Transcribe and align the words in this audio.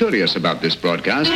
curious 0.00 0.34
about 0.34 0.62
this 0.62 0.74
broadcast. 0.74 1.30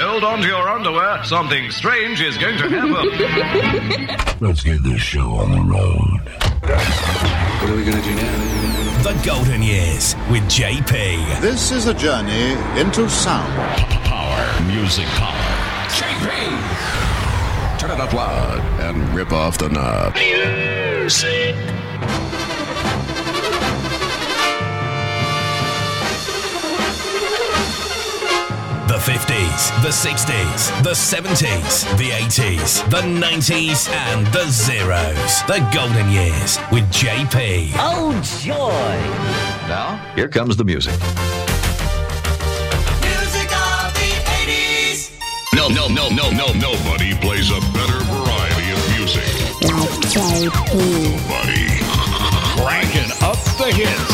Hold 0.00 0.24
on 0.24 0.40
to 0.40 0.46
your 0.46 0.66
underwear. 0.70 1.22
Something 1.22 1.70
strange 1.70 2.22
is 2.22 2.38
going 2.38 2.56
to 2.56 2.70
happen. 2.70 4.38
Let's 4.40 4.62
get 4.62 4.82
this 4.82 5.02
show 5.02 5.34
on 5.34 5.52
the 5.52 5.60
road. 5.60 6.18
What 7.60 7.70
are 7.72 7.76
we 7.76 7.84
going 7.84 7.98
to 7.98 8.08
do 8.08 8.14
now? 8.14 9.02
The 9.02 9.22
Golden 9.22 9.62
Years 9.62 10.14
with 10.30 10.44
JP. 10.44 11.42
This 11.42 11.70
is 11.70 11.86
a 11.86 11.92
journey 11.92 12.52
into 12.80 13.06
sound. 13.10 13.52
Power. 14.06 14.62
Music 14.66 15.04
power. 15.08 15.44
JP! 15.90 17.78
Turn 17.78 17.90
it 17.90 18.00
up 18.00 18.14
loud 18.14 18.60
and 18.80 19.14
rip 19.14 19.30
off 19.30 19.58
the 19.58 19.68
knob. 19.68 20.14
Music. 20.14 21.73
50s, 29.04 29.82
the 29.82 29.90
60s, 29.90 30.82
the 30.82 30.92
70s, 30.92 31.84
the 31.98 32.08
80s, 32.08 32.88
the 32.88 33.02
90s, 33.02 33.86
and 33.90 34.26
the 34.28 34.46
zeros. 34.48 35.42
The 35.42 35.60
Golden 35.74 36.08
Years 36.08 36.58
with 36.72 36.84
JP. 36.90 37.72
Oh, 37.76 38.18
joy! 38.40 38.54
now, 39.68 40.00
here 40.14 40.26
comes 40.26 40.56
the 40.56 40.64
music. 40.64 40.98
Music 43.02 43.50
of 43.52 43.92
the 43.92 44.10
80s. 44.48 45.12
No, 45.52 45.68
no, 45.68 45.86
no, 45.88 46.08
no, 46.08 46.30
no. 46.30 46.54
Nobody 46.54 47.14
plays 47.16 47.50
a 47.50 47.60
better 47.76 48.00
variety 48.08 48.72
of 48.72 48.80
music. 48.96 49.28
Like 49.60 50.00
JP. 50.08 50.48
Nobody. 51.12 51.68
Cranking 52.56 53.12
up 53.20 53.36
the 53.58 53.70
hits. 53.70 54.13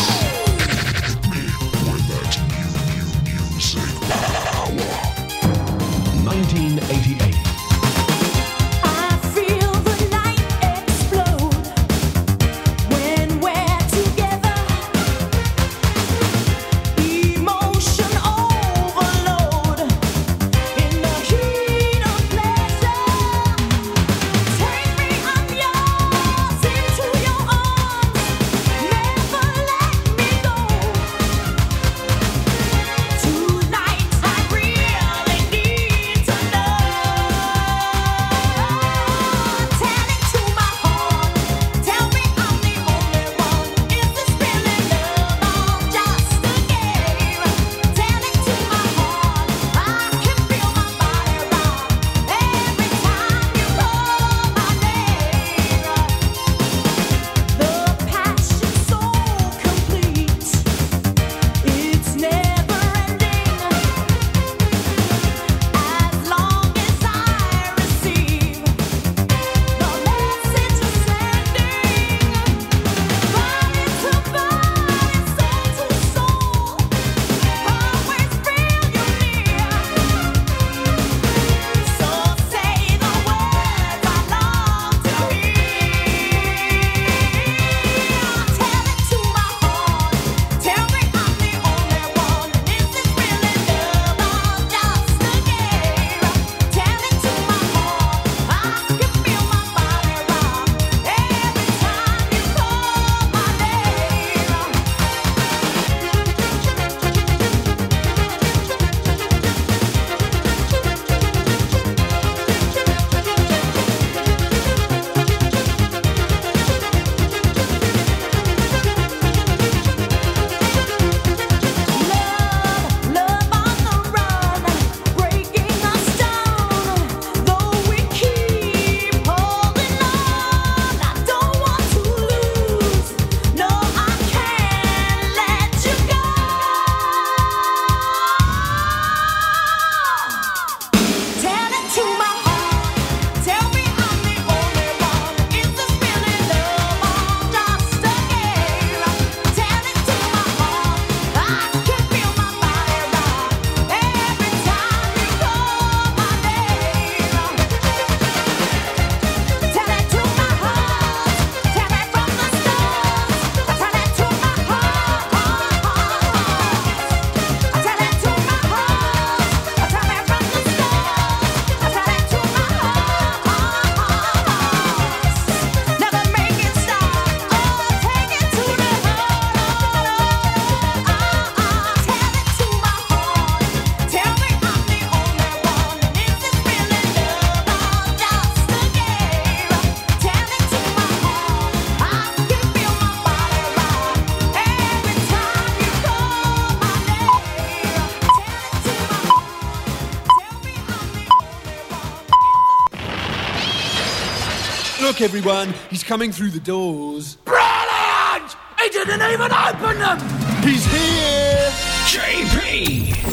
Look, 205.21 205.29
everyone, 205.29 205.75
he's 205.91 206.03
coming 206.03 206.33
through 206.33 206.49
the 206.49 206.61
doors. 206.61 207.37
Brilliant! 207.45 208.57
He 208.81 208.89
didn't 208.89 209.21
even 209.21 209.53
open 209.53 209.99
them! 209.99 210.19
He's 210.63 210.87
here! 210.87 211.71
JP. 212.07 213.29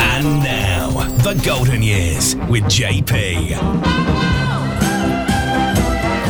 And 0.00 0.42
now, 0.42 0.88
The 1.18 1.38
Golden 1.44 1.82
Years 1.82 2.34
with 2.48 2.64
JP. 2.64 3.52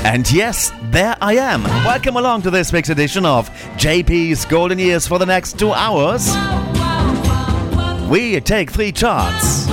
And 0.04 0.32
yes, 0.32 0.72
there 0.90 1.14
I 1.20 1.34
am. 1.34 1.62
Welcome 1.62 2.16
along 2.16 2.42
to 2.42 2.50
this 2.50 2.72
week's 2.72 2.88
edition 2.88 3.24
of 3.24 3.50
JP's 3.76 4.46
Golden 4.46 4.80
Years 4.80 5.06
for 5.06 5.20
the 5.20 5.26
next 5.26 5.60
two 5.60 5.70
hours. 5.70 6.26
We 8.10 8.40
take 8.40 8.72
three 8.72 8.90
charts 8.90 9.68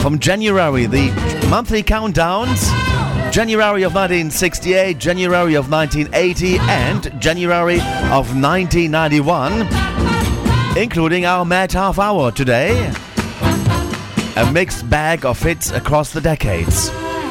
from 0.00 0.20
January, 0.20 0.86
the 0.86 1.10
monthly 1.50 1.82
countdowns 1.82 2.79
January 3.30 3.84
of 3.84 3.94
1968, 3.94 4.98
January 4.98 5.54
of 5.54 5.70
1980, 5.70 6.58
and 6.62 7.20
January 7.20 7.76
of 8.10 8.34
1991, 8.34 9.68
including 10.76 11.24
our 11.24 11.44
Mad 11.44 11.70
Half 11.70 12.00
Hour 12.00 12.32
today. 12.32 12.92
A 14.34 14.50
mixed 14.52 14.90
bag 14.90 15.24
of 15.24 15.40
hits 15.40 15.70
across 15.70 16.12
the 16.12 16.20
decades. 16.20 16.90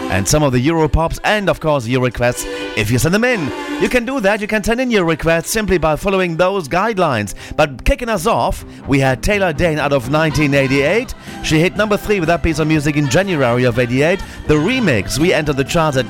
And 0.09 0.25
some 0.25 0.41
of 0.41 0.53
the 0.53 0.65
Europops, 0.65 1.19
and 1.25 1.49
of 1.49 1.59
course, 1.59 1.85
your 1.85 2.01
requests 2.01 2.45
if 2.77 2.89
you 2.89 2.97
send 2.97 3.13
them 3.13 3.25
in. 3.25 3.51
You 3.81 3.89
can 3.89 4.05
do 4.05 4.21
that, 4.21 4.39
you 4.39 4.47
can 4.47 4.63
send 4.63 4.79
in 4.79 4.89
your 4.89 5.03
requests 5.03 5.49
simply 5.49 5.77
by 5.77 5.97
following 5.97 6.37
those 6.37 6.69
guidelines. 6.69 7.35
But 7.57 7.83
kicking 7.83 8.07
us 8.07 8.25
off, 8.25 8.63
we 8.87 8.99
had 8.99 9.21
Taylor 9.21 9.51
Dayne 9.51 9.79
out 9.79 9.91
of 9.91 10.09
1988. 10.09 11.13
She 11.44 11.59
hit 11.59 11.75
number 11.75 11.97
three 11.97 12.19
with 12.19 12.27
that 12.27 12.44
piece 12.44 12.59
of 12.59 12.68
music 12.68 12.95
in 12.95 13.09
January 13.09 13.63
of 13.63 13.80
88. 13.80 14.19
The 14.47 14.56
remix, 14.56 15.18
we 15.18 15.33
entered 15.33 15.57
the 15.57 15.63
charts 15.63 15.97
at 15.97 16.06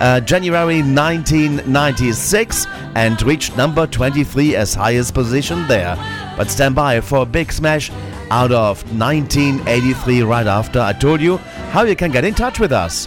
uh, 0.00 0.20
January 0.20 0.82
1996 0.82 2.66
and 2.94 3.20
reached 3.22 3.56
number 3.56 3.86
23 3.86 4.56
as 4.56 4.74
highest 4.74 5.14
position 5.14 5.66
there. 5.68 5.96
But 6.36 6.50
stand 6.50 6.74
by 6.74 7.00
for 7.00 7.18
a 7.18 7.26
big 7.26 7.52
smash 7.52 7.90
out 8.30 8.52
of 8.52 8.82
1983 8.98 10.22
right 10.22 10.46
after 10.46 10.80
I 10.80 10.92
told 10.92 11.20
you 11.20 11.36
how 11.72 11.82
you 11.82 11.94
can 11.94 12.10
get 12.10 12.24
in 12.24 12.34
touch 12.34 12.58
with 12.58 12.72
us. 12.72 13.06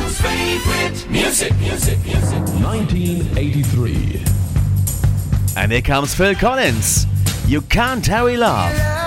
Music, 0.11 1.57
music, 1.57 1.97
music. 2.03 2.39
1983. 2.59 4.25
And 5.55 5.71
here 5.71 5.81
comes 5.81 6.13
Phil 6.13 6.35
Collins. 6.35 7.07
You 7.47 7.61
can't 7.61 8.05
hurry 8.05 8.35
love. 8.35 9.00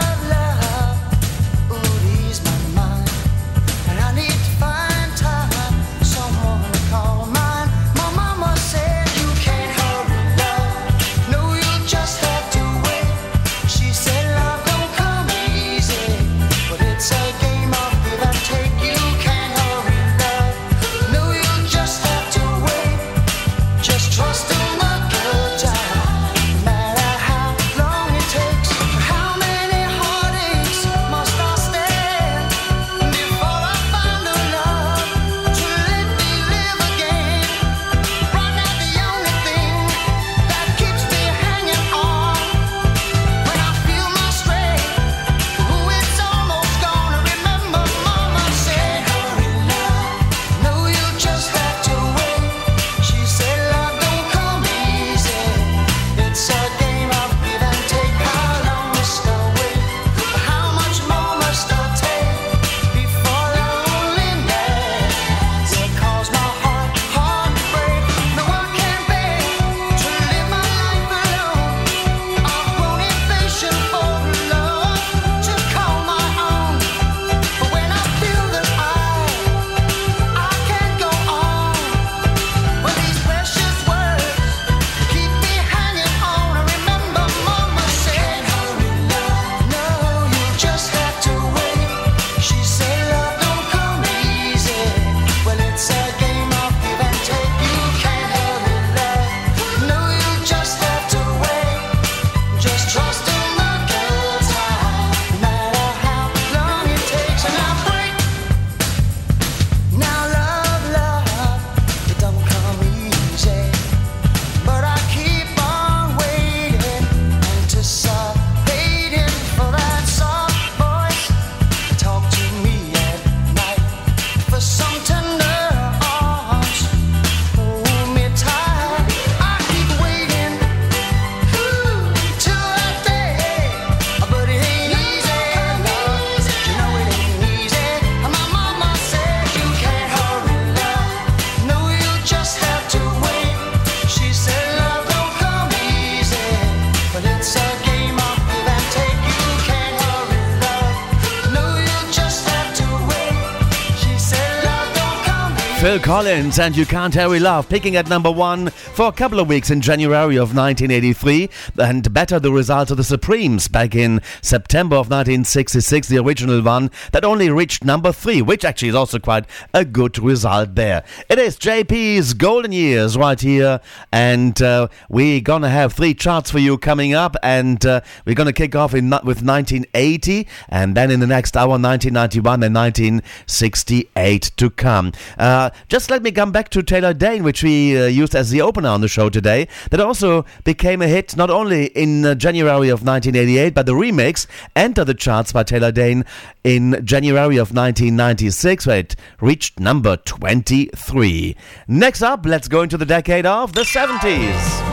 Phil 155.95 156.03
Collins 156.03 156.59
and 156.59 156.77
You 156.77 156.87
Can't 156.87 157.15
Hurry 157.15 157.39
Love, 157.39 157.69
picking 157.69 157.95
at 157.95 158.09
number 158.09 158.29
one 158.29 158.71
for 158.71 159.07
a 159.07 159.13
couple 159.13 159.39
of 159.39 159.47
weeks 159.47 159.71
in 159.71 159.81
January 159.81 160.35
of 160.35 160.53
1983, 160.53 161.49
and 161.79 162.13
better 162.13 162.41
the 162.41 162.51
results 162.51 162.91
of 162.91 162.97
the 162.97 163.05
Supremes 163.05 163.69
back 163.69 163.95
in 163.95 164.21
September 164.43 164.97
of 164.97 165.07
1966, 165.09 166.09
the 166.09 166.19
original 166.19 166.61
one 166.63 166.91
that 167.13 167.25
only 167.25 167.49
reached 167.49 167.85
number 167.85 168.11
three, 168.11 168.43
which 168.43 168.65
actually 168.65 168.89
is 168.89 168.97
also 168.97 169.21
quite 169.21 169.45
a 169.73 169.85
good 169.85 170.19
result 170.19 170.75
there. 170.75 171.05
It 171.29 171.39
is 171.39 171.57
JP's 171.57 172.35
Golden 172.35 172.73
Years 172.73 173.17
right 173.17 173.41
here, 173.41 173.81
and 174.11 174.61
uh, 174.61 174.89
we're 175.09 175.41
gonna 175.43 175.71
have 175.71 175.93
three 175.93 176.13
charts 176.15 176.51
for 176.51 176.59
you 176.59 176.77
coming 176.77 177.15
up, 177.15 177.37
and 177.41 177.87
uh, 177.87 178.01
we're 178.25 178.35
gonna 178.35 178.53
kick 178.53 178.75
off 178.75 178.95
in 178.95 179.11
with 179.11 179.45
1980, 179.45 180.49
and 180.69 180.97
then 180.97 181.13
in 181.13 181.21
the 181.21 181.29
next 181.29 181.57
hour 181.57 181.69
1991 181.69 182.65
and 182.65 182.75
1968 182.75 184.51
to 184.57 184.71
come. 184.71 185.13
Uh, 185.39 185.71
just 185.89 186.11
let 186.11 186.23
me 186.23 186.31
come 186.33 186.53
back 186.53 186.69
to 186.71 186.83
Taylor 186.83 187.13
Dayne, 187.15 187.43
which 187.43 187.63
we 187.63 188.01
uh, 188.01 188.07
used 188.07 188.35
as 188.35 188.51
the 188.51 188.61
opener 188.61 188.89
on 188.89 189.01
the 189.01 189.09
show 189.09 189.29
today. 189.29 189.69
That 189.91 190.01
also 190.01 190.45
became 190.65 191.03
a 191.03 191.09
hit 191.09 191.37
not 191.37 191.51
only 191.51 191.87
in 191.87 192.25
uh, 192.25 192.35
January 192.35 192.89
of 192.89 193.05
1988, 193.05 193.75
but 193.75 193.87
the 193.87 193.93
remix 193.93 194.47
entered 194.75 195.05
the 195.05 195.15
charts 195.15 195.53
by 195.53 195.63
Taylor 195.63 195.93
Dayne 195.93 196.25
in 196.63 197.01
January 197.05 197.57
of 197.57 197.75
1996, 197.75 198.87
where 198.87 198.99
it 198.99 199.17
reached 199.41 199.79
number 199.81 200.17
23. 200.17 201.57
Next 201.89 202.23
up, 202.23 202.47
let's 202.47 202.69
go 202.69 202.83
into 202.83 202.97
the 202.97 203.07
decade 203.07 203.47
of 203.47 203.73
the 203.75 203.83
70s. 203.83 204.85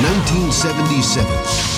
1977. 0.00 1.69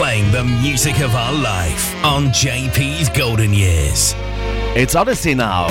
playing 0.00 0.32
the 0.32 0.42
music 0.42 0.98
of 1.02 1.14
our 1.14 1.30
life 1.30 1.94
on 2.02 2.28
JP's 2.28 3.10
Golden 3.10 3.52
Years. 3.52 4.14
It's 4.74 4.94
Odyssey 4.94 5.34
now. 5.34 5.68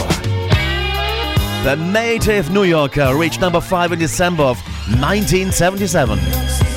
The 1.63 1.75
native 1.75 2.51
New 2.51 2.61
Yorker 2.61 3.15
reached 3.17 3.41
number 3.41 3.59
5 3.59 3.93
in 3.93 3.97
December 3.97 4.43
of 4.43 4.57
1977. 5.01 6.68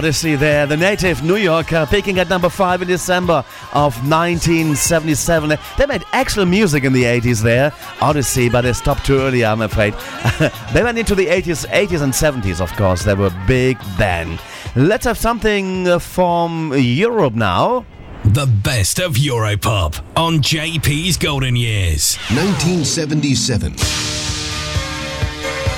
Odyssey 0.00 0.34
there. 0.34 0.66
The 0.66 0.78
native 0.78 1.22
New 1.22 1.36
Yorker 1.36 1.76
uh, 1.76 1.84
peaking 1.84 2.18
at 2.18 2.30
number 2.30 2.48
five 2.48 2.80
in 2.80 2.88
December 2.88 3.44
of 3.74 3.94
1977. 4.08 5.58
They 5.76 5.84
made 5.84 6.04
excellent 6.14 6.50
music 6.50 6.84
in 6.84 6.94
the 6.94 7.02
80s 7.02 7.42
there, 7.42 7.70
Odyssey, 8.00 8.48
but 8.48 8.62
they 8.62 8.72
stopped 8.72 9.04
too 9.04 9.18
early, 9.18 9.44
I'm 9.44 9.60
afraid. 9.60 9.92
they 10.72 10.82
went 10.82 10.96
into 10.96 11.14
the 11.14 11.26
80s, 11.26 11.66
80s 11.68 12.00
and 12.00 12.14
70s, 12.14 12.62
of 12.62 12.72
course. 12.78 13.04
They 13.04 13.12
were 13.12 13.28
big 13.46 13.76
then. 13.98 14.38
Let's 14.74 15.04
have 15.04 15.18
something 15.18 15.98
from 15.98 16.72
Europe 16.74 17.34
now. 17.34 17.84
The 18.24 18.46
best 18.46 19.00
of 19.00 19.16
Europop 19.16 20.02
on 20.16 20.38
JP's 20.38 21.18
Golden 21.18 21.56
Years. 21.56 22.16
1977. 22.30 23.74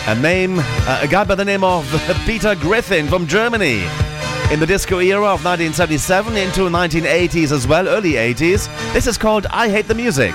A 0.07 0.15
name, 0.15 0.61
uh, 0.61 1.01
a 1.03 1.09
guy 1.09 1.25
by 1.25 1.35
the 1.35 1.45
name 1.45 1.65
of 1.65 1.85
Peter 2.25 2.55
Griffin 2.55 3.09
from 3.09 3.27
Germany. 3.27 3.83
In 4.53 4.61
the 4.61 4.67
disco 4.67 4.99
era 4.99 5.33
of 5.33 5.43
1977 5.47 6.37
into 6.37 6.61
1980s 6.69 7.53
as 7.53 7.67
well, 7.67 7.89
early 7.89 8.13
80s, 8.13 8.69
this 8.93 9.07
is 9.07 9.17
called 9.17 9.47
I 9.47 9.71
Hate 9.71 9.89
the 9.89 9.95
Music. 9.95 10.35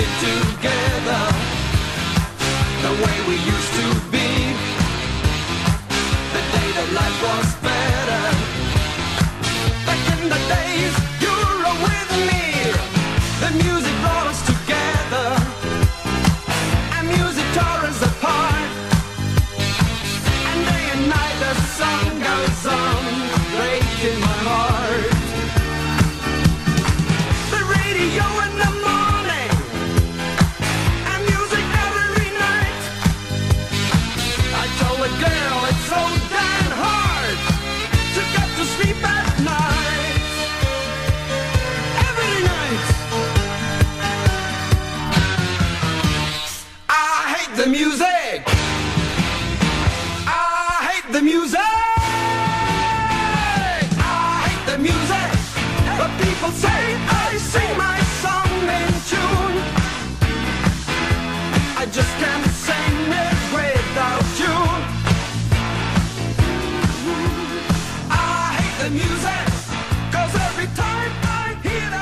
you 0.00 0.06
do. 0.20 0.59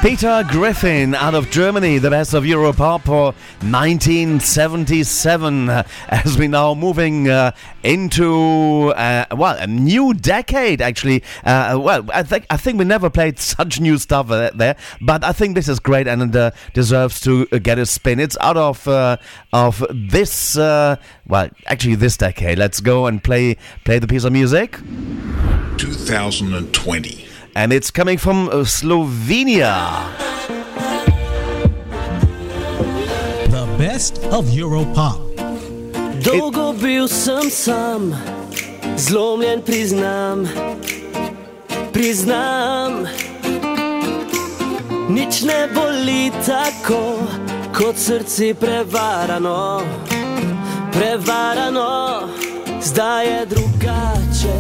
Peter 0.00 0.44
Griffin 0.46 1.16
out 1.16 1.34
of 1.34 1.50
Germany, 1.50 1.98
the 1.98 2.08
best 2.08 2.32
of 2.32 2.44
Europop 2.44 3.02
for 3.02 3.34
1977 3.68 5.68
as 6.08 6.38
we 6.38 6.46
now 6.46 6.72
moving 6.72 7.28
uh, 7.28 7.50
into 7.82 8.90
uh, 8.90 9.24
well 9.32 9.56
a 9.58 9.66
new 9.66 10.14
decade 10.14 10.80
actually. 10.80 11.24
Uh, 11.44 11.80
well, 11.82 12.06
I 12.14 12.22
think 12.22 12.46
I 12.48 12.56
think 12.56 12.78
we 12.78 12.84
never 12.84 13.11
played 13.11 13.38
such 13.40 13.80
new 13.80 13.98
stuff 13.98 14.30
uh, 14.30 14.52
there, 14.54 14.76
but 15.00 15.24
I 15.24 15.32
think 15.32 15.56
this 15.56 15.68
is 15.68 15.80
great 15.80 16.06
and 16.06 16.34
uh, 16.34 16.52
deserves 16.74 17.20
to 17.22 17.48
uh, 17.50 17.58
get 17.58 17.80
a 17.80 17.87
spin. 17.87 18.20
It's 18.20 18.37
out 18.40 18.56
of 18.56 18.87
of 19.52 19.84
this 19.92 20.56
well 20.56 21.50
actually 21.66 21.96
this 21.96 22.16
decade. 22.16 22.56
Let's 22.56 22.80
go 22.80 23.06
and 23.06 23.22
play 23.22 23.56
play 23.84 23.98
the 23.98 24.06
piece 24.06 24.22
of 24.22 24.32
music. 24.32 24.78
2020 25.76 27.27
and 27.58 27.72
it's 27.72 27.90
coming 27.90 28.16
from 28.16 28.48
uh, 28.48 28.62
Slovenia. 28.62 29.74
The 33.50 33.66
best 33.76 34.22
of 34.30 34.44
Europop. 34.54 35.18
Dolgo 36.22 36.72
bil 36.80 37.08
sem 37.08 37.50
sam, 37.50 38.14
zlomljen 38.96 39.62
priznam, 39.62 40.46
priznam. 41.92 43.08
Nič 45.10 45.42
ne 45.42 45.66
boli 45.74 46.30
tako, 46.46 47.26
kot 47.74 47.98
srce 47.98 48.54
prevarano, 48.54 49.82
prevarano. 50.94 52.28
Zdaj 52.80 53.26
je 53.26 53.46
drugače. 53.46 54.56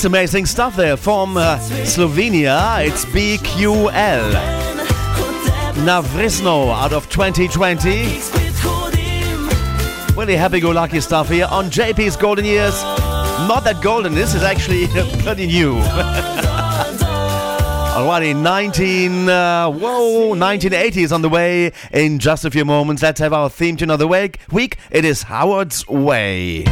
That's 0.00 0.06
amazing 0.06 0.46
stuff 0.46 0.76
there 0.76 0.96
from 0.96 1.36
uh, 1.36 1.58
Slovenia. 1.84 2.86
It's 2.86 3.04
BQL. 3.04 4.32
Navrisno 5.84 6.72
out 6.72 6.94
of 6.94 7.10
2020. 7.10 7.90
Really 10.18 10.36
happy 10.36 10.58
go 10.58 10.70
lucky 10.70 11.00
stuff 11.00 11.28
here 11.28 11.46
on 11.50 11.66
JP's 11.66 12.16
Golden 12.16 12.46
Years. 12.46 12.82
Not 13.46 13.64
that 13.64 13.82
golden, 13.82 14.14
this 14.14 14.34
is 14.34 14.42
actually 14.42 14.86
pretty 15.22 15.46
new. 15.46 15.74
Alrighty, 17.92 18.34
19, 18.34 19.28
uh, 19.28 19.68
whoa, 19.70 20.28
1980 20.28 21.02
is 21.02 21.12
on 21.12 21.20
the 21.20 21.28
way 21.28 21.72
in 21.92 22.18
just 22.18 22.46
a 22.46 22.50
few 22.50 22.64
moments. 22.64 23.02
Let's 23.02 23.20
have 23.20 23.34
our 23.34 23.50
theme 23.50 23.76
tune 23.76 23.90
of 23.90 23.98
the 23.98 24.08
week. 24.08 24.38
Week. 24.50 24.78
It 24.90 25.04
is 25.04 25.24
Howard's 25.24 25.86
Way. 25.86 26.64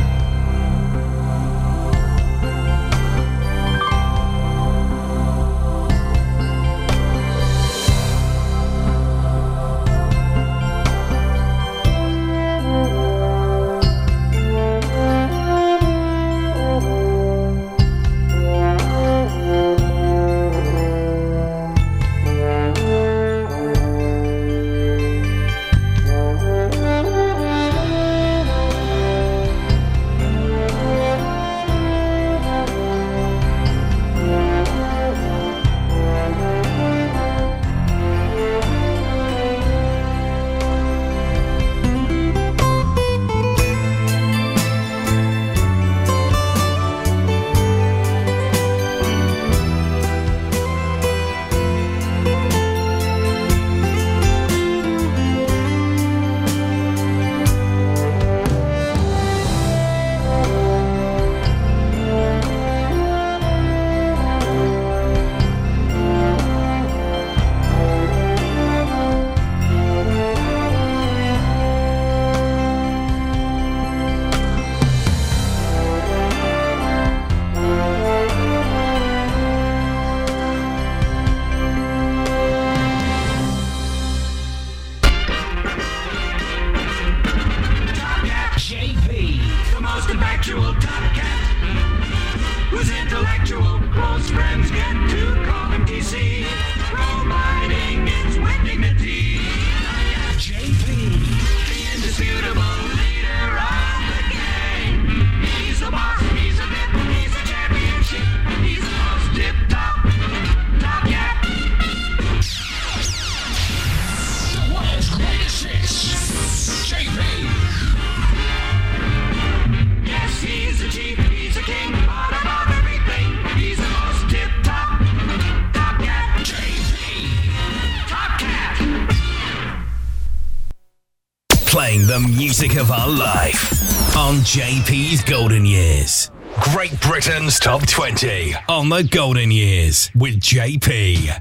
Music 132.61 132.81
of 132.81 132.91
our 132.91 133.09
life 133.09 134.17
on 134.17 134.35
JP's 134.39 135.23
Golden 135.23 135.65
Years. 135.65 136.29
Great 136.73 137.01
Britain's 137.01 137.61
Top 137.61 137.87
20 137.87 138.53
on 138.69 138.89
the 138.89 139.05
Golden 139.05 139.53
Years 139.53 140.11
with 140.17 140.41
JP. 140.41 141.41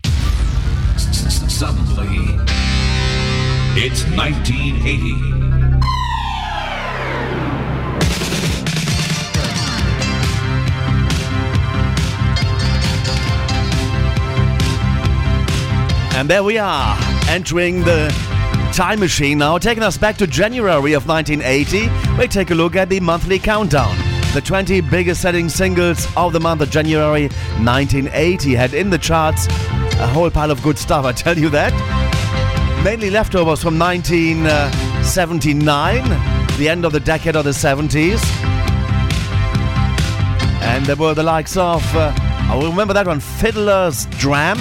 Suddenly, 1.49 2.38
it's 3.75 4.03
1980. 4.12 5.13
And 16.15 16.30
there 16.30 16.43
we 16.43 16.60
are, 16.60 16.95
entering 17.27 17.80
the 17.84 18.37
time 18.78 19.00
machine 19.00 19.40
now, 19.40 19.58
taking 19.58 19.82
us 19.82 19.98
back 19.98 20.18
to 20.18 20.28
January 20.28 20.94
of 20.94 21.08
1980. 21.08 21.90
We 22.16 22.28
take 22.28 22.52
a 22.52 22.54
look 22.54 22.76
at 22.76 22.90
the 22.90 23.00
monthly 23.00 23.40
countdown. 23.40 23.98
The 24.36 24.42
20 24.42 24.82
biggest 24.82 25.20
selling 25.20 25.50
singles 25.50 26.08
of 26.16 26.32
the 26.32 26.40
month 26.40 26.62
of 26.62 26.70
January 26.70 27.30
1980 27.58 28.54
had 28.54 28.76
in 28.76 28.92
the 28.92 29.00
charts 29.00 29.48
a 29.48 30.06
whole 30.06 30.30
pile 30.30 30.52
of 30.52 30.62
good 30.62 30.78
stuff, 30.78 31.06
I 31.06 31.12
tell 31.12 31.36
you 31.36 31.50
that. 31.50 31.74
Mainly 32.84 33.10
leftovers 33.10 33.63
from 33.63 33.80
1979, 33.80 36.60
the 36.60 36.70
end 36.70 36.86
of 36.86 36.92
the 36.92 37.00
decade 37.00 37.36
of 37.36 37.46
the 37.46 37.50
70s. 37.50 38.24
And 40.62 40.86
there 40.86 40.98
were 40.98 41.16
the 41.16 41.24
likes 41.24 41.58
of, 41.58 41.82
uh, 41.96 42.13
I 42.16 42.63
remember 42.63 42.94
that 42.94 43.08
one, 43.08 43.22
Fiddler's 43.22 44.06
Dram, 44.20 44.60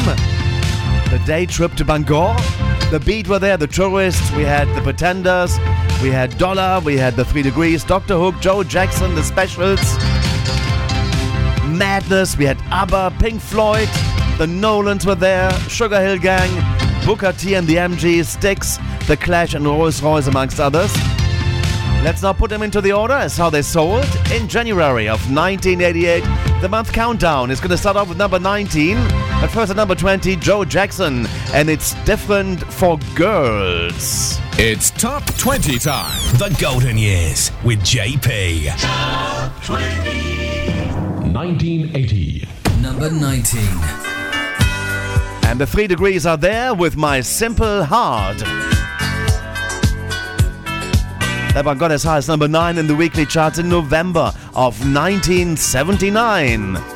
The 1.11 1.23
Day 1.27 1.45
Trip 1.45 1.75
to 1.75 1.85
Bangor, 1.85 2.35
The 2.91 3.01
Beat 3.05 3.27
were 3.27 3.41
there, 3.41 3.57
The 3.57 3.67
Tourists, 3.67 4.31
we 4.33 4.45
had 4.45 4.69
The 4.77 4.81
Pretenders, 4.81 5.59
we 6.01 6.09
had 6.09 6.39
Dollar, 6.39 6.81
we 6.85 6.97
had 6.97 7.17
The 7.17 7.25
Three 7.25 7.43
Degrees, 7.43 7.83
Dr. 7.83 8.17
Hook, 8.17 8.37
Joe 8.41 8.63
Jackson, 8.63 9.15
The 9.17 9.25
Specials, 9.25 9.81
Madness, 11.67 12.39
we 12.39 12.45
had 12.45 12.59
ABBA, 12.71 13.17
Pink 13.19 13.41
Floyd, 13.41 13.89
The 14.39 14.47
Nolans 14.47 15.05
were 15.05 15.17
there, 15.17 15.51
Sugarhill 15.69 16.21
Gang, 16.23 16.51
Booker 17.05 17.33
T 17.33 17.55
and 17.55 17.67
the 17.67 17.75
MGs, 17.75 18.25
Styx, 18.25 18.79
The 19.09 19.17
Clash 19.17 19.55
and 19.55 19.65
Rose 19.65 20.01
Royce 20.01 20.29
amongst 20.29 20.61
others. 20.61 20.95
Let's 22.05 22.23
now 22.23 22.33
put 22.35 22.51
them 22.51 22.63
into 22.63 22.81
the 22.81 22.93
order 22.93 23.15
as 23.15 23.37
how 23.37 23.51
they 23.51 23.63
sold 23.63 24.07
in 24.33 24.47
January 24.47 25.09
of 25.09 25.19
1988. 25.33 26.23
The 26.61 26.69
month 26.69 26.93
countdown 26.93 27.51
is 27.51 27.59
going 27.59 27.71
to 27.71 27.77
start 27.77 27.97
off 27.97 28.09
with 28.09 28.17
number 28.17 28.39
19, 28.39 28.97
but 29.41 29.51
first 29.51 29.71
at 29.71 29.77
number 29.77 29.95
20, 29.95 30.37
Joe 30.37 30.65
Jackson, 30.65 31.27
and 31.53 31.69
it's 31.69 31.93
different 32.05 32.63
for 32.73 32.99
girls. 33.15 34.39
It's 34.59 34.91
Top 34.91 35.23
20 35.37 35.79
time. 35.79 36.19
The 36.39 36.57
Golden 36.61 36.97
Years 36.97 37.51
with 37.65 37.81
JP. 37.81 38.69
Top 38.79 39.53
1980. 39.69 42.49
Number 42.81 43.11
19. 43.11 43.61
And 45.45 45.61
the 45.61 45.67
three 45.67 45.87
degrees 45.87 46.25
are 46.27 46.39
there 46.39 46.75
with 46.75 46.97
my 46.97 47.21
simple 47.21 47.85
heart. 47.85 48.39
That 51.57 51.65
one 51.65 51.79
got 51.79 51.93
as 51.93 52.03
high 52.03 52.19
as 52.19 52.29
number 52.29 52.49
9 52.49 52.79
in 52.79 52.87
the 52.87 52.95
weekly 52.95 53.25
charts 53.25 53.59
in 53.59 53.67
November 53.69 54.33
of 54.55 54.79
1979. 54.81 56.96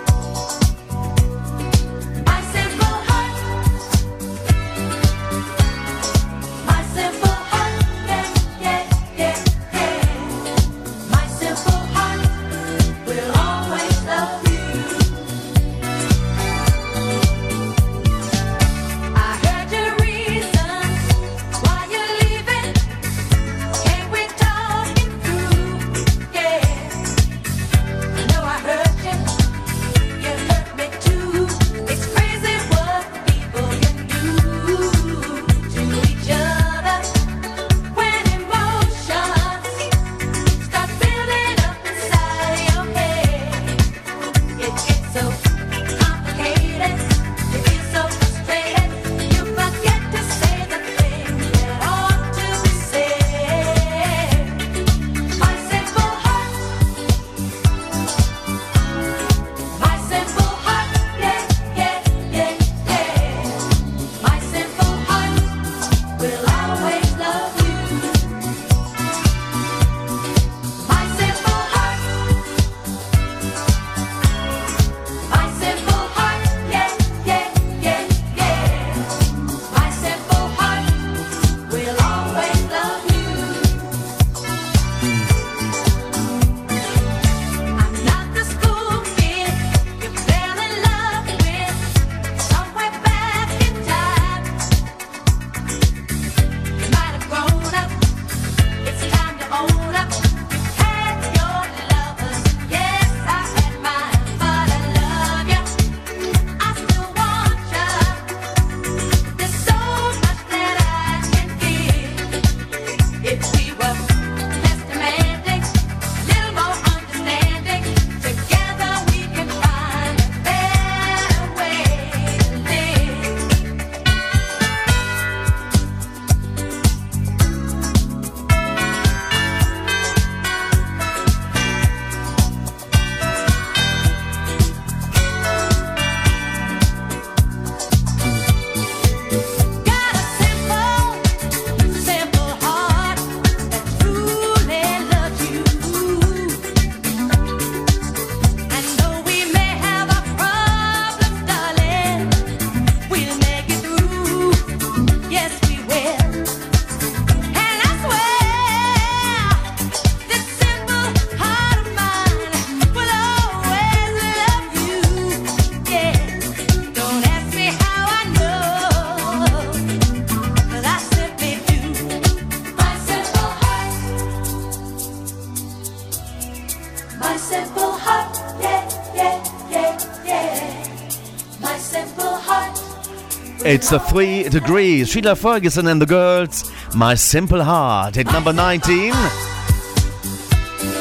It's 183.71 183.91
the 183.91 184.01
three 184.01 184.49
degrees. 184.49 185.11
Sheila 185.11 185.37
Ferguson 185.37 185.87
and 185.87 186.03
the 186.03 186.07
girls. 186.07 186.69
My 186.97 187.15
Simple 187.15 187.63
Heart 187.63 188.17
hit 188.17 188.27
number 188.33 188.53
19. 188.53 189.15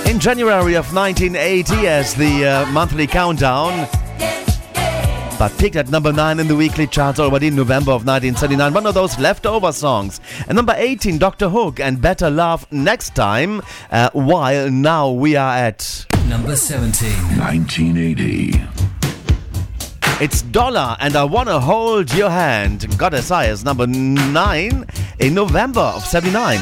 In 0.06 0.20
January 0.20 0.76
of 0.76 0.94
1980, 0.94 1.88
as 1.88 2.14
the 2.14 2.46
uh, 2.46 2.66
monthly 2.68 3.08
countdown, 3.08 3.88
but 5.40 5.52
peaked 5.58 5.78
at 5.78 5.90
number 5.90 6.14
9 6.14 6.40
in 6.40 6.48
the 6.48 6.56
weekly 6.56 6.86
charts 6.86 7.20
already 7.20 7.48
in 7.48 7.56
November 7.56 7.90
of 7.90 8.06
1979. 8.06 8.72
One 8.72 8.86
of 8.86 8.94
those 8.94 9.18
leftover 9.18 9.72
songs. 9.72 10.22
And 10.48 10.56
number 10.56 10.76
18, 10.78 11.18
Dr. 11.18 11.50
Hook 11.50 11.80
and 11.80 12.00
Better 12.00 12.30
Love 12.30 12.72
Next 12.72 13.16
Time, 13.16 13.64
uh, 13.90 14.12
while 14.14 14.70
now 14.70 15.10
we 15.10 15.36
are 15.36 15.56
at. 15.56 16.06
Number 16.28 16.56
17. 16.56 17.10
1980. 17.40 18.69
It's 20.22 20.42
Dollar 20.42 20.98
and 21.00 21.16
I 21.16 21.24
Wanna 21.24 21.62
Hold 21.62 22.14
Your 22.14 22.30
Hand. 22.30 22.98
Goddess 22.98 23.32
Eye 23.32 23.46
is 23.46 23.64
number 23.64 23.88
9 23.88 24.86
in 25.20 25.34
November 25.34 25.80
of 25.80 26.04
79. 26.04 26.60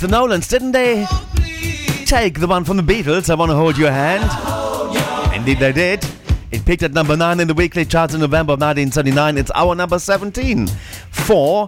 The 0.00 0.06
Nolans, 0.06 0.46
didn't 0.46 0.72
they? 0.72 1.06
Take 2.06 2.38
the 2.38 2.46
one 2.46 2.62
from 2.62 2.76
the 2.76 2.84
Beatles, 2.84 3.28
I 3.28 3.34
Wanna 3.34 3.56
Hold 3.56 3.76
Your 3.76 3.90
Hand. 3.90 4.22
Indeed, 5.34 5.58
they 5.58 5.72
did. 5.72 6.06
It 6.52 6.64
peaked 6.64 6.84
at 6.84 6.92
number 6.92 7.16
9 7.16 7.40
in 7.40 7.48
the 7.48 7.54
weekly 7.54 7.84
charts 7.84 8.14
in 8.14 8.20
November 8.20 8.52
of 8.52 8.60
1979. 8.60 9.36
It's 9.36 9.50
our 9.56 9.74
number 9.74 9.98
17. 9.98 10.68
For 11.10 11.66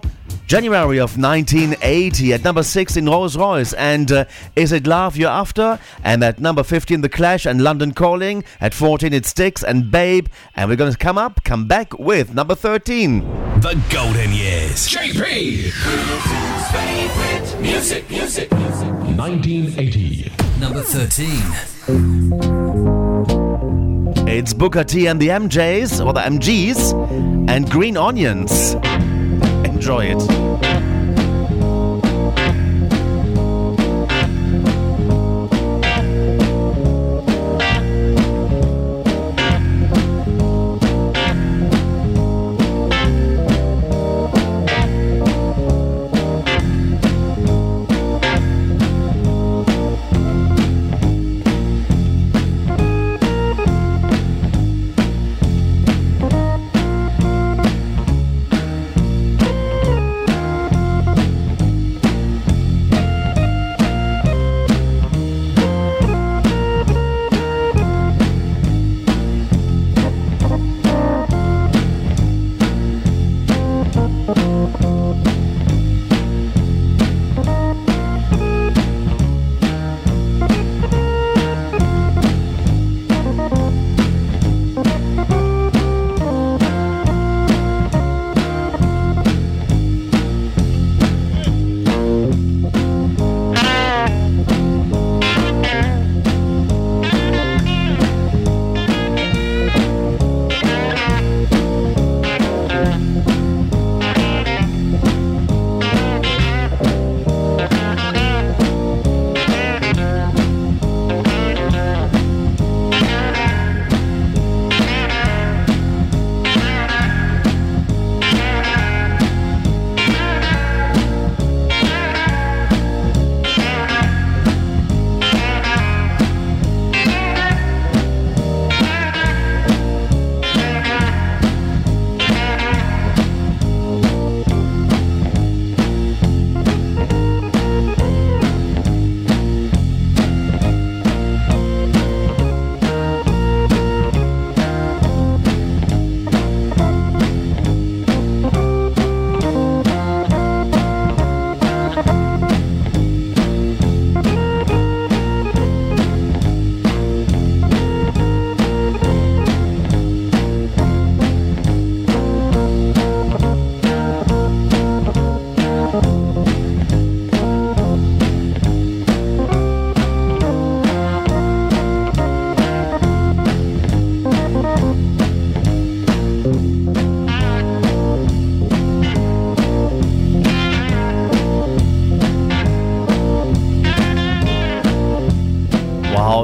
January 0.51 0.99
of 0.99 1.17
1980 1.17 2.33
at 2.33 2.43
number 2.43 2.61
6 2.61 2.97
in 2.97 3.05
Rose 3.05 3.37
Royce. 3.37 3.71
And 3.71 4.11
uh, 4.11 4.25
Is 4.53 4.73
It 4.73 4.85
Love 4.85 5.15
You're 5.15 5.29
After? 5.29 5.79
And 6.03 6.21
at 6.25 6.41
number 6.41 6.61
15, 6.61 6.99
The 6.99 7.07
Clash 7.07 7.45
and 7.45 7.63
London 7.63 7.93
Calling. 7.93 8.43
At 8.59 8.73
14, 8.73 9.13
It 9.13 9.25
Styx 9.25 9.63
and 9.63 9.89
Babe. 9.89 10.27
And 10.57 10.69
we're 10.69 10.75
going 10.75 10.91
to 10.91 10.97
come 10.97 11.17
up, 11.17 11.45
come 11.45 11.69
back 11.69 11.97
with 11.97 12.33
number 12.33 12.53
13. 12.53 13.21
The 13.61 13.81
Golden 13.89 14.33
Years. 14.33 14.89
JP. 14.89 15.71
music, 17.61 18.09
music, 18.09 18.51
music. 18.51 18.51
1980. 18.51 20.33
Number 20.59 20.81
13. 20.81 21.29
It's 24.27 24.53
Booker 24.53 24.83
T 24.83 25.07
and 25.07 25.17
the 25.17 25.29
MJs, 25.29 26.05
or 26.05 26.11
the 26.11 26.19
MGs, 26.19 27.49
and 27.49 27.71
Green 27.71 27.95
Onions. 27.95 28.75
Enjoy 29.81 30.13
it. 30.13 30.90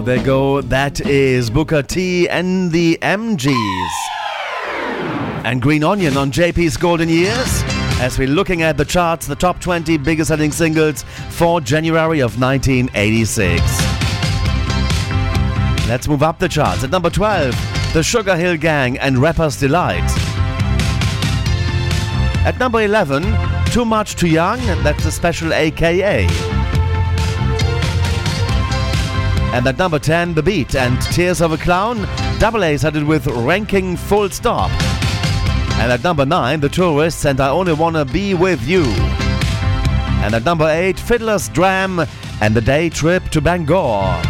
They 0.08 0.24
go. 0.24 0.62
That 0.62 1.02
is 1.02 1.50
Booker 1.50 1.84
T 1.84 2.30
and 2.30 2.72
the 2.72 2.98
MGs. 3.02 3.90
And 5.44 5.62
Green 5.62 5.84
Onion 5.84 6.16
on 6.16 6.32
JP's 6.32 6.78
Golden 6.78 7.10
Years. 7.10 7.62
As 8.00 8.18
we're 8.18 8.30
looking 8.30 8.62
at 8.62 8.78
the 8.78 8.86
charts, 8.86 9.28
the 9.28 9.36
top 9.36 9.60
20 9.60 9.98
biggest 9.98 10.30
selling 10.30 10.54
singles 10.54 11.04
for 11.32 11.60
January 11.60 12.22
of 12.22 12.40
1986. 12.40 13.62
Let's 15.90 16.08
move 16.08 16.24
up 16.24 16.40
the 16.40 16.48
charts. 16.48 16.86
At 16.86 16.90
number 16.90 17.10
12, 17.10 17.52
The 17.92 18.00
Sugarhill 18.00 18.62
Gang 18.62 18.98
and 19.00 19.18
Rapper's 19.18 19.60
Delight. 19.60 20.10
At 22.46 22.58
number 22.60 22.82
11, 22.82 23.24
Too 23.74 23.84
Much 23.84 24.16
Too 24.16 24.30
Young, 24.30 24.60
that's 24.84 25.04
a 25.04 25.12
special 25.12 25.52
AKA. 25.52 26.57
And 29.58 29.66
at 29.66 29.80
number 29.80 29.98
10, 29.98 30.36
The 30.36 30.44
Beat 30.44 30.76
and 30.76 31.02
Tears 31.02 31.42
of 31.42 31.52
a 31.52 31.58
Clown, 31.58 32.08
Double 32.38 32.64
A 32.64 32.78
started 32.78 33.04
with 33.04 33.26
Ranking 33.26 33.98
Full 33.98 34.30
Stop. 34.30 34.70
And 35.80 35.92
at 35.92 36.04
number 36.04 36.28
9, 36.28 36.60
The 36.60 36.70
Tourists 36.70 37.26
and 37.26 37.40
I 37.40 37.50
Only 37.50 37.74
Wanna 37.74 38.06
Be 38.06 38.36
With 38.36 38.62
You. 38.68 38.84
And 40.22 40.36
at 40.36 40.46
number 40.46 40.70
8, 40.70 41.00
Fiddler's 41.00 41.50
Dram 41.50 42.06
and 42.40 42.56
The 42.56 42.62
Day 42.62 42.90
Trip 42.90 43.24
to 43.30 43.42
Bangor. 43.42 44.22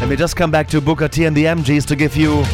Let 0.00 0.08
me 0.08 0.16
just 0.16 0.34
come 0.34 0.50
back 0.50 0.66
to 0.68 0.80
Booker 0.80 1.08
T 1.08 1.26
and 1.26 1.36
the 1.36 1.44
MGs 1.44 1.84
to 1.88 1.96
give 1.96 2.16
you 2.16 2.44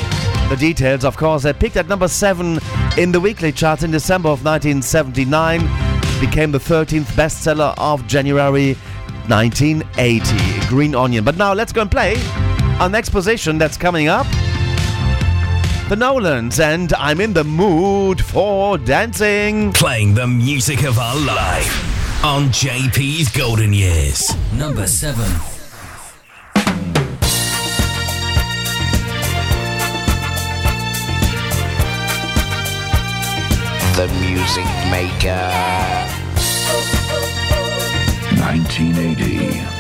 the 0.49 0.57
details. 0.59 1.05
Of 1.05 1.17
course, 1.17 1.45
they 1.45 1.53
picked 1.53 1.77
at 1.77 1.87
number 1.87 2.09
7 2.09 2.59
in 2.99 3.13
the 3.13 3.21
weekly 3.21 3.53
charts 3.53 3.85
in 3.85 3.93
December 3.93 4.31
of 4.31 4.45
1979, 4.45 5.61
became 6.21 6.51
the 6.51 6.59
13th 6.59 7.13
bestseller 7.13 7.75
of 7.79 8.05
January 8.09 8.77
1980. 9.33 10.69
Green 10.69 10.95
Onion. 10.95 11.25
But 11.25 11.39
now 11.39 11.55
let's 11.55 11.73
go 11.73 11.81
and 11.81 11.91
play 11.91 12.17
our 12.79 12.91
next 12.91 13.09
position 13.09 13.57
that's 13.57 13.79
coming 13.79 14.09
up. 14.09 14.27
The 15.89 15.97
Nolans, 15.97 16.61
and 16.61 16.93
I'm 16.95 17.19
in 17.19 17.33
the 17.33 17.43
mood 17.43 18.23
for 18.23 18.77
dancing. 18.77 19.73
Playing 19.73 20.15
the 20.15 20.27
music 20.27 20.85
of 20.85 20.99
our 20.99 21.17
life 21.17 22.25
on 22.25 22.49
JP's 22.49 23.31
Golden 23.31 23.73
Years. 23.73 24.31
Number 24.53 24.87
7. 24.87 25.25
The 33.97 34.09
Music 34.21 34.67
Maker. 34.91 36.12
1980. 38.53 39.72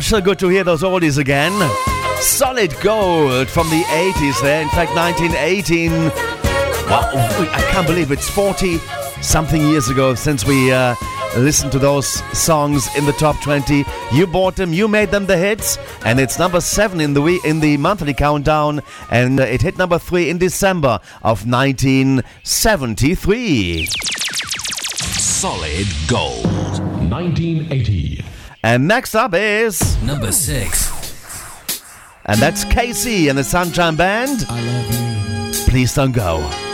So 0.00 0.20
good 0.20 0.38
to 0.40 0.48
hear 0.48 0.62
those 0.62 0.82
oldies 0.82 1.16
again. 1.18 1.52
Solid 2.20 2.74
gold 2.80 3.48
from 3.48 3.68
the 3.70 3.82
80s 3.82 4.40
there. 4.42 4.60
In 4.62 4.68
fact, 4.68 4.94
1918. 4.94 5.90
Wow, 6.88 7.10
I 7.52 7.60
can't 7.72 7.86
believe 7.86 8.12
it's 8.12 8.28
40 8.28 8.78
something 9.22 9.60
years 9.62 9.88
ago 9.88 10.14
since 10.14 10.44
we 10.46 10.70
uh, 10.70 10.94
listened 11.36 11.72
to 11.72 11.78
those 11.78 12.06
songs 12.38 12.86
in 12.96 13.06
the 13.06 13.12
top 13.12 13.40
20. 13.42 13.84
You 14.12 14.26
bought 14.26 14.54
them, 14.56 14.72
you 14.72 14.86
made 14.86 15.10
them 15.10 15.26
the 15.26 15.36
hits, 15.36 15.78
and 16.04 16.20
it's 16.20 16.38
number 16.38 16.60
seven 16.60 17.00
in 17.00 17.14
the 17.14 17.22
we- 17.22 17.40
in 17.44 17.58
the 17.60 17.76
monthly 17.78 18.14
countdown, 18.14 18.82
and 19.10 19.40
uh, 19.40 19.44
it 19.44 19.62
hit 19.62 19.78
number 19.78 19.98
three 19.98 20.28
in 20.30 20.38
December 20.38 21.00
of 21.22 21.46
1973. 21.48 23.86
Solid 25.18 25.86
gold. 26.06 26.44
1980. 27.10 28.22
And 28.66 28.88
next 28.88 29.14
up 29.14 29.32
is 29.32 30.02
Number 30.02 30.32
6. 30.32 31.80
And 32.24 32.40
that's 32.40 32.64
KC 32.64 33.28
and 33.28 33.38
the 33.38 33.44
Sunshine 33.44 33.94
Band. 33.94 34.44
I 34.48 34.60
love 34.60 35.54
you. 35.54 35.64
Please 35.70 35.94
don't 35.94 36.10
go. 36.10 36.65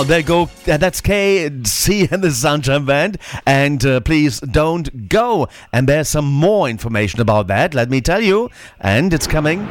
Well, 0.00 0.06
there 0.06 0.22
go. 0.22 0.44
uh, 0.66 0.78
That's 0.78 1.02
KC 1.02 2.10
and 2.10 2.24
the 2.24 2.30
Sunshine 2.30 2.86
Band. 2.86 3.18
And 3.46 3.84
uh, 3.84 4.00
please 4.00 4.40
don't 4.40 5.10
go. 5.10 5.46
And 5.74 5.86
there's 5.86 6.08
some 6.08 6.24
more 6.24 6.70
information 6.70 7.20
about 7.20 7.48
that, 7.48 7.74
let 7.74 7.90
me 7.90 8.00
tell 8.00 8.22
you. 8.22 8.48
And 8.80 9.12
it's 9.12 9.26
coming. 9.26 9.66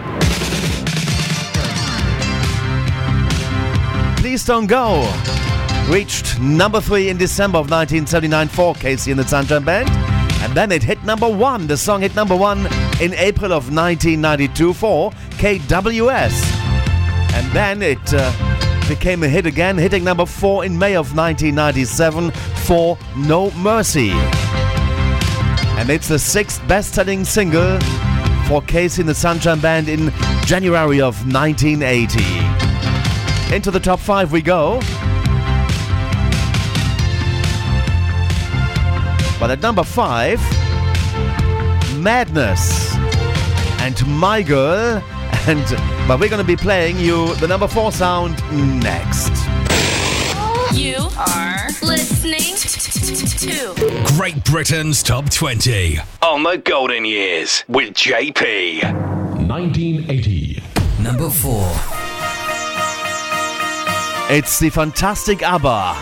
Please 4.18 4.46
don't 4.46 4.68
go. 4.68 5.12
Reached 5.88 6.40
number 6.40 6.80
three 6.80 7.10
in 7.10 7.18
December 7.18 7.58
of 7.58 7.72
1979 7.72 8.50
for 8.50 8.76
KC 8.76 9.10
and 9.10 9.20
the 9.20 9.28
Sunshine 9.28 9.64
Band. 9.64 9.90
And 10.44 10.54
then 10.54 10.72
it 10.72 10.84
hit 10.84 11.04
number 11.04 11.28
one. 11.28 11.66
The 11.66 11.76
song 11.76 12.02
hit 12.02 12.14
number 12.16 12.36
one 12.36 12.68
in 13.02 13.16
April 13.16 13.52
of 13.52 13.74
1992 13.74 14.74
for 14.76 15.10
KWS. 15.40 16.44
And 17.34 17.52
then 17.52 17.82
it 17.82 18.14
uh, 18.14 18.49
became 18.90 19.22
a 19.22 19.30
hit 19.30 19.46
again, 19.46 19.78
hitting 19.78 20.04
number 20.04 20.26
four 20.26 20.66
in 20.66 20.78
May 20.78 20.96
of 20.96 21.16
1997 21.16 22.32
for 22.66 22.98
No 23.16 23.52
Mercy. 23.52 24.10
And 25.78 25.92
it's 25.92 26.08
the 26.08 26.18
sixth 26.18 26.68
best 26.68 26.96
selling 26.96 27.24
single 27.24 27.80
for 28.48 28.64
KC 28.64 29.02
and 29.02 29.08
the 29.08 29.14
Sunshine 29.14 29.60
Band 29.60 29.90
in 29.90 30.12
January 30.44 31.02
of 31.02 31.16
1980. 31.32 33.56
Into 33.56 33.70
the 33.70 33.80
top 33.80 34.00
five 34.00 34.32
we 34.32 34.42
go. 34.42 34.80
But 39.40 39.52
at 39.52 39.60
number 39.62 39.84
five, 39.84 40.40
Madness 41.96 42.96
and 43.82 44.08
My 44.08 44.42
Girl. 44.42 45.04
And 45.48 45.66
but 46.08 46.20
we're 46.20 46.30
gonna 46.30 46.44
be 46.44 46.56
playing 46.56 46.98
you 46.98 47.34
the 47.36 47.48
number 47.48 47.68
four 47.68 47.92
sound 47.92 48.36
next. 48.84 49.32
You 50.74 50.96
are 51.18 51.68
listening 51.82 52.56
to 53.40 53.74
Great 54.16 54.44
Britain's 54.44 55.02
Top 55.02 55.30
20 55.30 55.98
on 56.22 56.44
the 56.44 56.58
Golden 56.58 57.06
Years 57.06 57.64
with 57.68 57.94
JP. 57.94 58.84
1980. 59.48 60.62
Number 61.02 61.30
4. 61.30 61.60
It's 64.30 64.60
the 64.60 64.70
fantastic 64.70 65.42
ABBA. 65.42 65.96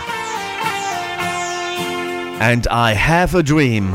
And 2.42 2.66
I 2.66 2.92
have 2.92 3.34
a 3.34 3.42
dream. 3.42 3.94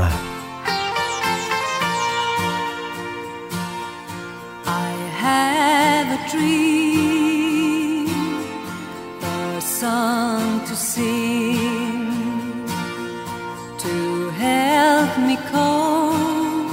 Help 15.14 15.26
me 15.26 15.36
cope 15.36 16.70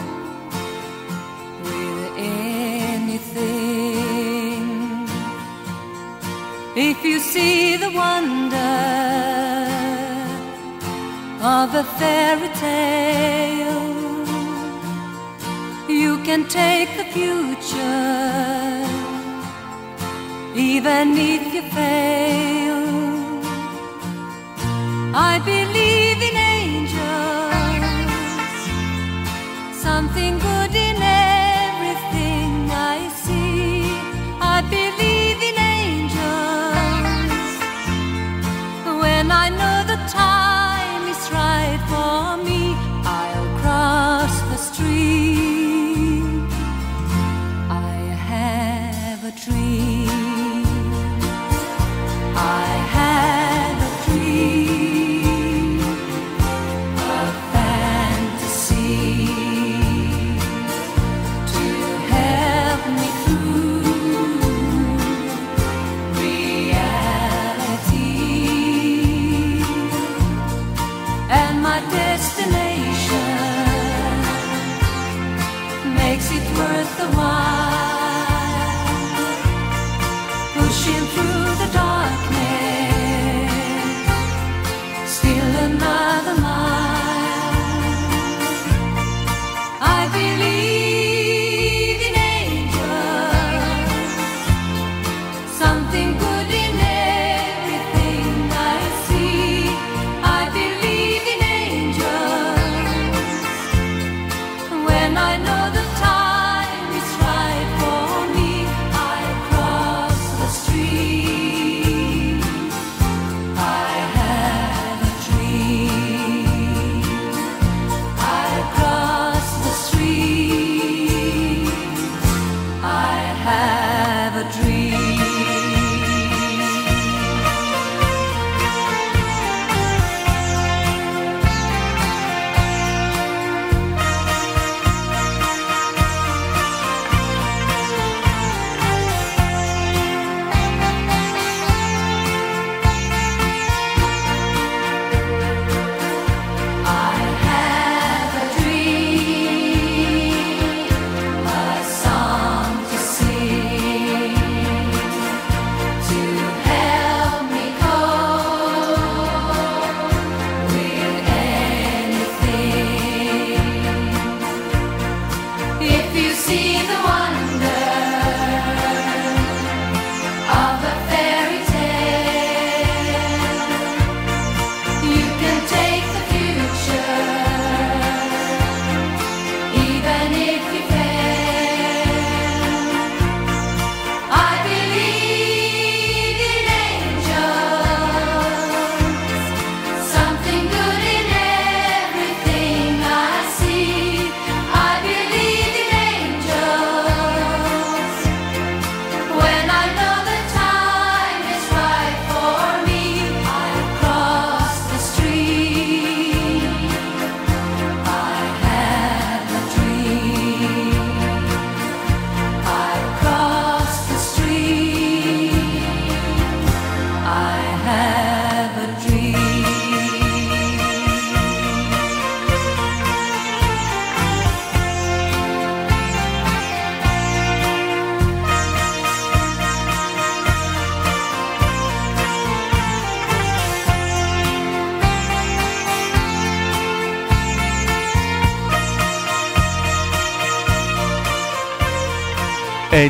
with 1.64 2.12
anything. 2.18 3.48
If 6.76 7.04
you 7.04 7.20
see 7.20 7.78
the 7.78 7.90
wonder 7.92 8.58
of 11.42 11.76
a 11.76 11.84
fairy 11.84 12.50
tale. 12.56 13.80
You 15.90 16.18
can 16.24 16.48
take 16.48 16.90
the 16.98 17.06
future, 17.16 18.86
even 20.56 21.18
if 21.18 21.54
you 21.54 21.64
fail. 21.78 22.82
I 25.14 25.40
believe 25.44 26.21
something 30.02 30.40
good 30.40 30.51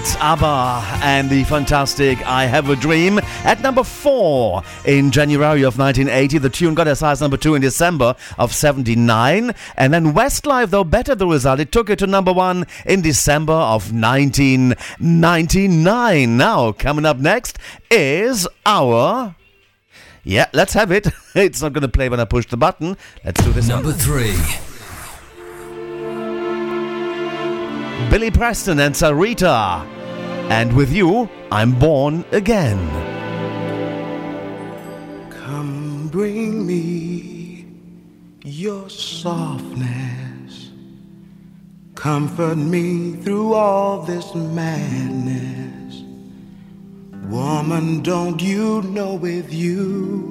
It's 0.04 0.16
ABBA 0.16 0.82
and 1.04 1.30
the 1.30 1.44
fantastic 1.44 2.26
I 2.26 2.48
Have 2.48 2.72
a 2.72 2.76
Dream 2.76 3.20
at 3.44 3.62
number 3.62 3.84
four 3.84 4.64
in 4.84 5.12
January 5.12 5.62
of 5.62 5.78
1980. 5.78 6.40
The 6.40 6.50
tune 6.50 6.74
got 6.74 6.88
as 6.88 7.02
high 7.02 7.12
as 7.12 7.22
number 7.22 7.38
two 7.38 7.54
in 7.54 7.62
December 7.62 8.16
of 8.40 8.52
79. 8.52 9.54
And 9.78 9.94
then 9.94 10.14
Westlife, 10.14 10.72
though, 10.72 10.84
better 10.84 11.14
the 11.14 11.28
result. 11.28 11.60
It 11.60 11.72
took 11.72 11.92
it 11.92 12.00
to 12.00 12.08
number 12.08 12.34
one 12.34 12.66
in 12.88 13.04
December 13.04 13.54
of 13.54 13.94
1999. 13.94 16.36
Now, 16.36 16.72
coming 16.72 17.06
up 17.06 17.18
next 17.18 17.60
is 17.92 18.48
our. 18.66 19.36
Yeah, 20.24 20.48
let's 20.52 20.74
have 20.74 20.92
it. 20.92 21.10
It's 21.36 21.62
not 21.62 21.74
going 21.74 21.84
to 21.84 21.88
play 21.88 22.10
when 22.10 22.20
I 22.20 22.26
push 22.26 22.48
the 22.48 22.58
button. 22.58 22.98
Let's 23.24 23.44
do 23.44 23.54
this 23.54 23.68
Number 23.68 23.90
one. 23.90 23.98
three. 24.00 24.34
Billy 28.10 28.32
Preston 28.32 28.80
and 28.80 28.96
Syreeta. 28.96 29.86
And 30.50 30.76
with 30.76 30.92
you, 30.92 31.30
I'm 31.52 31.78
born 31.78 32.26
again. 32.32 32.80
Come 35.30 36.08
bring 36.10 36.66
me 36.66 37.66
your 38.44 38.90
softness. 38.90 40.72
Comfort 41.96 42.58
me 42.58 43.14
through 43.18 43.54
all 43.54 44.02
this 44.02 44.34
madness. 44.34 46.04
Woman, 47.30 48.02
don't 48.02 48.42
you 48.42 48.82
know 48.82 49.14
with 49.14 49.54
you 49.54 50.22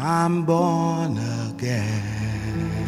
I'm 0.00 0.44
born 0.44 1.18
again? 1.50 2.87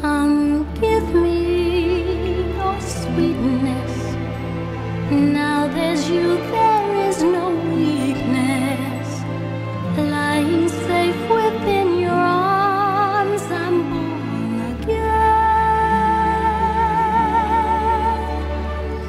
Come 0.00 0.66
give 0.80 1.14
me 1.14 2.54
your 2.56 2.80
sweetness. 2.80 3.94
Now 5.10 5.68
there's 5.68 6.08
you, 6.08 6.38
there 6.38 7.08
is 7.08 7.22
no 7.22 7.50
weakness. 7.74 9.08
Lying 9.98 10.70
safe 10.70 11.20
within 11.28 11.98
your 11.98 12.12
arms, 12.12 13.42
I'm 13.42 13.76
born 13.90 14.60
again. 14.72 15.10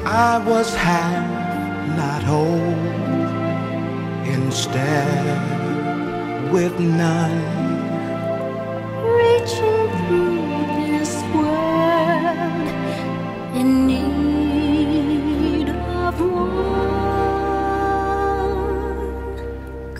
I 0.04 0.44
was 0.46 0.74
half, 0.74 1.96
not 1.96 2.22
whole, 2.22 2.76
instead 4.26 5.40
with 6.52 6.78
none. 6.78 7.40
Reaching 9.16 9.88
through 10.06 10.41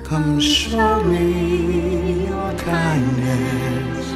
Come 0.05 0.41
show 0.41 1.03
me 1.05 2.27
your 2.27 2.53
kindness. 2.59 4.13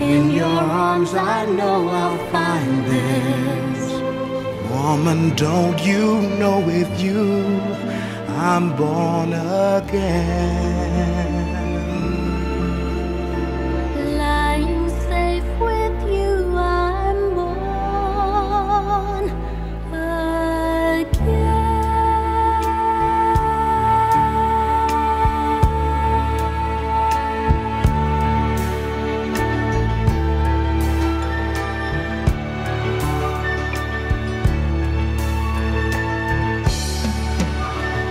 In 0.00 0.30
your 0.30 0.46
arms, 0.46 1.14
I 1.14 1.44
know 1.46 1.88
I'll 1.88 2.18
find 2.32 2.84
this. 2.86 3.92
Woman, 4.70 5.34
don't 5.36 5.80
you 5.84 6.22
know 6.38 6.60
with 6.60 7.00
you 7.00 7.60
I'm 8.38 8.76
born 8.76 9.32
again? 9.32 11.37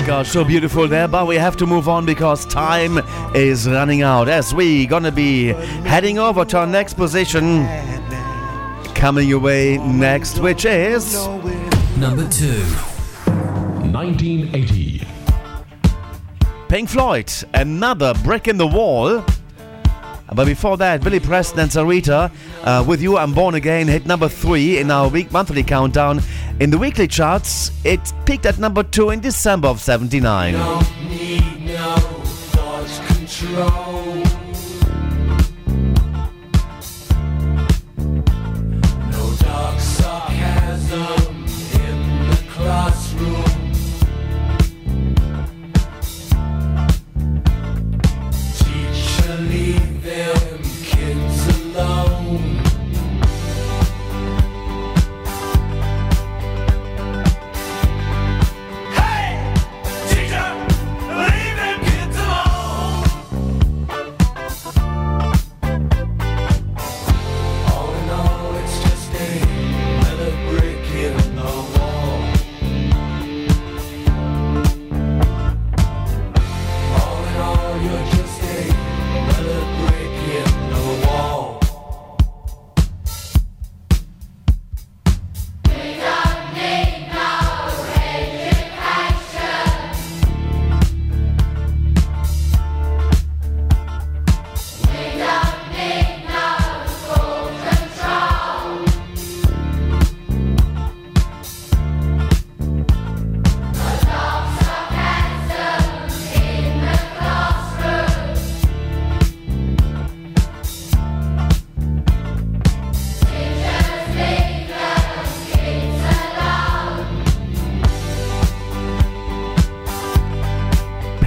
Gosh, 0.07 0.29
so 0.29 0.45
beautiful 0.45 0.87
there, 0.87 1.09
but 1.09 1.27
we 1.27 1.35
have 1.35 1.57
to 1.57 1.65
move 1.65 1.89
on 1.89 2.05
because 2.05 2.45
time 2.45 2.99
is 3.35 3.67
running 3.67 4.03
out. 4.03 4.29
As 4.29 4.55
we 4.55 4.85
gonna 4.85 5.11
be 5.11 5.47
heading 5.83 6.17
over 6.17 6.45
to 6.45 6.59
our 6.59 6.65
next 6.65 6.93
position, 6.93 7.67
coming 8.95 9.27
your 9.27 9.39
way 9.39 9.77
next, 9.79 10.39
which 10.39 10.63
is 10.63 11.27
Number 11.97 12.25
two. 12.29 12.63
1980. 13.91 15.05
Pink 16.69 16.87
Floyd, 16.87 17.29
another 17.53 18.13
brick 18.23 18.47
in 18.47 18.55
the 18.55 18.65
wall. 18.65 19.25
But 20.33 20.45
before 20.45 20.77
that, 20.77 21.03
Billy 21.03 21.19
Preston 21.19 21.59
and 21.59 21.71
Syreeta, 21.71 22.31
uh, 22.63 22.83
with 22.85 23.01
you, 23.01 23.17
I'm 23.17 23.33
Born 23.33 23.55
Again, 23.55 23.87
hit 23.87 24.05
number 24.05 24.27
three 24.27 24.77
in 24.77 24.91
our 24.91 25.07
week 25.07 25.31
monthly 25.31 25.63
countdown. 25.63 26.21
In 26.59 26.71
the 26.71 26.77
weekly 26.79 27.07
charts, 27.07 27.69
it 27.83 27.99
peaked 28.25 28.47
at 28.47 28.57
number 28.57 28.81
two 28.81 29.11
in 29.11 29.19
December 29.19 29.67
of 29.67 29.79
79. 29.79 30.55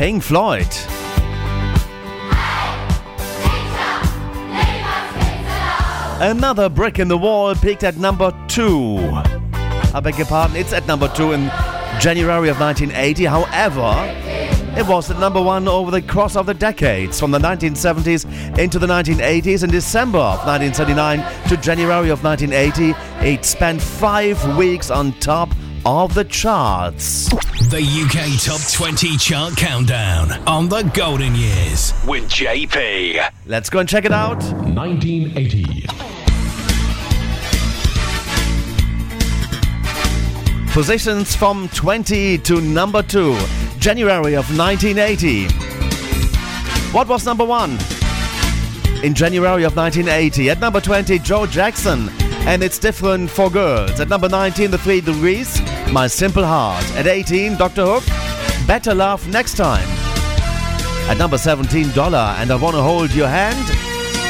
Pink 0.01 0.23
Floyd. 0.23 0.67
Another 6.23 6.71
brick 6.71 6.99
in 6.99 7.09
the 7.09 7.19
wall 7.19 7.55
peaked 7.55 7.85
at 7.85 7.99
number 7.99 8.33
two. 8.49 8.97
I 9.93 10.01
beg 10.03 10.17
your 10.17 10.27
pardon, 10.27 10.57
it's 10.57 10.73
at 10.73 10.87
number 10.87 11.07
two 11.09 11.33
in 11.33 11.51
January 12.01 12.49
of 12.49 12.59
1980. 12.59 13.27
However, 13.27 13.93
it 14.75 14.87
was 14.87 15.11
at 15.11 15.19
number 15.21 15.43
one 15.43 15.69
over 15.69 15.91
the 15.91 16.01
cross 16.01 16.35
of 16.35 16.47
the 16.47 16.55
decades, 16.55 17.21
from 17.21 17.31
the 17.31 17.39
1970s 17.39 18.59
into 18.59 18.79
the 18.79 18.87
1980s. 18.87 19.65
In 19.65 19.71
December 19.71 20.17
of 20.17 20.47
1979 20.47 21.19
to 21.51 21.59
January 21.59 22.09
of 22.09 22.25
1980, 22.25 22.95
it 23.23 23.45
spent 23.45 23.83
five 23.83 24.57
weeks 24.57 24.91
on 24.91 25.13
top 25.21 25.51
of 25.85 26.15
the 26.15 26.25
charts. 26.25 27.29
The 27.71 27.81
UK 27.81 28.41
Top 28.43 28.61
20 28.73 29.17
Chart 29.17 29.57
Countdown 29.57 30.33
on 30.47 30.69
the 30.69 30.83
Golden 30.95 31.35
Years 31.35 31.95
with 32.07 32.25
JP. 32.29 33.31
Let's 33.47 33.71
go 33.71 33.79
and 33.79 33.89
check 33.89 34.05
it 34.05 34.13
out. 34.13 34.39
1980. 34.39 35.87
Positions 40.73 41.35
from 41.35 41.69
20 41.71 42.39
to 42.39 42.61
number 42.61 43.03
2, 43.03 43.37
January 43.79 44.35
of 44.35 44.47
1980. 44.57 45.49
What 46.93 47.09
was 47.09 47.25
number 47.27 47.45
1? 47.45 47.79
In 49.03 49.15
January 49.15 49.65
of 49.65 49.75
1980. 49.77 50.51
At 50.51 50.61
number 50.61 50.81
20, 50.81 51.19
Joe 51.21 51.47
Jackson. 51.47 52.11
And 52.47 52.63
it's 52.63 52.79
different 52.79 53.31
for 53.31 53.51
girls. 53.51 54.01
At 54.01 54.09
number 54.09 54.29
19, 54.29 54.71
The 54.71 54.79
Three 54.79 55.01
Degrees, 55.01 55.61
My 55.93 56.07
Simple 56.07 56.45
Heart. 56.45 56.85
At 56.97 57.07
18, 57.07 57.57
Dr. 57.57 57.85
Hook, 57.85 58.05
Better 58.67 58.95
Love 58.95 59.27
Next 59.29 59.57
Time. 59.57 59.87
At 61.09 61.19
number 61.19 61.39
17, 61.39 61.93
Dollar, 61.93 62.35
and 62.39 62.51
I 62.51 62.57
Wanna 62.57 62.83
Hold 62.83 63.13
Your 63.13 63.29
Hand. 63.29 63.57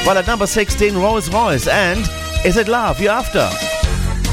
While 0.06 0.18
at 0.18 0.26
number 0.26 0.46
16, 0.46 0.96
Rose 0.96 1.30
Royce, 1.30 1.66
and 1.66 2.00
Is 2.44 2.56
It 2.56 2.68
Love 2.68 3.00
You're 3.00 3.12
After? 3.12 3.48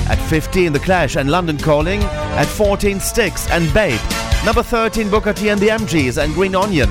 At 0.09 0.17
15, 0.29 0.73
The 0.73 0.79
Clash 0.79 1.15
and 1.15 1.29
London 1.29 1.57
Calling. 1.57 2.01
At 2.03 2.45
14, 2.45 2.99
Styx 2.99 3.49
and 3.51 3.73
Babe. 3.73 3.99
Number 4.45 4.63
13, 4.63 5.09
Booker 5.09 5.33
T 5.33 5.49
and 5.49 5.59
the 5.59 5.67
MGs 5.69 6.21
and 6.21 6.33
Green 6.33 6.55
Onion. 6.55 6.89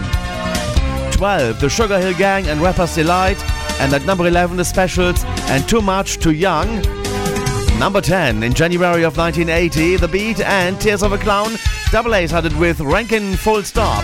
12, 1.13 1.61
The 1.61 1.69
Sugarhill 1.69 2.17
Gang 2.19 2.47
and 2.49 2.61
Rapper's 2.61 2.95
Delight. 2.95 3.43
And 3.81 3.93
at 3.93 4.05
number 4.07 4.27
11, 4.27 4.57
The 4.57 4.65
Specials 4.65 5.25
and 5.49 5.69
Too 5.69 5.81
Much 5.81 6.19
Too 6.19 6.33
Young. 6.33 6.83
Number 7.79 8.01
10, 8.01 8.43
in 8.43 8.55
January 8.55 9.03
of 9.03 9.19
1980, 9.19 9.97
The 9.97 10.09
Beat 10.09 10.41
and 10.41 10.81
Tears 10.81 11.03
of 11.03 11.13
a 11.13 11.19
Clown. 11.19 11.57
Double 11.93 12.13
had 12.13 12.47
it 12.47 12.57
with 12.57 12.81
Rankin 12.81 13.37
Full 13.37 13.63
Stop. 13.63 14.03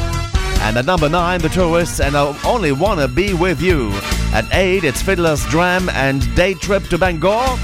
And 0.60 0.76
at 0.76 0.84
number 0.84 1.08
9, 1.08 1.40
The 1.40 1.48
Tourists 1.48 1.98
and 1.98 2.16
I 2.16 2.38
Only 2.44 2.72
Wanna 2.72 3.08
Be 3.08 3.34
With 3.34 3.60
You. 3.60 3.90
At 4.32 4.46
8, 4.52 4.84
it's 4.84 5.02
Fiddler's 5.02 5.44
Dram 5.46 5.88
and 5.88 6.32
Day 6.36 6.54
Trip 6.54 6.84
to 6.88 6.98
Bangor. 6.98 7.58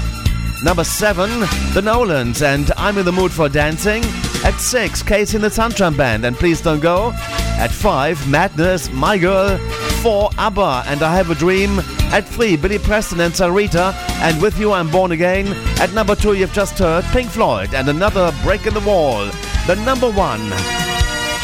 Number 0.63 0.83
7, 0.83 1.29
The 1.73 1.81
Nolans 1.81 2.41
and 2.41 2.71
I'm 2.75 2.97
in 2.97 3.05
the 3.05 3.11
Mood 3.11 3.31
for 3.31 3.47
Dancing. 3.47 4.03
At 4.43 4.59
6, 4.59 5.03
KC 5.03 5.35
and 5.35 5.43
the 5.43 5.49
Sunshine 5.49 5.95
Band 5.95 6.25
and 6.25 6.35
Please 6.35 6.59
Don't 6.59 6.81
Go. 6.81 7.13
At 7.13 7.71
5, 7.71 8.27
Madness, 8.27 8.91
My 8.91 9.17
Girl. 9.17 9.57
4, 10.01 10.31
ABBA 10.37 10.83
and 10.87 11.03
I 11.03 11.15
Have 11.15 11.29
a 11.29 11.35
Dream. 11.35 11.81
At 12.11 12.27
3, 12.27 12.57
Billy 12.57 12.79
Preston 12.79 13.19
and 13.19 13.31
Syreeta 13.31 13.93
and 14.21 14.41
With 14.41 14.57
You 14.57 14.71
I'm 14.71 14.89
Born 14.89 15.11
Again. 15.11 15.47
At 15.79 15.93
number 15.93 16.15
2, 16.15 16.33
you've 16.33 16.51
just 16.51 16.79
heard 16.79 17.03
Pink 17.05 17.29
Floyd 17.29 17.75
and 17.75 17.87
Another 17.87 18.33
Break 18.43 18.65
in 18.65 18.73
the 18.73 18.79
Wall. 18.79 19.27
The 19.67 19.75
number 19.85 20.09
1 20.09 20.41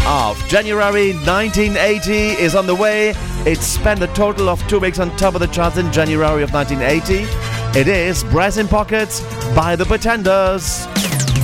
of 0.08 0.38
January 0.48 1.14
1980 1.14 2.12
is 2.42 2.56
on 2.56 2.66
the 2.66 2.74
way. 2.74 3.14
It 3.46 3.60
spent 3.60 4.02
a 4.02 4.08
total 4.08 4.50
of 4.50 4.68
two 4.68 4.80
weeks 4.80 4.98
on 4.98 5.16
top 5.18 5.36
of 5.36 5.40
the 5.40 5.48
charts 5.48 5.78
in 5.78 5.92
January 5.92 6.42
of 6.42 6.52
1980. 6.52 7.80
It 7.80 7.88
is 7.88 8.24
Brass 8.24 8.58
in 8.58 8.68
Pockets 8.68 9.22
by 9.54 9.76
the 9.76 9.86
Pretenders. 9.86 10.88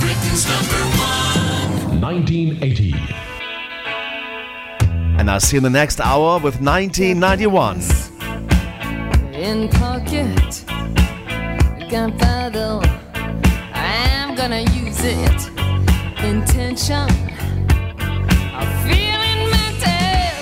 Britain's 0.00 0.48
number 0.48 0.82
one. 0.98 2.00
1980. 2.00 2.94
And 5.16 5.30
I'll 5.30 5.38
see 5.38 5.54
you 5.54 5.58
in 5.58 5.62
the 5.62 5.70
next 5.70 6.00
hour 6.00 6.40
with 6.40 6.60
1991. 6.60 8.11
In 9.42 9.68
pocket. 9.68 10.64
Gunpowder, 11.90 12.80
I'm 13.74 14.36
gonna 14.36 14.60
use 14.60 15.02
it. 15.02 15.40
Intention, 16.22 17.08
I'm 18.58 18.70
feeling 18.86 19.40
mental. 19.56 20.34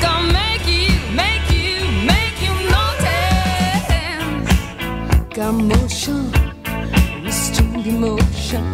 Gonna 0.00 0.32
make 0.32 0.64
you, 0.68 0.94
make 1.22 1.46
you, 1.50 1.74
make 2.12 2.36
you 2.44 2.54
notice. 2.76 3.90
Got 5.34 5.54
motion, 5.54 6.30
restrained 7.24 7.86
emotion. 7.88 8.64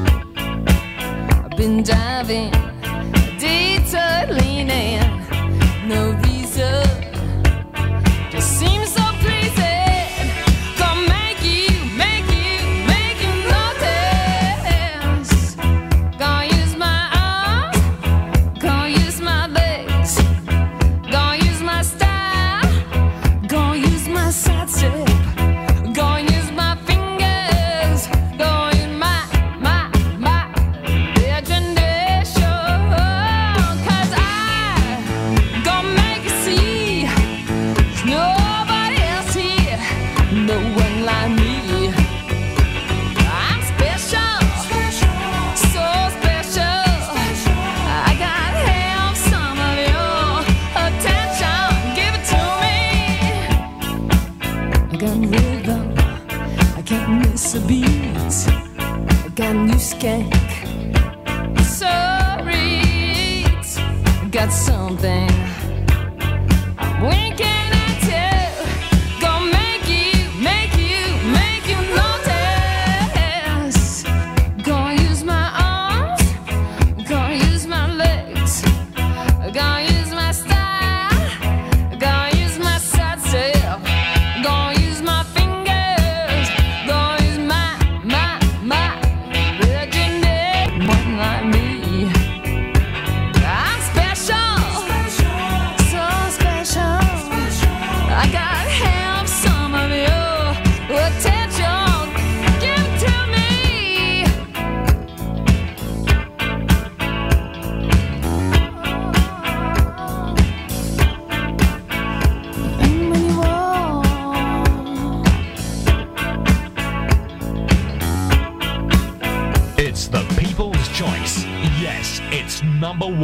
I've 1.44 1.56
been 1.56 1.82
diving, 1.82 2.52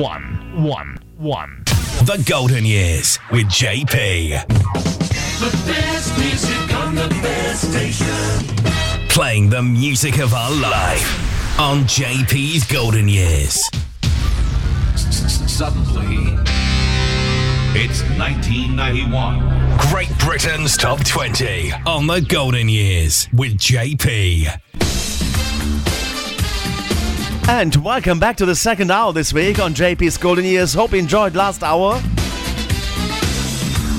one. 0.00 0.62
One. 0.62 0.98
One. 1.18 1.62
The 2.04 2.22
Golden 2.26 2.64
Years 2.64 3.18
with 3.30 3.46
JP. 3.48 4.46
The 4.48 5.66
best 5.66 6.18
music 6.18 6.74
on 6.74 6.94
the 6.94 7.08
best 7.20 7.70
station. 7.70 9.08
Playing 9.10 9.50
the 9.50 9.60
music 9.62 10.18
of 10.18 10.32
our 10.32 10.50
life 10.52 11.60
on 11.60 11.80
JP's 11.80 12.64
Golden 12.64 13.08
Years. 13.08 13.62
Suddenly, 14.96 16.38
it's 17.74 18.00
1991. 18.18 19.76
Great 19.90 20.18
Britain's 20.18 20.78
Top 20.78 21.04
20 21.04 21.72
on 21.86 22.06
the 22.06 22.22
Golden 22.22 22.70
Years 22.70 23.28
with 23.34 23.58
JP. 23.58 24.69
And 27.52 27.74
welcome 27.76 28.20
back 28.20 28.36
to 28.36 28.46
the 28.46 28.54
second 28.54 28.92
hour 28.92 29.12
this 29.12 29.32
week 29.32 29.58
on 29.58 29.74
JP's 29.74 30.16
Golden 30.16 30.44
Years. 30.44 30.72
Hope 30.72 30.92
you 30.92 31.00
enjoyed 31.00 31.34
last 31.34 31.64
hour 31.64 31.94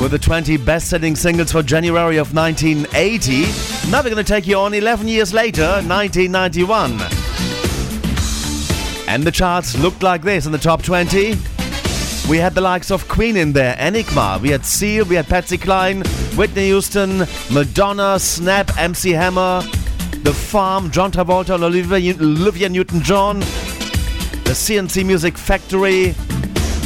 with 0.01 0.11
the 0.11 0.17
20 0.17 0.55
best 0.55 0.89
selling 0.89 1.17
singles 1.17 1.51
for 1.51 1.61
January 1.61 2.15
of 2.15 2.33
1980. 2.33 3.41
Now 3.91 3.97
we're 3.97 4.03
going 4.03 4.15
to 4.15 4.23
take 4.23 4.47
you 4.47 4.55
on 4.55 4.73
11 4.73 5.05
years 5.09 5.33
later, 5.33 5.67
1991. 5.83 6.93
And 9.09 9.23
the 9.23 9.31
charts 9.31 9.77
looked 9.77 10.01
like 10.01 10.21
this 10.21 10.45
in 10.45 10.53
the 10.53 10.57
top 10.57 10.81
20. 10.81 11.35
We 12.29 12.37
had 12.37 12.55
the 12.55 12.61
likes 12.61 12.89
of 12.89 13.09
Queen 13.09 13.35
in 13.35 13.51
there, 13.51 13.75
Enigma, 13.77 14.39
we 14.41 14.49
had 14.49 14.65
Seal, 14.65 15.03
we 15.03 15.15
had 15.15 15.27
Patsy 15.27 15.57
Cline, 15.57 16.03
Whitney 16.37 16.67
Houston, 16.67 17.27
Madonna, 17.51 18.17
Snap, 18.17 18.71
MC 18.77 19.11
Hammer, 19.11 19.61
The 20.23 20.33
Farm, 20.33 20.91
John 20.91 21.11
Travolta, 21.11 21.55
and 21.55 21.63
Olivia, 21.63 22.13
Olivia 22.15 22.69
Newton-John. 22.69 23.39
The 23.39 24.53
C+C 24.53 25.03
Music 25.03 25.35
Factory, 25.37 26.13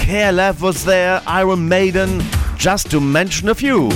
KLF 0.05 0.61
was 0.61 0.85
there, 0.85 1.21
Iron 1.27 1.67
Maiden, 1.67 2.23
just 2.57 2.89
to 2.91 3.01
mention 3.01 3.49
a 3.49 3.55
few. 3.55 3.89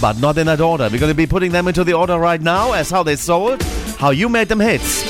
But 0.00 0.18
not 0.18 0.36
in 0.36 0.46
that 0.46 0.60
order. 0.60 0.88
We're 0.90 0.98
going 0.98 1.12
to 1.12 1.16
be 1.16 1.26
putting 1.26 1.52
them 1.52 1.68
into 1.68 1.84
the 1.84 1.92
order 1.92 2.18
right 2.18 2.40
now 2.40 2.72
as 2.72 2.90
how 2.90 3.04
they 3.04 3.16
sold, 3.16 3.62
how 3.98 4.10
you 4.10 4.28
made 4.28 4.48
them 4.48 4.60
hits. 4.60 5.04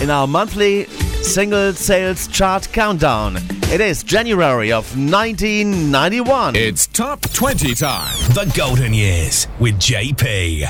In 0.00 0.10
our 0.10 0.28
monthly 0.28 0.84
single 1.22 1.72
sales 1.72 2.28
chart 2.28 2.68
countdown. 2.72 3.55
It 3.68 3.80
is 3.80 4.04
January 4.04 4.70
of 4.70 4.96
1991. 4.96 6.54
It's 6.54 6.86
top 6.86 7.22
20 7.32 7.74
time. 7.74 8.14
The 8.28 8.48
Golden 8.56 8.94
Years 8.94 9.48
with 9.58 9.74
JP. 9.80 10.60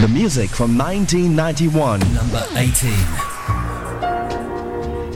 The 0.00 0.08
music 0.08 0.48
from 0.48 0.78
1991. 0.78 2.00
Number 2.14 2.42
18. 2.56 2.90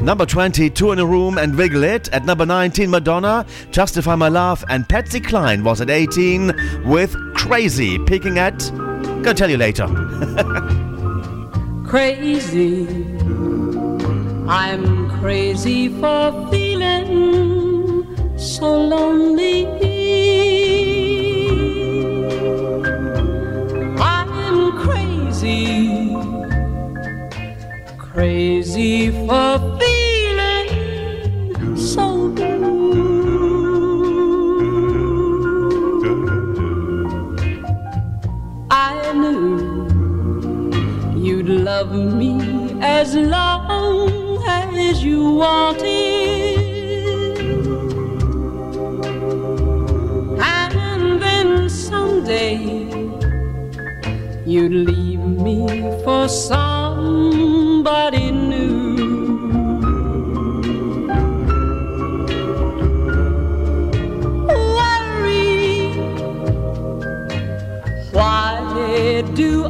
Number 0.04 0.26
20, 0.26 0.68
Two 0.68 0.92
in 0.92 0.98
a 0.98 1.06
Room 1.06 1.38
and 1.38 1.56
Wiggle 1.56 1.84
It. 1.84 2.12
At 2.12 2.26
number 2.26 2.44
19, 2.44 2.90
Madonna, 2.90 3.46
Justify 3.70 4.14
My 4.14 4.28
Love. 4.28 4.62
And 4.68 4.86
Patsy 4.86 5.20
Cline 5.20 5.64
was 5.64 5.80
at 5.80 5.88
18 5.88 6.84
with 6.84 7.16
Crazy, 7.34 7.98
peaking 7.98 8.38
at. 8.38 8.58
Gonna 8.68 9.32
tell 9.32 9.48
you 9.48 9.56
later. 9.56 9.86
crazy. 11.86 13.06
I'm 14.52 15.08
crazy 15.20 15.88
for 16.00 16.50
feeling 16.50 17.06
so 18.36 18.80
lonely. 18.80 19.64
I'm 24.00 24.72
crazy, 24.76 26.16
crazy 27.96 29.12
for 29.24 29.78
feeling 29.78 30.70
so 31.76 32.28
blue. 32.30 32.90
I 38.68 39.12
knew 39.12 39.60
you'd 41.16 41.48
love 41.48 41.92
me 41.92 42.32
as 42.82 43.14
long 43.14 44.19
as 44.90 45.04
you 45.04 45.34
wanted. 45.34 46.58
And 50.42 51.22
then 51.22 51.68
someday 51.68 52.58
you'd 54.44 54.72
leave 54.90 55.24
me 55.46 55.58
for 56.04 56.28
somebody 56.28 58.32
new. 58.32 58.80
Worry, 64.76 65.92
why 68.10 69.22
do 69.34 69.69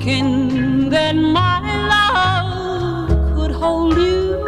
thinking 0.00 0.88
that 0.88 1.14
my 1.14 1.60
love 1.92 3.36
could 3.36 3.50
hold 3.50 3.96
you. 3.96 4.42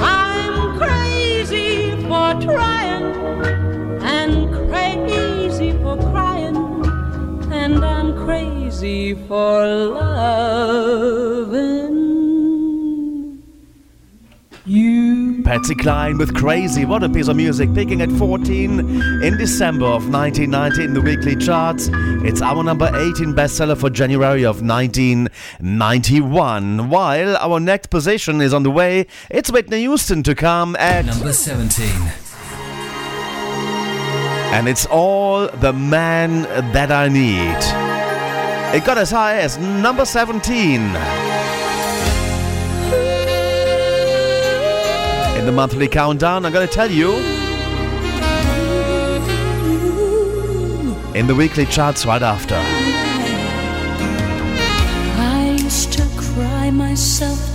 I'm 0.00 0.78
crazy 0.78 1.90
for 2.02 2.34
trying 2.40 3.06
and 4.02 4.54
crazy 4.68 5.72
for 5.82 5.96
crying, 6.12 6.56
and 7.50 7.84
I'm 7.84 8.14
crazy 8.24 9.14
for 9.26 9.66
loving 9.66 10.83
Patsy 15.64 15.76
Cline 15.76 16.18
with 16.18 16.34
Crazy. 16.34 16.84
What 16.84 17.02
a 17.02 17.08
piece 17.08 17.28
of 17.28 17.36
music. 17.36 17.72
Peaking 17.72 18.02
at 18.02 18.12
14 18.12 18.80
in 19.22 19.38
December 19.38 19.86
of 19.86 20.12
1990 20.12 20.84
in 20.84 20.92
the 20.92 21.00
weekly 21.00 21.36
charts. 21.36 21.88
It's 22.22 22.42
our 22.42 22.62
number 22.62 22.88
18 22.88 23.32
bestseller 23.32 23.74
for 23.74 23.88
January 23.88 24.44
of 24.44 24.60
1991. 24.60 26.90
While 26.90 27.38
our 27.38 27.58
next 27.60 27.88
position 27.88 28.42
is 28.42 28.52
on 28.52 28.62
the 28.62 28.70
way, 28.70 29.06
it's 29.30 29.50
Whitney 29.50 29.78
Houston 29.78 30.22
to 30.24 30.34
come 30.34 30.76
at. 30.76 31.06
Number 31.06 31.32
17. 31.32 31.86
And 34.52 34.68
it's 34.68 34.84
all 34.84 35.48
the 35.48 35.72
man 35.72 36.42
that 36.74 36.92
I 36.92 37.08
need. 37.08 37.56
It 38.76 38.84
got 38.84 38.98
as 38.98 39.10
high 39.10 39.38
as 39.38 39.56
number 39.56 40.04
17. 40.04 40.94
In 45.44 45.48
the 45.48 45.56
monthly 45.56 45.88
countdown, 45.88 46.46
I'm 46.46 46.52
gonna 46.54 46.66
tell 46.66 46.90
you. 46.90 47.16
In 51.14 51.26
the 51.26 51.34
weekly 51.34 51.66
charts 51.66 52.06
right 52.06 52.22
after. 52.22 52.54
I 55.18 55.58
used 55.60 55.92
to 55.92 56.08
cry 56.16 56.70
myself 56.70 57.53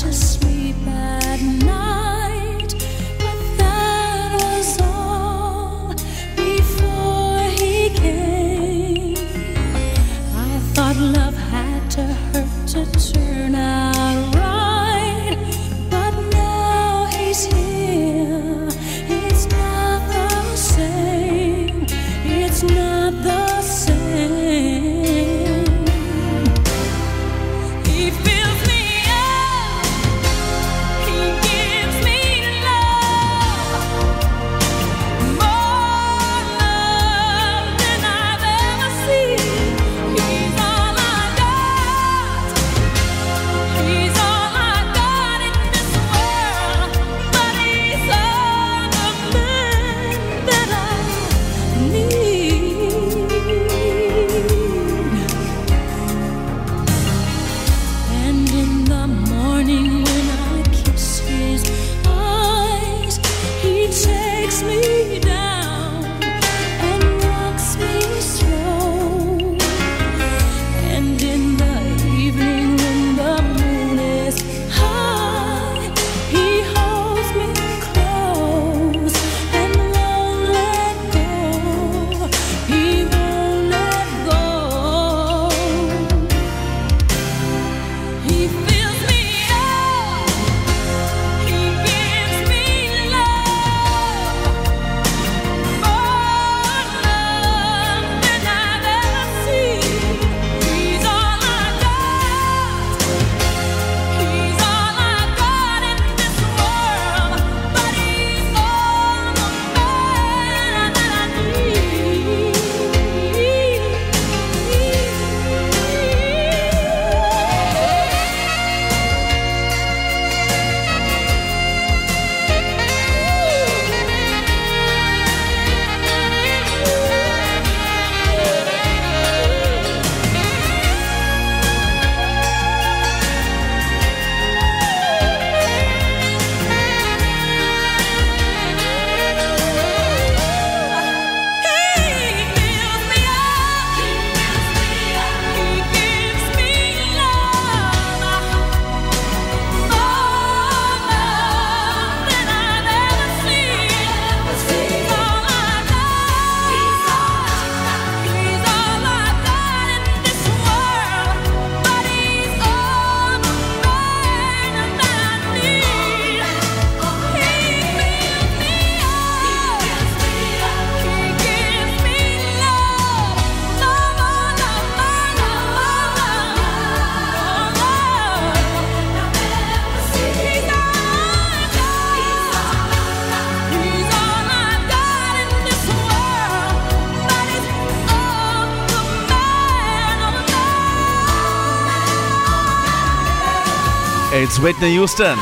Whitney 194.62 194.92
Houston. 194.92 195.38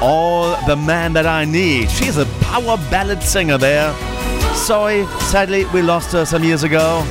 All 0.00 0.56
the 0.66 0.76
man 0.76 1.12
that 1.12 1.26
I 1.26 1.44
need. 1.44 1.90
She's 1.90 2.16
a 2.16 2.26
power 2.40 2.76
ballad 2.90 3.22
singer 3.22 3.58
there. 3.58 3.94
Sorry, 4.54 5.06
sadly, 5.30 5.64
we 5.66 5.82
lost 5.82 6.12
her 6.12 6.24
some 6.24 6.42
years 6.42 6.64
ago. 6.64 7.04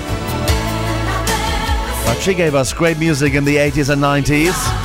But 2.05 2.19
she 2.19 2.33
gave 2.33 2.55
us 2.55 2.73
great 2.73 2.99
music 2.99 3.33
in 3.35 3.45
the 3.45 3.55
80s 3.55 3.89
and 3.89 4.01
90s. 4.01 4.76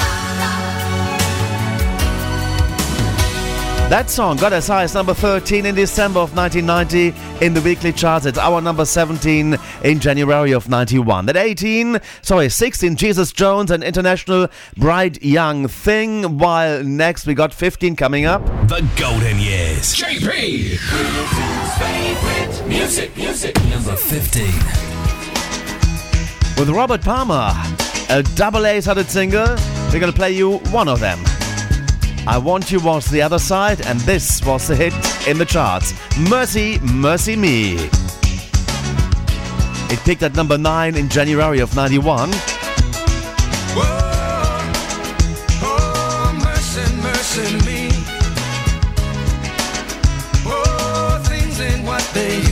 That 3.92 4.08
song 4.08 4.38
got 4.38 4.54
as 4.54 4.68
high 4.68 4.84
as 4.84 4.94
number 4.94 5.12
13 5.12 5.66
in 5.66 5.74
December 5.74 6.20
of 6.20 6.34
1990 6.34 7.44
in 7.44 7.52
the 7.52 7.60
weekly 7.60 7.92
charts. 7.92 8.24
It's 8.24 8.38
our 8.38 8.62
number 8.62 8.86
17 8.86 9.58
in 9.84 10.00
January 10.00 10.52
of 10.52 10.66
91. 10.66 11.28
At 11.28 11.36
18, 11.36 12.00
sorry, 12.22 12.48
16, 12.48 12.96
Jesus 12.96 13.32
Jones 13.32 13.70
and 13.70 13.84
International 13.84 14.48
Bright 14.78 15.22
Young 15.22 15.68
Thing. 15.68 16.38
While 16.38 16.82
next 16.82 17.26
we 17.26 17.34
got 17.34 17.52
15 17.52 17.94
coming 17.94 18.24
up. 18.24 18.42
The 18.66 18.80
Golden 18.96 19.38
Years. 19.38 19.94
JP. 19.94 20.78
favorite 21.78 22.66
music, 22.66 23.14
music, 23.14 23.54
Number 23.68 23.94
15. 23.94 24.46
With 26.58 26.70
Robert 26.70 27.02
Palmer, 27.02 27.52
a 28.08 28.22
double 28.36 28.64
A 28.64 28.80
sided 28.80 29.10
single. 29.10 29.54
We're 29.92 30.00
gonna 30.00 30.12
play 30.12 30.32
you 30.32 30.60
one 30.70 30.88
of 30.88 30.98
them. 30.98 31.18
I 32.24 32.38
Want 32.38 32.70
You 32.70 32.78
was 32.80 33.06
the 33.06 33.20
other 33.20 33.40
side, 33.40 33.84
and 33.84 33.98
this 34.00 34.44
was 34.44 34.68
the 34.68 34.76
hit 34.76 34.94
in 35.26 35.38
the 35.38 35.44
charts. 35.44 35.92
Mercy, 36.16 36.78
Mercy 36.80 37.34
Me. 37.34 37.74
It 39.90 39.98
peaked 40.04 40.22
at 40.22 40.34
number 40.34 40.56
9 40.56 40.94
in 40.94 41.08
January 41.08 41.58
of 41.58 41.74
91. 41.74 42.30
Oh, 45.64 46.32
mercy, 46.44 46.96
mercy 47.02 47.56
me. 47.66 47.90
Oh, 50.46 51.20
things 51.26 51.60
ain't 51.60 51.84
what 51.84 52.08
they 52.14 52.51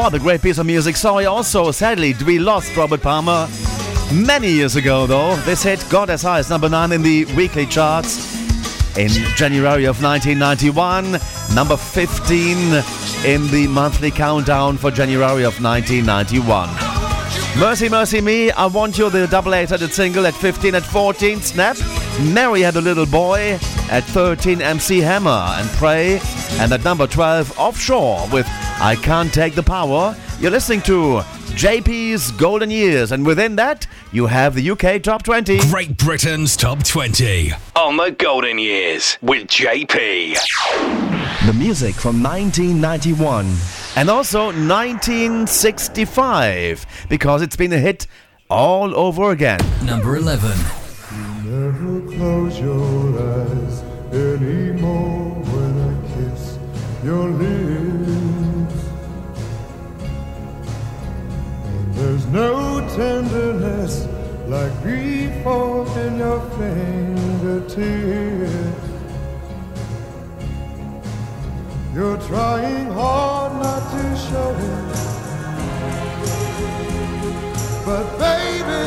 What 0.00 0.14
a 0.14 0.18
great 0.18 0.40
piece 0.40 0.56
of 0.56 0.64
music. 0.64 0.96
Sorry, 0.96 1.26
also, 1.26 1.70
sadly, 1.72 2.14
we 2.24 2.38
lost 2.38 2.74
Robert 2.74 3.02
Palmer 3.02 3.46
many 4.10 4.50
years 4.50 4.74
ago, 4.74 5.06
though. 5.06 5.36
This 5.44 5.62
hit 5.62 5.84
got 5.90 6.08
as 6.08 6.22
high 6.22 6.38
as 6.38 6.48
number 6.48 6.70
9 6.70 6.92
in 6.92 7.02
the 7.02 7.26
weekly 7.36 7.66
charts 7.66 8.34
in 8.96 9.10
January 9.36 9.84
of 9.84 10.02
1991, 10.02 11.20
number 11.54 11.76
15 11.76 12.56
in 13.26 13.46
the 13.48 13.66
monthly 13.68 14.10
countdown 14.10 14.78
for 14.78 14.90
January 14.90 15.44
of 15.44 15.62
1991. 15.62 16.70
Mercy, 17.58 17.90
Mercy 17.90 18.22
Me, 18.22 18.50
I 18.52 18.66
Want 18.68 18.96
You, 18.96 19.10
the 19.10 19.26
double 19.26 19.54
A-sided 19.54 19.92
single 19.92 20.26
at 20.26 20.34
15, 20.34 20.76
at 20.76 20.82
14, 20.82 21.42
Snap. 21.42 21.76
Mary 22.22 22.62
Had 22.62 22.76
a 22.76 22.80
Little 22.80 23.04
Boy, 23.04 23.58
at 23.90 24.04
13, 24.04 24.62
MC 24.62 25.00
Hammer 25.00 25.30
and 25.30 25.68
Pray, 25.72 26.20
and 26.52 26.72
at 26.72 26.84
number 26.84 27.06
12, 27.06 27.58
Offshore 27.58 28.26
with 28.32 28.46
I 28.82 28.96
Can't 28.96 29.30
Take 29.32 29.54
the 29.54 29.62
Power. 29.62 30.14
You're 30.38 30.50
listening 30.50 30.80
to 30.82 31.20
JP's 31.52 32.30
Golden 32.32 32.70
Years, 32.70 33.12
and 33.12 33.24
within 33.26 33.56
that, 33.56 33.86
you 34.10 34.24
have 34.26 34.54
the 34.54 34.70
UK 34.70 35.02
Top 35.02 35.22
20. 35.22 35.58
Great 35.68 35.98
Britain's 35.98 36.56
Top 36.56 36.82
20 36.82 37.52
on 37.76 37.98
the 37.98 38.10
Golden 38.10 38.58
Years 38.58 39.18
with 39.20 39.48
JP. 39.48 40.34
The 41.44 41.52
music 41.52 41.94
from 41.94 42.22
1991 42.22 43.54
and 43.96 44.08
also 44.08 44.44
1965 44.46 46.86
because 47.10 47.42
it's 47.42 47.56
been 47.56 47.74
a 47.74 47.78
hit 47.78 48.06
all 48.48 48.96
over 48.96 49.30
again. 49.30 49.60
Number 49.84 50.16
11. 50.16 50.50
Never 51.44 52.00
close 52.16 52.58
your 52.58 53.18
eyes 53.18 53.82
anymore 54.14 55.34
when 55.34 55.80
I 55.80 56.00
kiss 56.14 56.56
your 57.04 57.28
lips. 57.28 57.49
No 62.32 62.80
tenderness 62.94 64.06
like 64.46 64.72
before 64.84 65.86
in 65.98 66.18
your 66.18 66.40
fingertips. 66.50 67.80
You're 71.92 72.18
trying 72.18 72.86
hard 72.92 73.52
not 73.54 73.90
to 73.90 74.16
show 74.16 74.54
it. 74.56 74.96
But 77.84 78.04
baby, 78.18 78.84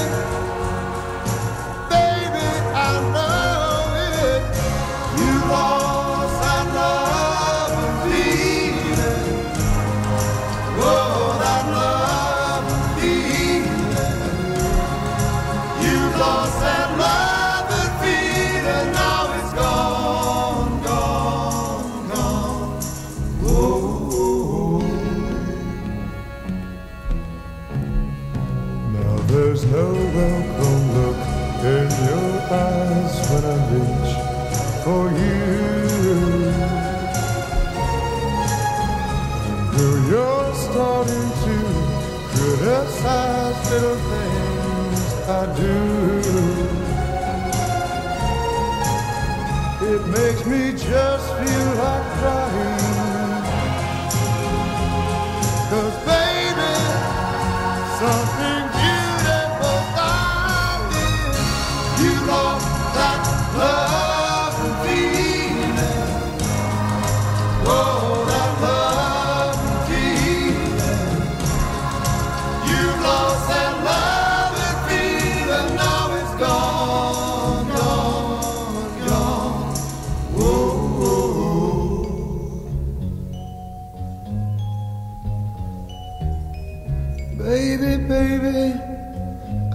baby, 1.89 2.49
I 2.73 2.93
know 3.13 3.93
it. 4.23 4.43
You 5.19 5.35
there's 29.53 29.65
no 29.65 29.88
welcome 29.93 30.84
look 30.97 31.21
in 31.61 31.88
your 32.09 32.31
eyes 32.49 33.13
when 33.30 33.43
I 33.45 33.57
reach 33.69 34.13
for 34.84 35.03
you. 35.21 35.41
Girl, 39.71 39.99
you're 40.09 40.53
starting 40.55 41.30
to 41.45 41.55
criticize 42.34 43.59
little 43.71 43.99
things 44.09 45.01
I 45.30 45.41
do. 45.61 45.77
It 49.93 50.01
makes 50.07 50.43
me 50.47 50.61
just 50.71 51.27
feel 51.38 51.67
like 51.75 52.05
crying. 52.17 52.42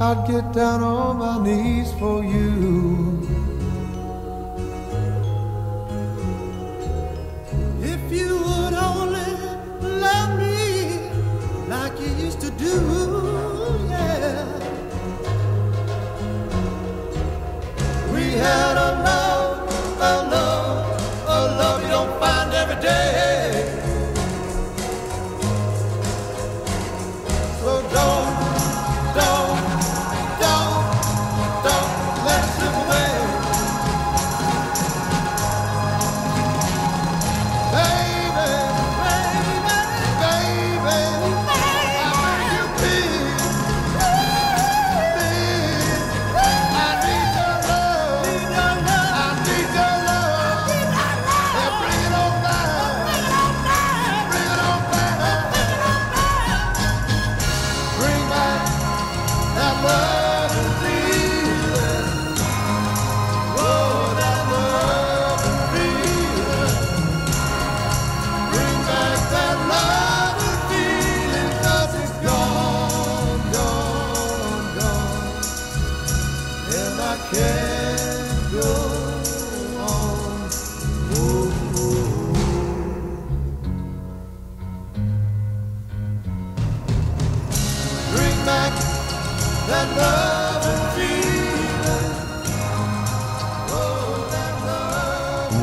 I'd 0.08 0.26
get 0.26 0.54
down 0.54 0.82
on 0.82 1.18
my 1.18 1.36
knees 1.44 1.92
for 1.98 2.24
you. 2.24 3.07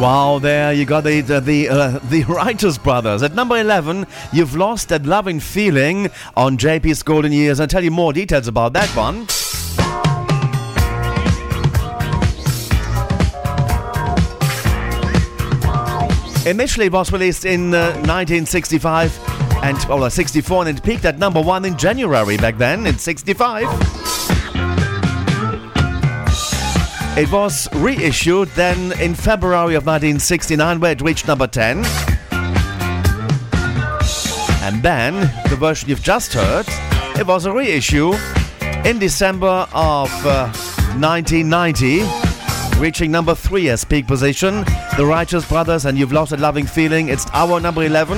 Wow, 0.06 0.38
there 0.38 0.72
you 0.72 0.86
got 0.86 1.04
the 1.04 1.22
the 1.22 1.42
the, 1.42 1.68
uh, 1.68 2.00
the 2.12 2.24
Righteous 2.26 2.78
Brothers 2.78 3.24
at 3.24 3.34
number 3.34 3.58
eleven. 3.58 4.06
You've 4.32 4.56
lost 4.56 4.90
that 4.90 5.04
loving 5.04 5.40
feeling 5.40 6.12
on 6.38 6.60
JP's 6.60 7.02
Golden 7.02 7.32
Years. 7.32 7.60
I'll 7.60 7.66
tell 7.66 7.84
you 7.84 7.90
more 7.90 8.14
details 8.14 8.48
about 8.48 8.74
that 8.74 8.88
one. 8.90 9.26
Initially, 16.48 16.86
it 16.86 16.92
was 16.92 17.12
released 17.12 17.44
in 17.44 17.74
uh, 17.74 17.88
1965 18.06 19.20
and 19.64 19.84
well, 19.90 20.04
uh, 20.04 20.10
64, 20.12 20.68
and 20.68 20.78
it 20.78 20.84
peaked 20.84 21.06
at 21.06 21.18
number 21.18 21.42
one 21.42 21.66
in 21.66 21.76
January 21.80 22.38
back 22.38 22.60
then 22.60 22.86
in 22.86 23.00
65. 23.00 24.25
It 27.18 27.32
was 27.32 27.74
reissued 27.76 28.50
then 28.50 28.92
in 29.00 29.16
February 29.16 29.76
of 29.76 29.86
1969, 29.86 30.82
where 30.82 30.92
it 30.92 31.02
reached 31.02 31.30
number 31.30 31.48
10. 31.48 31.78
And 34.62 34.84
then, 34.84 35.14
the 35.50 35.56
version 35.58 35.88
you've 35.88 36.04
just 36.04 36.34
heard, 36.34 36.66
it 37.18 37.26
was 37.26 37.46
a 37.46 37.54
reissue 37.54 38.14
in 38.84 39.00
December 39.00 39.66
of 39.74 40.10
uh, 40.26 40.52
1990, 41.00 42.04
reaching 42.82 43.12
number 43.12 43.34
three 43.34 43.70
as 43.70 43.86
peak 43.86 44.08
position. 44.08 44.66
The 44.98 45.06
Righteous 45.06 45.48
Brothers 45.48 45.86
and 45.86 45.98
You've 45.98 46.12
Lost 46.12 46.34
a 46.34 46.38
Loving 46.38 46.66
Feeling. 46.66 47.08
It's 47.08 47.26
our 47.32 47.62
number 47.62 47.84
11 47.84 48.18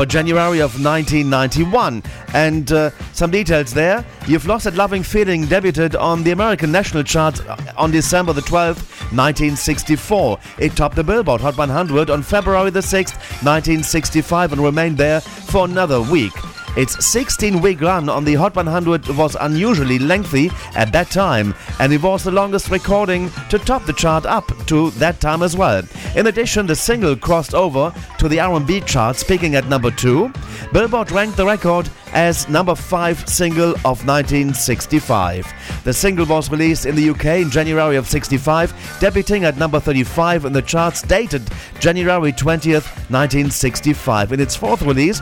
for 0.00 0.06
January 0.06 0.60
of 0.60 0.82
1991. 0.82 2.02
And 2.32 2.72
uh, 2.72 2.88
some 3.12 3.30
details 3.30 3.74
there. 3.74 4.02
You've 4.26 4.46
Lost 4.46 4.64
That 4.64 4.74
Loving 4.74 5.02
Feeling 5.02 5.44
debuted 5.44 5.94
on 6.00 6.22
the 6.22 6.30
American 6.30 6.72
National 6.72 7.02
Chart 7.02 7.38
on 7.76 7.90
December 7.90 8.32
the 8.32 8.40
12th, 8.40 8.80
1964. 9.12 10.38
It 10.58 10.74
topped 10.74 10.96
the 10.96 11.04
Billboard 11.04 11.42
Hot 11.42 11.58
100 11.58 12.08
on 12.08 12.22
February 12.22 12.70
the 12.70 12.80
6th, 12.80 13.12
1965 13.44 14.52
and 14.54 14.64
remained 14.64 14.96
there 14.96 15.20
for 15.20 15.66
another 15.66 16.00
week. 16.00 16.32
Its 16.76 17.04
16 17.04 17.60
week 17.60 17.80
run 17.80 18.08
on 18.08 18.24
the 18.24 18.34
Hot 18.34 18.54
100 18.54 19.08
was 19.08 19.36
unusually 19.40 19.98
lengthy 19.98 20.50
at 20.76 20.92
that 20.92 21.10
time, 21.10 21.52
and 21.80 21.92
it 21.92 22.00
was 22.00 22.22
the 22.22 22.30
longest 22.30 22.70
recording 22.70 23.28
to 23.50 23.58
top 23.58 23.84
the 23.86 23.92
chart 23.92 24.24
up 24.24 24.46
to 24.66 24.90
that 24.92 25.20
time 25.20 25.42
as 25.42 25.56
well. 25.56 25.82
In 26.14 26.28
addition, 26.28 26.66
the 26.66 26.76
single 26.76 27.16
crossed 27.16 27.54
over 27.54 27.92
to 28.18 28.28
the 28.28 28.38
R&B 28.38 28.82
charts, 28.82 29.24
peaking 29.24 29.56
at 29.56 29.66
number 29.66 29.90
2. 29.90 30.32
Billboard 30.72 31.10
ranked 31.10 31.36
the 31.36 31.44
record 31.44 31.90
as 32.12 32.48
number 32.48 32.74
5 32.74 33.28
single 33.28 33.70
of 33.84 34.06
1965. 34.06 35.52
The 35.84 35.92
single 35.92 36.26
was 36.26 36.50
released 36.50 36.86
in 36.86 36.94
the 36.94 37.10
UK 37.10 37.42
in 37.42 37.50
January 37.50 37.96
of 37.96 38.06
65, 38.06 38.72
debuting 39.00 39.42
at 39.42 39.56
number 39.56 39.80
35 39.80 40.44
in 40.44 40.52
the 40.52 40.62
charts 40.62 41.02
dated 41.02 41.42
January 41.80 42.32
20th, 42.32 42.86
1965. 43.10 44.32
In 44.32 44.40
its 44.40 44.54
fourth 44.54 44.82
release, 44.82 45.20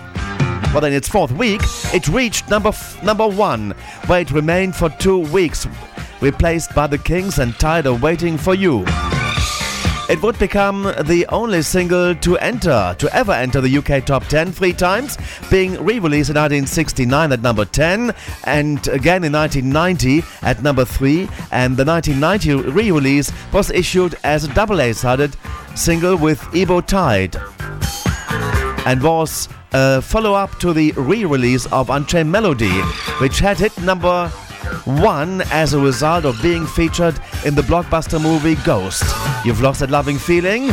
but 0.72 0.84
in 0.84 0.92
its 0.92 1.08
fourth 1.08 1.32
week, 1.32 1.60
it 1.94 2.08
reached 2.08 2.48
number 2.48 2.68
f- 2.68 3.02
number 3.02 3.26
one, 3.26 3.72
where 4.06 4.20
it 4.20 4.30
remained 4.30 4.74
for 4.76 4.90
two 4.90 5.18
weeks, 5.18 5.66
replaced 6.20 6.74
by 6.74 6.86
the 6.86 6.98
Kinks 6.98 7.38
and 7.38 7.54
of 7.86 8.02
Waiting 8.02 8.36
for 8.36 8.54
You. 8.54 8.84
It 10.08 10.22
would 10.22 10.38
become 10.38 10.84
the 11.04 11.26
only 11.28 11.60
single 11.60 12.14
to 12.14 12.38
enter, 12.38 12.96
to 12.98 13.14
ever 13.14 13.32
enter 13.32 13.60
the 13.60 13.76
UK 13.76 14.06
top 14.06 14.24
10 14.24 14.52
three 14.52 14.72
times, 14.72 15.18
being 15.50 15.72
re-released 15.72 16.30
in 16.30 16.36
1969 16.36 17.32
at 17.32 17.42
number 17.42 17.66
10, 17.66 18.14
and 18.44 18.88
again 18.88 19.22
in 19.22 19.32
1990 19.32 20.22
at 20.42 20.62
number 20.62 20.86
3, 20.86 21.28
and 21.52 21.76
the 21.76 21.84
1990 21.84 22.70
re-release 22.70 23.30
was 23.52 23.70
issued 23.70 24.16
as 24.24 24.44
a 24.44 24.54
double 24.54 24.80
A-sided 24.80 25.36
single 25.74 26.16
with 26.16 26.42
Ebb 26.54 26.86
Tide 26.86 27.36
and 28.88 29.02
was 29.02 29.50
a 29.72 30.00
follow 30.00 30.32
up 30.32 30.58
to 30.60 30.72
the 30.72 30.92
re 30.92 31.26
release 31.26 31.66
of 31.66 31.90
Unchained 31.90 32.32
Melody, 32.32 32.80
which 33.20 33.38
had 33.38 33.58
hit 33.58 33.78
number 33.82 34.32
one 34.84 35.42
as 35.50 35.74
a 35.74 35.78
result 35.80 36.24
of 36.24 36.40
being 36.42 36.66
featured 36.66 37.18
in 37.44 37.54
the 37.54 37.62
blockbuster 37.62 38.20
movie 38.20 38.56
Ghost. 38.64 39.04
You've 39.44 39.60
Lost 39.60 39.80
That 39.80 39.90
Loving 39.90 40.18
Feeling? 40.18 40.70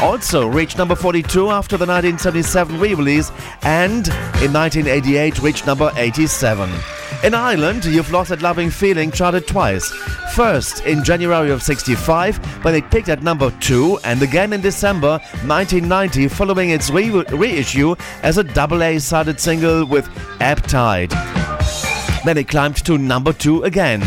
Also 0.00 0.46
reached 0.46 0.78
number 0.78 0.94
42 0.94 1.50
after 1.50 1.76
the 1.76 1.86
1977 1.86 2.80
re 2.80 2.94
release 2.94 3.30
and 3.62 4.08
in 4.42 4.52
1988 4.52 5.40
reached 5.40 5.66
number 5.66 5.92
87. 5.96 6.70
In 7.24 7.34
Ireland, 7.34 7.84
You've 7.84 8.10
Lost 8.10 8.30
That 8.30 8.42
Loving 8.42 8.70
Feeling 8.70 9.10
charted 9.12 9.46
twice. 9.46 9.88
First 10.34 10.84
in 10.86 11.04
January 11.04 11.50
of 11.50 11.62
65 11.62 12.38
when 12.64 12.74
it 12.74 12.90
peaked 12.90 13.08
at 13.08 13.22
number 13.22 13.50
2 13.60 14.00
and 14.04 14.22
again 14.22 14.52
in 14.52 14.60
December 14.60 15.18
1990 15.44 16.28
following 16.28 16.70
its 16.70 16.90
re- 16.90 17.10
reissue 17.10 17.94
as 18.22 18.38
a 18.38 18.44
double 18.44 18.82
A-sided 18.82 19.38
single 19.38 19.84
with 19.84 20.08
Ebb 20.40 20.62
Tide. 20.62 21.12
Then 22.24 22.38
it 22.38 22.48
climbed 22.48 22.76
to 22.84 22.98
number 22.98 23.32
2 23.32 23.64
again. 23.64 24.00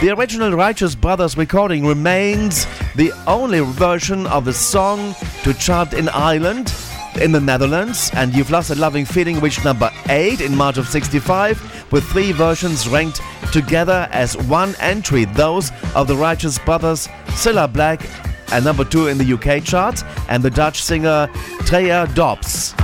The 0.00 0.10
original 0.10 0.52
Righteous 0.52 0.94
Brothers 0.94 1.38
recording 1.38 1.86
remains 1.86 2.66
the 2.94 3.10
only 3.26 3.60
version 3.60 4.26
of 4.26 4.44
the 4.44 4.52
song 4.52 5.14
to 5.44 5.54
chart 5.54 5.94
in 5.94 6.10
Ireland, 6.10 6.74
in 7.22 7.32
the 7.32 7.40
Netherlands, 7.40 8.10
and 8.12 8.34
You've 8.34 8.50
Lost 8.50 8.68
a 8.68 8.74
Loving 8.74 9.06
Feeling 9.06 9.40
reached 9.40 9.64
number 9.64 9.90
8 10.10 10.42
in 10.42 10.54
March 10.54 10.76
of 10.76 10.88
65, 10.88 11.90
with 11.90 12.04
three 12.04 12.32
versions 12.32 12.86
ranked 12.86 13.22
together 13.50 14.08
as 14.12 14.36
one 14.36 14.74
entry, 14.78 15.24
those 15.24 15.70
of 15.94 16.06
the 16.06 16.16
Righteous 16.16 16.58
Brothers, 16.58 17.08
Cilla 17.28 17.72
Black, 17.72 18.06
and 18.52 18.62
number 18.62 18.84
2 18.84 19.06
in 19.06 19.16
the 19.16 19.32
UK 19.32 19.64
chart, 19.64 20.02
and 20.28 20.42
the 20.42 20.50
Dutch 20.50 20.82
singer 20.82 21.28
Trea 21.60 22.06
Dobbs. 22.14 22.74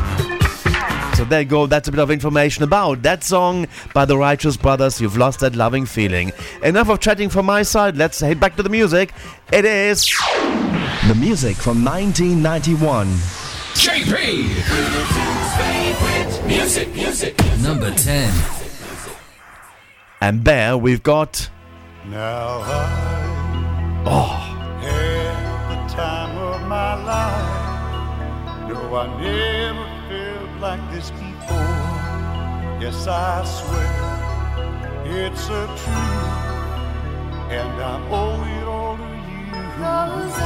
So 1.20 1.26
there 1.26 1.40
you 1.40 1.46
go, 1.46 1.66
that's 1.66 1.86
a 1.86 1.90
bit 1.90 2.00
of 2.00 2.10
information 2.10 2.64
about 2.64 3.02
that 3.02 3.22
song 3.22 3.66
by 3.92 4.06
the 4.06 4.16
Righteous 4.16 4.56
Brothers, 4.56 5.02
You've 5.02 5.18
Lost 5.18 5.40
That 5.40 5.54
Loving 5.54 5.84
Feeling. 5.84 6.32
Enough 6.62 6.88
of 6.88 7.00
chatting 7.00 7.28
from 7.28 7.44
my 7.44 7.62
side, 7.62 7.98
let's 7.98 8.20
head 8.20 8.40
back 8.40 8.56
to 8.56 8.62
the 8.62 8.70
music. 8.70 9.12
It 9.52 9.66
is 9.66 10.10
the 11.06 11.14
music 11.14 11.58
from 11.58 11.84
1991. 11.84 13.06
JP! 13.74 14.46
Music, 16.46 16.94
music. 16.94 17.38
Number 17.60 17.90
10. 17.90 18.32
And 20.22 20.42
there 20.42 20.78
we've 20.78 21.02
got. 21.02 21.50
Now 22.06 22.60
I 22.62 24.04
oh. 24.06 24.80
had 24.80 25.68
the 25.68 25.94
time 25.94 26.38
of 26.38 26.66
my 26.66 26.94
life. 27.04 28.70
No, 28.70 28.96
I 28.96 29.20
never 29.20 29.60
felt 29.84 29.99
like 30.60 30.90
this 30.90 31.10
before. 31.12 31.56
Yes, 32.80 33.06
I 33.06 33.44
swear 33.44 33.88
it's 35.06 35.48
a 35.48 35.66
truth, 35.66 36.34
and 37.50 37.82
I 37.82 37.94
owe 38.10 38.44
it 38.58 38.64
all 38.68 38.96
to 38.98 39.02
you. 39.04 39.52
Cause 39.78 40.38
I 40.38 40.44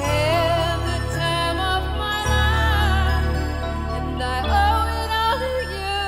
had 0.00 0.78
the 0.88 0.98
time 1.18 1.58
of 1.74 1.82
my 1.98 2.20
life, 2.32 3.28
and 3.98 4.22
I 4.22 4.38
owe 4.62 4.86
it 5.02 5.10
all 5.22 5.38
to 5.44 5.52
you. 5.74 5.98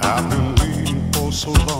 I've 0.00 0.26
been 0.30 0.48
waiting 0.56 1.02
for 1.12 1.30
so 1.32 1.50
long. 1.52 1.79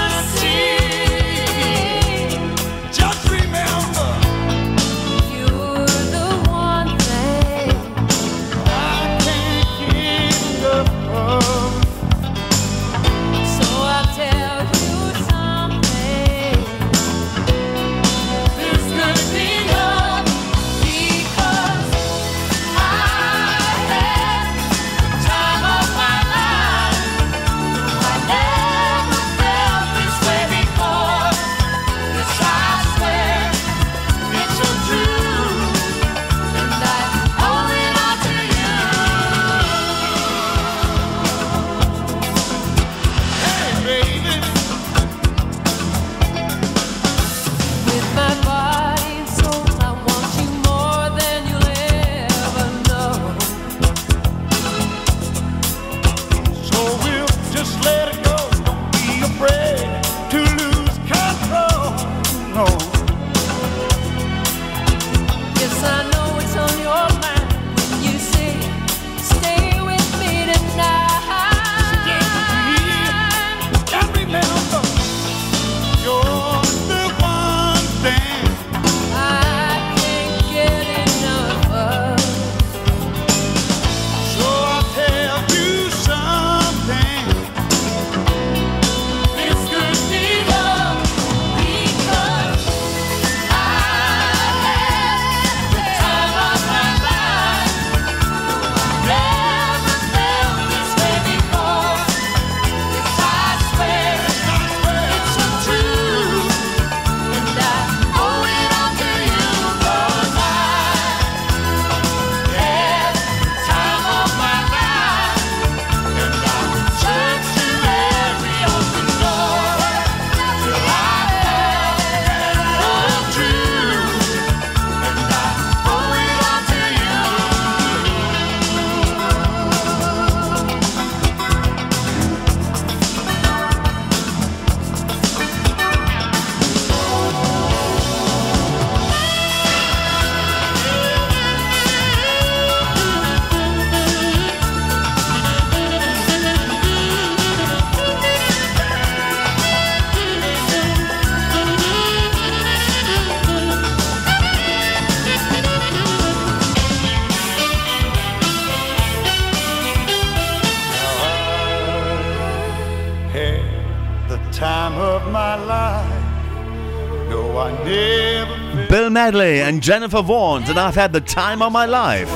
Medley 169.31 169.61
and 169.61 169.81
Jennifer 169.81 170.17
Warnes, 170.17 170.67
and 170.67 170.77
I've 170.77 170.95
had 170.95 171.13
the 171.13 171.21
time 171.21 171.61
of 171.61 171.71
my 171.71 171.85
life. 171.85 172.29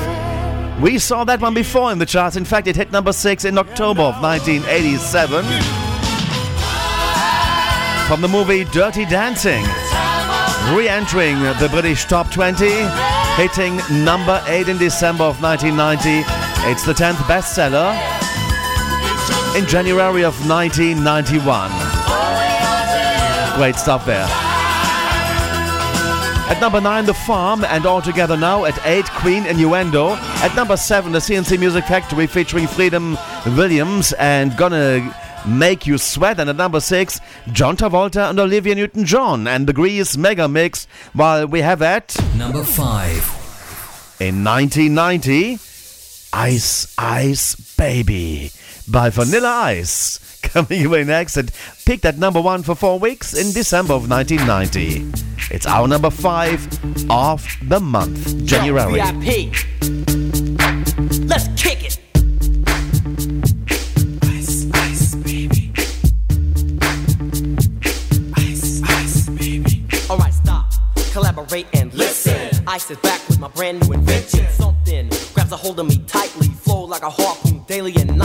We 0.80 0.98
saw 0.98 1.26
that 1.26 1.42
one 1.42 1.54
before 1.54 1.92
in 1.92 2.00
the 2.00 2.06
charts. 2.06 2.38
In 2.38 2.46
fact, 2.46 2.68
it 2.68 2.78
hit 2.78 2.90
number 2.94 3.12
six 3.12 3.44
in 3.44 3.58
October 3.58 4.02
of 4.02 4.22
1987 4.22 5.44
from 8.08 8.22
the 8.22 8.30
movie 8.30 8.64
Dirty 8.72 9.04
Dancing. 9.04 9.62
Re 10.74 10.88
entering 10.88 11.38
the 11.60 11.68
British 11.70 12.06
top 12.06 12.32
20, 12.32 12.70
hitting 13.36 13.76
number 14.06 14.42
8 14.48 14.70
in 14.70 14.78
December 14.78 15.26
of 15.26 15.42
1990. 15.42 16.24
It's 16.72 16.86
the 16.86 16.94
10th 16.94 17.20
bestseller 17.28 17.92
in 19.58 19.68
January 19.68 20.24
of 20.24 20.34
1991. 20.48 21.72
Great 23.58 23.76
stuff 23.76 24.06
there. 24.06 24.45
At 26.48 26.62
number 26.62 26.80
9, 26.80 27.06
The 27.08 27.14
Farm, 27.14 27.66
and 27.66 27.86
all 27.88 28.02
together 28.04 28.38
now 28.38 28.66
at 28.66 28.80
8, 28.86 29.06
Queen 29.06 29.46
Innuendo. 29.48 30.10
At 30.44 30.56
number 30.56 30.78
7, 30.78 31.12
The 31.12 31.20
C+C 31.20 31.58
Music 31.58 31.86
Factory 31.86 32.28
featuring 32.28 32.68
Freedom 32.68 33.18
Williams 33.58 34.14
and 34.14 34.56
Gonna 34.56 35.16
Make 35.48 35.88
You 35.88 35.98
Sweat. 35.98 36.40
And 36.40 36.48
at 36.50 36.56
number 36.56 36.80
6, 36.80 37.20
John 37.52 37.76
Travolta 37.76 38.30
and 38.30 38.40
Olivia 38.40 38.76
Newton 38.76 39.06
John 39.06 39.48
and 39.48 39.66
the 39.66 39.74
Grease 39.74 40.18
Mega 40.18 40.48
Mix. 40.48 40.86
While 41.14 41.48
we 41.48 41.62
have 41.62 41.82
at 41.82 42.16
Number 42.38 42.64
5. 42.64 44.18
in 44.20 44.44
1990, 44.44 45.58
Ice 46.32 46.94
Ice 46.98 47.56
Baby 47.76 48.52
by 48.88 49.10
Vanilla 49.10 49.50
Ice. 49.50 50.20
Coming 50.56 50.80
your 50.84 50.92
way 50.92 51.04
next 51.04 51.36
and 51.36 51.52
peaked 51.86 52.06
at 52.06 52.18
number 52.18 52.40
one 52.40 52.64
for 52.64 52.76
four 52.76 52.98
weeks 52.98 53.34
in 53.34 53.52
December 53.52 53.94
of 53.94 54.10
1990. 54.10 55.54
It's 55.54 55.66
our 55.66 55.86
number 55.86 56.10
five 56.10 56.66
of 57.10 57.46
the 57.68 57.82
month, 57.82 58.46
January. 58.46 58.94
VIP. 58.94 59.52
Let's 61.28 61.50
kick 61.62 61.84
it. 61.84 62.00
Ice, 64.24 64.72
ice, 64.72 65.16
baby. 65.16 65.74
Ice, 68.38 68.82
ice, 68.82 69.30
baby. 69.32 69.86
All 70.10 70.18
right, 70.18 70.34
stop. 70.34 70.72
Collaborate 71.12 71.68
and 71.74 71.94
listen. 71.94 72.66
Ice 72.66 72.90
is 72.90 72.98
back 73.00 73.28
with 73.28 73.42
my 73.42 73.50
brand 73.50 73.86
new 73.86 73.92
invention. 73.94 74.48
Something 74.52 75.10
grabs 75.34 75.52
a 75.52 75.58
hold 75.58 75.82
of 75.82 75.88
me 75.88 75.98
tightly. 76.08 76.48
Flow 76.48 76.86
like 76.86 77.04
a 77.04 77.10
harpoon 77.10 77.66
daily 77.68 77.94
and 77.98 78.18
nightly. 78.18 78.25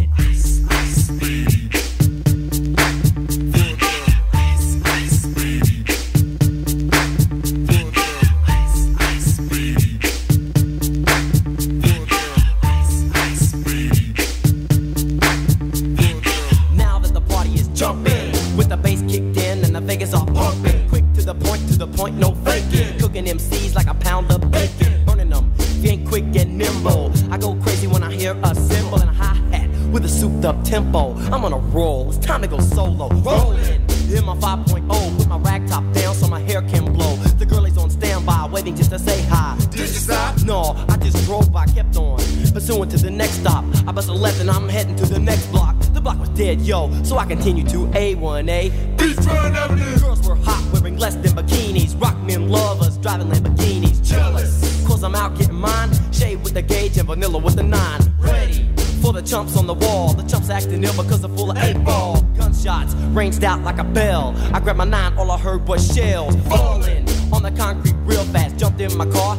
A1A. 48.41 48.97
Beachfront 48.97 49.55
Avenue. 49.55 49.99
Girls 49.99 50.27
were 50.27 50.35
hot, 50.35 50.67
wearing 50.73 50.97
less 50.97 51.15
than 51.15 51.31
bikinis. 51.31 51.99
Rock 52.01 52.17
men 52.23 52.49
lovers, 52.49 52.97
driving 52.97 53.27
Lamborghinis. 53.27 54.03
Jealous, 54.03 54.85
cause 54.87 55.03
I'm 55.03 55.15
out 55.15 55.37
getting 55.37 55.55
mine. 55.55 55.91
Shay 56.11 56.35
with 56.35 56.53
the 56.53 56.61
gauge 56.61 56.97
and 56.97 57.07
vanilla 57.07 57.37
with 57.37 57.55
the 57.55 57.63
nine. 57.63 58.01
Ready 58.19 58.67
for 59.01 59.13
the 59.13 59.21
chumps 59.21 59.57
on 59.57 59.67
the 59.67 59.73
wall. 59.73 60.13
The 60.13 60.23
chumps 60.23 60.49
acting 60.49 60.83
ill 60.83 60.93
because 60.93 61.21
they're 61.21 61.29
full 61.37 61.51
of 61.51 61.57
eight 61.57 61.83
ball. 61.83 62.21
Gunshots 62.35 62.93
ranged 63.13 63.43
out 63.43 63.61
like 63.61 63.77
a 63.77 63.83
bell. 63.83 64.33
I 64.53 64.59
grabbed 64.59 64.77
my 64.77 64.85
nine, 64.85 65.17
all 65.17 65.31
I 65.31 65.37
heard 65.37 65.67
was 65.67 65.93
shells 65.93 66.35
falling 66.47 67.07
on 67.31 67.43
the 67.43 67.51
concrete 67.51 67.95
real 68.05 68.23
fast. 68.25 68.57
Jumped 68.57 68.81
in 68.81 68.95
my 68.97 69.05
car, 69.05 69.37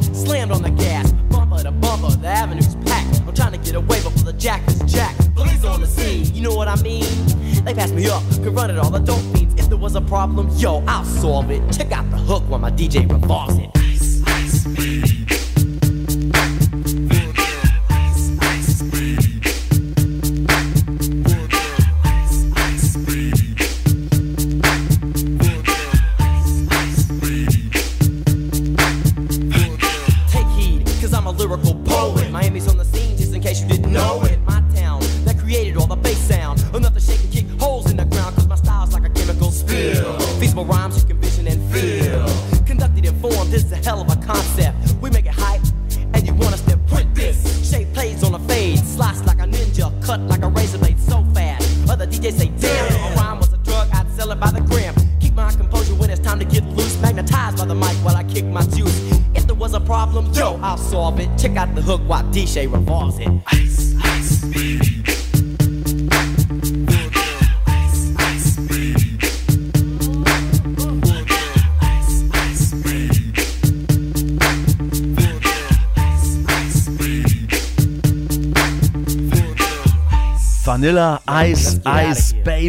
problem, 10.27 10.49
yo, 10.57 10.85
I'll 10.87 11.05
solve 11.05 11.51
it. 11.51 11.61
Check 11.73 11.91
out 11.91 12.09
the 12.13 12.17
hook 12.17 12.45
while 12.49 12.61
my 12.61 12.71
DJ 12.71 13.11
revolves 13.11 13.57
it. 13.57 13.82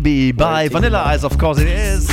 Baby 0.03 0.33
by 0.33 0.67
Vanilla 0.67 1.01
Ice, 1.05 1.23
of 1.23 1.37
course 1.37 1.59
it 1.59 1.67
is. 1.69 2.11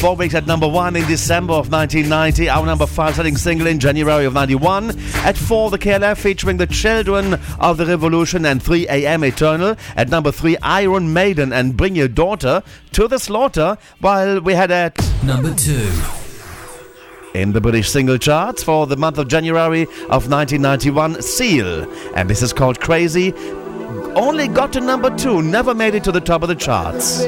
Four 0.00 0.14
weeks 0.14 0.34
at 0.36 0.46
number 0.46 0.68
one 0.68 0.94
in 0.94 1.04
December 1.08 1.54
of 1.54 1.72
1990. 1.72 2.48
Our 2.48 2.64
number 2.64 2.86
five 2.86 3.16
selling 3.16 3.36
single 3.36 3.66
in 3.66 3.80
January 3.80 4.24
of 4.24 4.34
91. 4.34 4.90
At 5.24 5.36
four, 5.36 5.70
the 5.70 5.78
KLF 5.78 6.16
featuring 6.16 6.58
the 6.58 6.66
Children 6.68 7.40
of 7.58 7.78
the 7.78 7.86
Revolution 7.86 8.44
and 8.46 8.62
3 8.62 8.86
AM 8.88 9.24
Eternal. 9.24 9.74
At 9.96 10.10
number 10.10 10.30
three, 10.30 10.56
Iron 10.62 11.12
Maiden 11.12 11.52
and 11.52 11.76
Bring 11.76 11.96
Your 11.96 12.06
Daughter 12.08 12.62
to 12.92 13.08
the 13.08 13.18
Slaughter. 13.18 13.78
While 14.00 14.40
we 14.40 14.52
had 14.52 14.70
at 14.70 14.96
Number 15.24 15.52
2. 15.54 15.90
in 17.34 17.52
the 17.52 17.60
British 17.60 17.90
single 17.90 18.16
charts 18.18 18.62
for 18.62 18.86
the 18.86 18.96
month 18.96 19.18
of 19.18 19.26
January 19.26 19.82
of 20.08 20.30
1991, 20.30 21.20
Seal. 21.20 21.90
And 22.14 22.30
this 22.30 22.42
is 22.42 22.52
called 22.52 22.78
Crazy. 22.80 23.34
Only 24.16 24.48
got 24.48 24.72
to 24.72 24.80
number 24.80 25.14
two, 25.14 25.42
never 25.42 25.74
made 25.74 25.94
it 25.94 26.02
to 26.04 26.10
the 26.10 26.22
top 26.22 26.42
of 26.42 26.48
the 26.48 26.54
charts. 26.54 27.22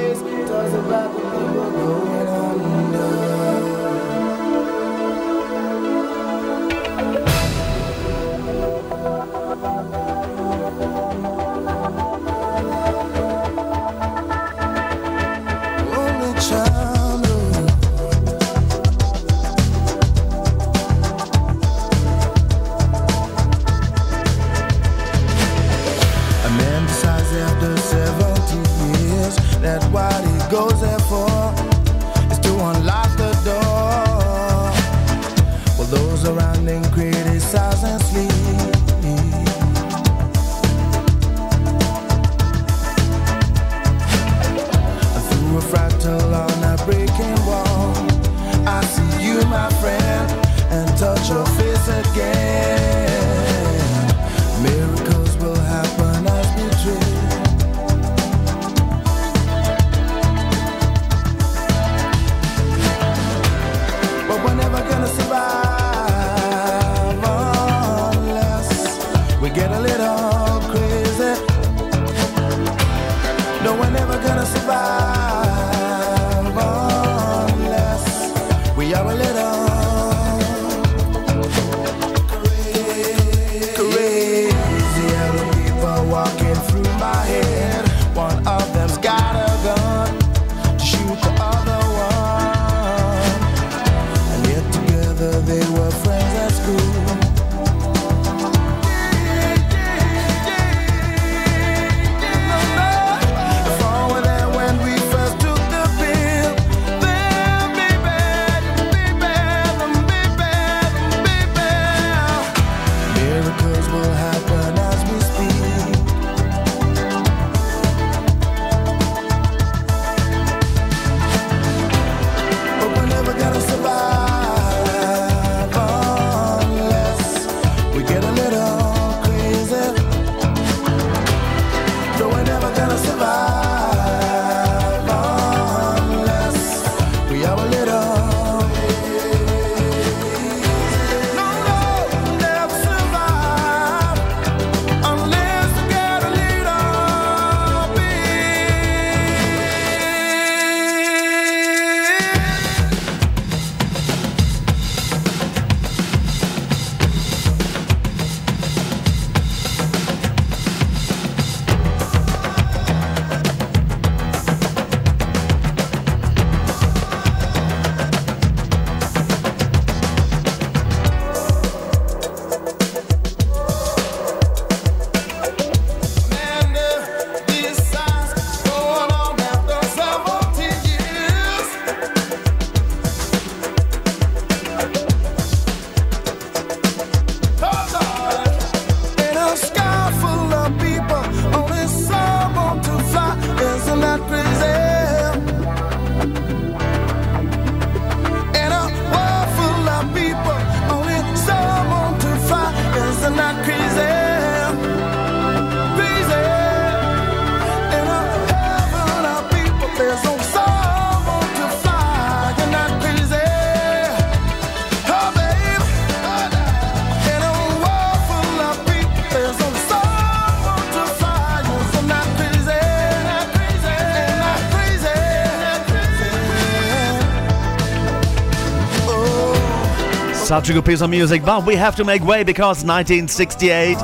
Such 230.49 230.71
a 230.71 230.73
good 230.73 230.87
piece 230.87 231.03
of 231.03 231.11
music, 231.11 231.45
but 231.45 231.67
we 231.67 231.77
have 231.77 231.95
to 231.97 232.05
make 232.05 232.25
way 232.25 232.43
because 232.43 232.83
1968 232.83 233.99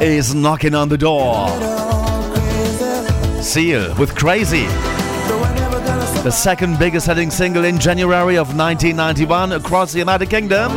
is 0.00 0.32
knocking 0.32 0.72
on 0.72 0.88
the 0.88 0.96
door. 0.96 1.48
Seal 3.42 3.96
with 3.96 4.14
Crazy. 4.14 4.66
The 6.22 6.30
second 6.30 6.78
biggest 6.78 7.06
selling 7.06 7.32
single 7.32 7.64
in 7.64 7.80
January 7.80 8.38
of 8.38 8.56
1991 8.56 9.50
across 9.50 9.92
the 9.92 9.98
United 9.98 10.30
Kingdom. 10.30 10.70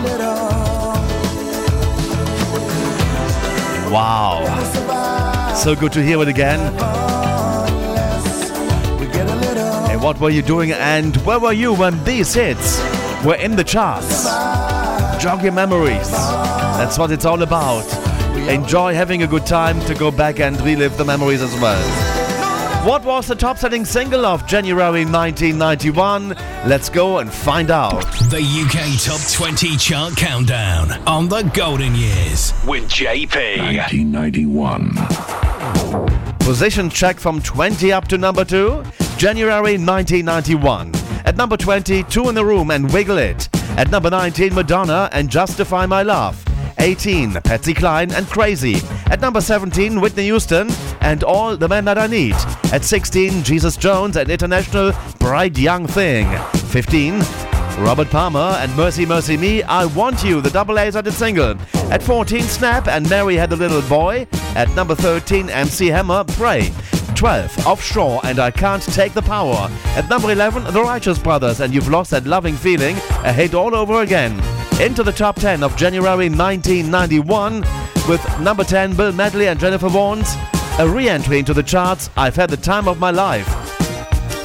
Wow. 3.92 5.54
So 5.56 5.76
good 5.76 5.92
to 5.92 6.02
hear 6.02 6.20
it 6.24 6.30
again. 6.30 6.60
And 9.92 10.02
what 10.02 10.20
were 10.20 10.32
you 10.32 10.42
doing 10.42 10.72
and 10.72 11.16
where 11.18 11.40
were 11.40 11.54
you 11.54 11.76
when 11.76 12.04
these 12.06 12.34
hits 12.34 12.82
were 13.24 13.36
in 13.36 13.56
the 13.56 13.64
charts? 13.64 14.51
Jog 15.22 15.44
your 15.44 15.52
memories. 15.52 16.10
That's 16.10 16.98
what 16.98 17.12
it's 17.12 17.26
all 17.26 17.44
about. 17.44 17.86
Enjoy 18.50 18.96
having 18.96 19.22
a 19.22 19.28
good 19.28 19.46
time 19.46 19.80
to 19.82 19.94
go 19.94 20.10
back 20.10 20.40
and 20.40 20.60
relive 20.62 20.98
the 20.98 21.06
memories 21.06 21.44
as 21.44 21.54
well. 21.62 21.80
What 22.88 23.06
was 23.06 23.28
the 23.28 23.36
top 23.36 23.60
selling 23.60 23.86
single 23.86 24.26
of 24.26 24.48
January 24.48 25.06
1991? 25.06 26.30
Let's 26.66 26.90
go 26.90 27.20
and 27.20 27.32
find 27.32 27.70
out. 27.70 28.02
The 28.32 28.42
UK 28.42 29.00
Top 29.00 29.22
20 29.32 29.78
Chart 29.78 30.18
Countdown 30.18 30.92
on 31.08 31.30
the 31.30 31.44
Golden 31.54 31.94
Years 31.94 32.52
with 32.66 32.90
JP. 32.90 33.58
1991. 33.78 34.96
Position 36.40 36.90
check 36.90 37.20
from 37.20 37.44
20 37.44 37.92
up 37.94 38.08
to 38.08 38.18
number 38.18 38.44
2. 38.44 38.84
January 39.18 39.78
1991. 39.78 40.92
At 41.26 41.38
number 41.38 41.58
20, 41.58 42.02
Two 42.06 42.28
in 42.28 42.34
the 42.34 42.44
Room 42.44 42.72
and 42.72 42.92
Wiggle 42.92 43.20
It. 43.20 43.48
At 43.78 43.90
number 43.90 44.10
19, 44.10 44.54
Madonna 44.54 45.10
and 45.12 45.30
Justify 45.30 45.86
My 45.86 46.04
Love. 46.04 46.44
18, 46.78 47.34
Patsy 47.34 47.74
Cline 47.74 48.12
and 48.12 48.28
Crazy. 48.28 48.76
At 49.08 49.22
number 49.22 49.42
17, 49.42 50.02
Whitney 50.02 50.24
Houston 50.24 50.70
and 51.00 51.24
All 51.24 51.56
the 51.56 51.68
Men 51.68 51.86
That 51.86 51.98
I 51.98 52.08
Need. 52.08 52.36
At 52.74 52.84
16, 52.84 53.44
Jesus 53.44 53.78
Jones 53.78 54.18
and 54.18 54.30
International 54.30 54.92
Bright 55.20 55.58
Young 55.58 55.88
Thing. 55.88 56.28
15, 56.70 57.20
Robert 57.80 58.10
Palmer 58.10 58.56
and 58.60 58.76
Mercy 58.76 59.06
Mercy 59.06 59.38
Me, 59.38 59.64
I 59.64 59.86
Want 59.86 60.24
You, 60.24 60.42
the 60.42 60.50
double 60.50 60.78
A-sided 60.78 61.14
single. 61.14 61.56
At 61.92 62.04
14, 62.04 62.42
Snap 62.42 62.88
and 62.88 63.10
Mary 63.10 63.36
Had 63.36 63.52
a 63.52 63.56
Little 63.56 63.82
Boy. 63.84 64.28
At 64.56 64.70
number 64.76 64.96
13, 64.96 65.50
MC 65.50 65.88
Hammer, 65.88 66.24
Pray. 66.24 66.72
12, 67.22 67.68
Offshore 67.68 68.20
and 68.24 68.40
I 68.40 68.50
Can't 68.50 68.82
Take 68.82 69.14
the 69.14 69.22
Power. 69.22 69.70
At 69.96 70.10
number 70.10 70.32
11, 70.32 70.74
The 70.74 70.82
Righteous 70.82 71.20
Brothers 71.20 71.60
and 71.60 71.72
You've 71.72 71.88
Lost 71.88 72.10
That 72.10 72.26
Loving 72.26 72.56
Feeling, 72.56 72.96
a 73.24 73.32
hit 73.32 73.54
all 73.54 73.76
over 73.76 74.02
again. 74.02 74.42
Into 74.82 75.04
the 75.04 75.12
top 75.12 75.36
10 75.36 75.62
of 75.62 75.78
January 75.78 76.30
1991 76.30 77.62
with 78.10 78.40
number 78.40 78.64
10, 78.64 78.96
Bill 78.96 79.12
Medley 79.12 79.50
and 79.50 79.60
Jennifer 79.60 79.88
Warnes. 79.88 80.36
A 80.80 80.88
re-entry 80.90 81.38
into 81.38 81.54
the 81.54 81.62
charts, 81.62 82.10
I've 82.18 82.36
Had 82.36 82.50
the 82.50 82.58
Time 82.58 82.88
of 82.88 82.98
My 82.98 83.12
Life. 83.12 83.48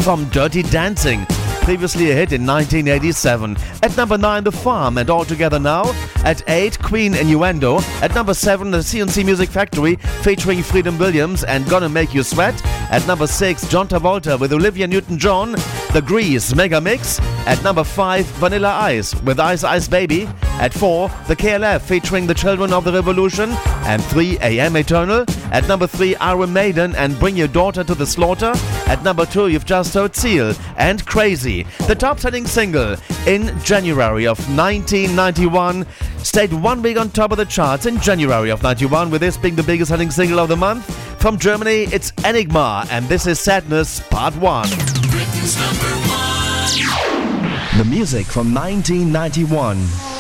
From 0.05 0.29
Dirty 0.29 0.63
Dancing, 0.63 1.27
previously 1.67 2.13
a 2.13 2.15
hit 2.15 2.33
in 2.33 2.47
1987. 2.47 3.57
At 3.83 3.97
number 3.97 4.17
9, 4.17 4.45
The 4.45 4.53
Farm, 4.53 4.99
and 4.99 5.11
All 5.11 5.25
Together 5.25 5.59
Now. 5.59 5.83
At 6.25 6.49
8, 6.49 6.79
Queen 6.81 7.13
Innuendo. 7.13 7.81
At 8.01 8.15
number 8.15 8.35
7, 8.35 8.71
The 8.71 8.85
C+C 8.85 9.25
Music 9.25 9.51
Factory, 9.51 9.97
featuring 10.23 10.63
Freedom 10.63 10.97
Williams 10.97 11.43
and 11.43 11.69
Gonna 11.69 11.89
Make 11.89 12.15
You 12.15 12.23
Sweat. 12.23 12.55
At 12.93 13.05
number 13.09 13.27
6, 13.27 13.69
John 13.69 13.89
Travolta 13.89 14.39
with 14.39 14.53
Olivia 14.53 14.87
Newton-John, 14.87 15.57
The 15.93 16.05
Grease 16.07 16.55
Mega 16.55 16.81
Mix. 16.81 17.19
At 17.49 17.61
number 17.65 17.83
5, 17.83 18.25
Vanilla 18.27 18.73
Ice 18.83 19.21
with 19.23 19.41
Ice 19.41 19.65
Ice 19.65 19.89
Baby. 19.89 20.29
At 20.61 20.73
4, 20.73 21.09
The 21.27 21.35
KLF 21.35 21.81
featuring 21.81 22.29
The 22.29 22.35
Children 22.35 22.73
of 22.73 22.85
the 22.85 22.93
Revolution. 22.93 23.51
And 23.87 24.03
3, 24.05 24.39
AM 24.41 24.77
Eternal. 24.77 25.25
At 25.51 25.67
number 25.67 25.89
3, 25.89 26.15
Iron 26.17 26.53
Maiden 26.53 26.95
and 26.95 27.19
Bring 27.19 27.37
Your 27.37 27.49
Daughter 27.49 27.83
to 27.83 27.95
the 27.97 28.07
Slaughter. 28.07 28.53
At 28.87 29.03
number 29.03 29.27
2, 29.27 29.49
you've 29.49 29.67
just 29.67 29.95
heard 29.95 30.15
Seal 30.15 30.55
and 30.77 31.05
Crazy, 31.07 31.56
the 31.87 31.95
top 31.95 32.19
selling 32.19 32.47
single 32.47 32.97
in 33.27 33.59
January 33.63 34.27
of 34.27 34.39
1991. 34.57 35.87
stayed 36.19 36.53
one 36.53 36.83
week 36.83 36.99
on 36.99 37.11
top 37.11 37.31
of 37.31 37.39
the 37.39 37.45
charts 37.45 37.87
in 37.87 38.01
January 38.01 38.51
of 38.51 38.63
91, 38.63 39.11
with 39.11 39.21
this 39.21 39.37
being 39.37 39.55
the 39.55 39.63
biggest 39.63 39.91
selling 39.91 40.11
single 40.11 40.39
of 40.39 40.49
the 40.49 40.57
month. 40.57 40.85
From 41.21 41.39
Germany, 41.39 41.85
it's 41.93 42.13
Enigma, 42.25 42.87
and 42.91 43.07
this 43.07 43.27
is 43.27 43.39
Sadness 43.39 44.01
Part 44.09 44.35
1. 44.37 44.47
One. 44.47 44.69
The 47.79 47.85
music 47.85 48.27
from 48.27 48.55
1991. 48.55 50.16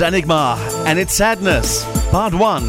Enigma, 0.00 0.56
and 0.86 0.98
it's 0.98 1.14
Sadness, 1.14 1.84
Part 2.10 2.34
1. 2.34 2.66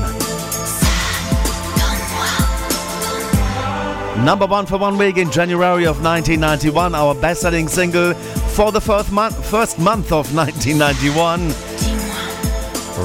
Number 4.26 4.46
one 4.46 4.66
for 4.66 4.78
one 4.78 4.98
week 4.98 5.18
in 5.18 5.32
January 5.32 5.86
of 5.86 6.04
1991, 6.04 6.94
our 6.94 7.16
best 7.16 7.42
selling 7.42 7.68
single 7.68 8.14
for 8.14 8.72
the 8.72 8.82
first 8.82 9.12
month, 9.12 9.50
first 9.50 9.80
month 9.80 10.12
of 10.12 10.34
1991. 10.36 11.54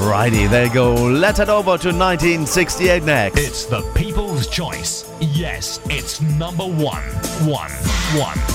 Righty, 0.07 0.47
there 0.47 0.65
you 0.65 0.73
go. 0.73 0.93
Let's 0.93 1.37
head 1.37 1.49
over 1.49 1.77
to 1.77 1.87
1968 1.87 3.03
next. 3.03 3.39
It's 3.39 3.65
the 3.65 3.81
people's 3.93 4.47
choice. 4.47 5.09
Yes, 5.21 5.79
it's 5.85 6.19
number 6.21 6.65
one. 6.65 7.03
One. 7.47 7.71
One. 8.19 8.54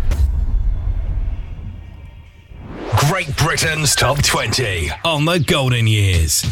Britain's 3.43 3.95
Top 3.95 4.21
20 4.21 4.91
on 5.03 5.25
the 5.25 5.39
Golden 5.39 5.87
Years. 5.87 6.43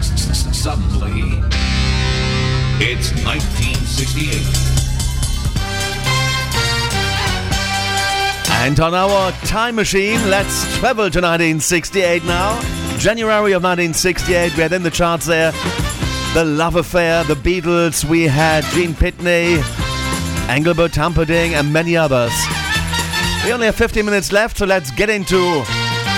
Suddenly, 0.00 1.42
it's 2.78 3.10
1968. 3.24 4.40
And 8.62 8.78
on 8.78 8.94
our 8.94 9.32
time 9.46 9.74
machine, 9.74 10.30
let's 10.30 10.78
travel 10.78 11.10
to 11.10 11.20
1968 11.20 12.24
now. 12.24 12.60
January 12.98 13.50
of 13.52 13.64
1968, 13.64 14.54
we 14.56 14.62
had 14.62 14.72
in 14.72 14.84
the 14.84 14.90
charts 14.90 15.26
there 15.26 15.50
The 16.34 16.44
Love 16.44 16.76
Affair, 16.76 17.24
The 17.24 17.34
Beatles, 17.34 18.04
we 18.04 18.22
had 18.22 18.62
Gene 18.66 18.94
Pitney, 18.94 19.60
Engelbert 20.48 20.94
Humperdinck, 20.94 21.54
and 21.54 21.72
many 21.72 21.96
others. 21.96 22.32
We 23.44 23.52
only 23.52 23.66
have 23.66 23.74
15 23.74 24.04
minutes 24.04 24.30
left, 24.30 24.58
so 24.58 24.66
let's 24.66 24.92
get 24.92 25.10
into 25.10 25.64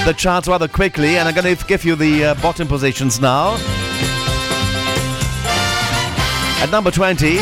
the 0.09 0.15
charts 0.15 0.49
rather 0.49 0.67
quickly, 0.67 1.19
and 1.19 1.29
I'm 1.29 1.35
going 1.35 1.55
to 1.55 1.67
give 1.67 1.85
you 1.85 1.95
the 1.95 2.25
uh, 2.25 2.35
bottom 2.37 2.67
positions 2.67 3.21
now. 3.21 3.57
At 6.63 6.71
number 6.71 6.91
20, 6.91 7.37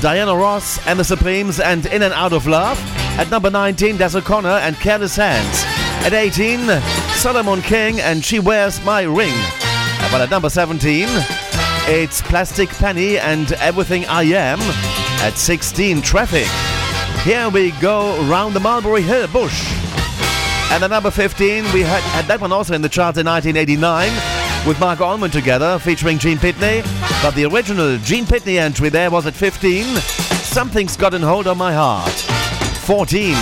Diana 0.00 0.34
Ross 0.34 0.78
and 0.86 0.98
the 0.98 1.04
Supremes 1.04 1.60
and 1.60 1.84
In 1.84 2.00
and 2.00 2.14
Out 2.14 2.32
of 2.32 2.46
Love. 2.46 2.80
At 3.18 3.30
number 3.30 3.50
19, 3.50 3.98
Des 3.98 4.16
O'Connor 4.16 4.48
and 4.48 4.74
Careless 4.76 5.16
Hands. 5.16 5.64
At 6.06 6.14
18, 6.14 6.66
Solomon 7.10 7.60
King 7.60 8.00
and 8.00 8.24
She 8.24 8.38
Wears 8.38 8.82
My 8.82 9.02
Ring. 9.02 9.34
But 10.10 10.22
at 10.22 10.30
number 10.30 10.48
17, 10.48 11.08
it's 11.88 12.22
Plastic 12.22 12.70
Penny 12.70 13.18
and 13.18 13.52
Everything 13.52 14.06
I 14.06 14.22
Am. 14.22 14.60
At 15.20 15.36
16, 15.36 16.00
Traffic. 16.00 16.48
Here 17.22 17.50
we 17.50 17.72
go 17.82 18.18
round 18.30 18.54
the 18.54 18.60
Mulberry 18.60 19.02
Hill 19.02 19.28
bush. 19.28 19.77
And 20.70 20.84
at 20.84 20.90
number 20.90 21.10
15, 21.10 21.64
we 21.72 21.80
had, 21.80 22.02
had 22.02 22.26
that 22.26 22.40
one 22.40 22.52
also 22.52 22.74
in 22.74 22.82
the 22.82 22.88
charts 22.88 23.18
in 23.18 23.26
1989 23.26 24.66
with 24.66 24.78
Marc 24.78 25.00
Almond 25.00 25.32
together 25.32 25.78
featuring 25.78 26.18
Gene 26.18 26.36
Pitney. 26.36 26.82
But 27.22 27.34
the 27.34 27.46
original 27.46 27.96
Gene 27.98 28.26
Pitney 28.26 28.58
entry 28.58 28.90
there 28.90 29.10
was 29.10 29.26
at 29.26 29.34
15. 29.34 29.84
Something's 30.42 30.96
Gotten 30.96 31.22
Hold 31.22 31.46
of 31.46 31.56
My 31.56 31.72
Heart. 31.72 32.12
14. 32.84 33.34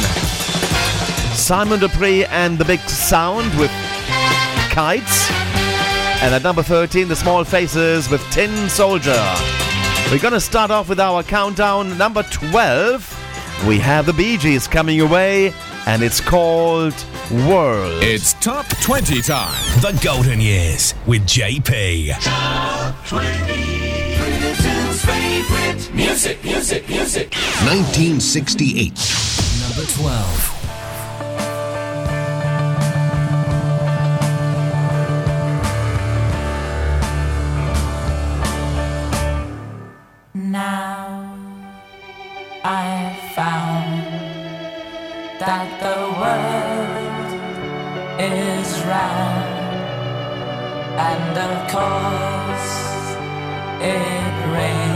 Simon 1.34 1.80
Dupree 1.80 2.24
and 2.26 2.58
the 2.58 2.64
Big 2.64 2.80
Sound 2.80 3.52
with 3.58 3.70
Kites. 4.70 5.30
And 6.22 6.34
at 6.34 6.42
number 6.42 6.62
13, 6.62 7.08
The 7.08 7.16
Small 7.16 7.44
Faces 7.44 8.08
with 8.08 8.22
Tin 8.30 8.68
Soldier. 8.68 9.22
We're 10.10 10.20
going 10.20 10.32
to 10.32 10.40
start 10.40 10.70
off 10.70 10.88
with 10.88 11.00
our 11.00 11.22
countdown. 11.22 11.98
Number 11.98 12.22
12, 12.22 13.64
we 13.66 13.78
have 13.78 14.06
the 14.06 14.12
Bee 14.12 14.36
Gees 14.36 14.66
coming 14.66 15.00
away, 15.00 15.52
and 15.86 16.02
it's 16.02 16.20
called 16.20 16.94
World. 17.30 18.04
It's 18.04 18.34
top 18.34 18.68
20 18.82 19.20
time. 19.20 19.60
The 19.80 19.98
Golden 20.00 20.40
Years 20.40 20.94
with 21.08 21.22
JP. 21.26 22.12
Top 22.22 22.94
Britain's 23.08 25.04
favorite 25.04 25.92
music, 25.92 26.44
music, 26.44 26.88
music. 26.88 27.34
1968. 27.64 28.92
Number 29.60 29.84
12. 29.90 30.52
Now 40.32 41.36
I 42.62 43.18
found 43.34 44.26
that 45.40 45.80
the 45.82 45.96
world 46.18 46.55
is 48.32 48.82
round, 48.84 49.44
and 50.98 51.38
of 51.38 51.54
course 51.70 52.70
it 53.80 54.52
rains 54.52 54.95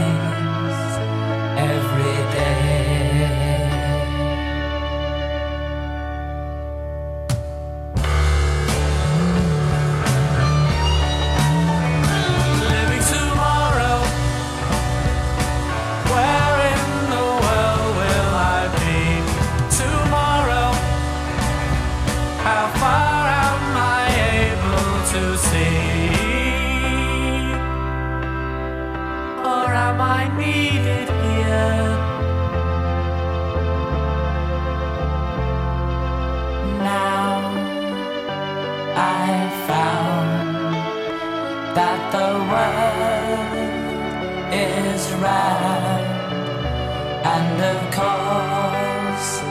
and 47.33 47.61
of 47.61 47.79
course 47.93 49.41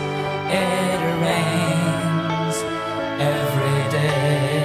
it 0.50 1.00
rains 1.22 2.56
every 3.20 3.90
day. 3.90 4.59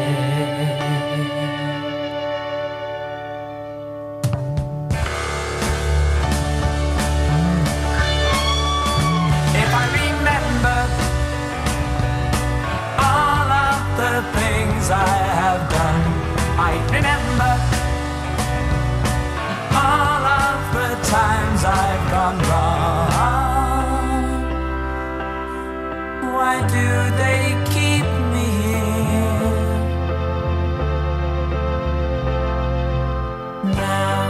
Times 21.09 21.63
I've 21.63 22.11
gone 22.11 22.39
wrong. 22.49 23.09
Why 26.33 26.55
do 26.77 26.87
they 27.21 27.41
keep 27.75 28.05
me 28.33 28.47
here? 29.11 29.77
Now 33.75 34.25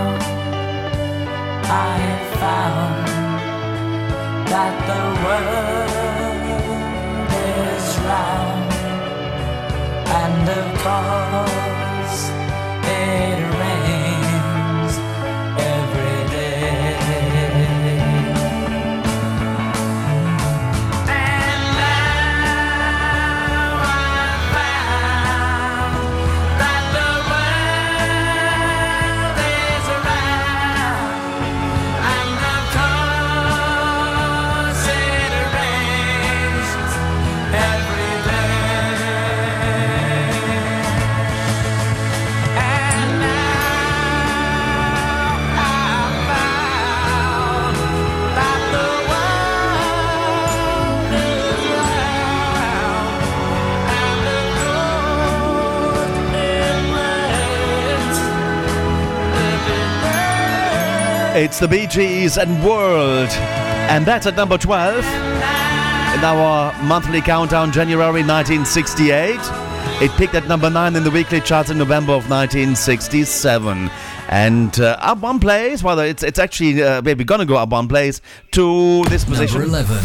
I 1.64 1.92
have 2.08 2.28
found 2.44 2.96
that 4.52 4.76
the 4.90 5.04
world 5.24 5.92
is 7.72 7.86
round, 8.12 8.70
and 10.22 10.46
of 10.60 10.66
course 10.84 11.55
It's 61.38 61.60
the 61.60 61.68
Bee 61.68 61.86
Gees 61.86 62.38
and 62.38 62.64
World. 62.64 63.28
And 63.92 64.06
that's 64.06 64.26
at 64.26 64.38
number 64.38 64.58
12 64.58 65.00
in 65.00 66.24
our 66.24 66.72
monthly 66.84 67.20
countdown, 67.20 67.74
January 67.74 68.24
1968. 68.24 69.38
It 70.02 70.12
peaked 70.18 70.34
at 70.34 70.48
number 70.48 70.70
9 70.70 70.96
in 70.96 71.04
the 71.04 71.12
weekly 71.12 71.42
charts 71.42 71.70
in 71.70 71.78
November 71.78 72.14
of 72.14 72.30
1967. 72.30 73.92
And 74.30 74.80
uh, 74.80 74.96
up 75.02 75.18
one 75.18 75.42
place, 75.42 75.84
well, 75.84 76.00
it's, 76.00 76.24
it's 76.24 76.40
actually, 76.40 76.82
uh, 76.82 77.02
going 77.02 77.40
to 77.40 77.46
go 77.46 77.58
up 77.58 77.68
one 77.68 77.90
place 77.90 78.22
to 78.52 79.04
this 79.10 79.26
position. 79.26 79.60
Number 79.60 79.80
11. 79.80 79.98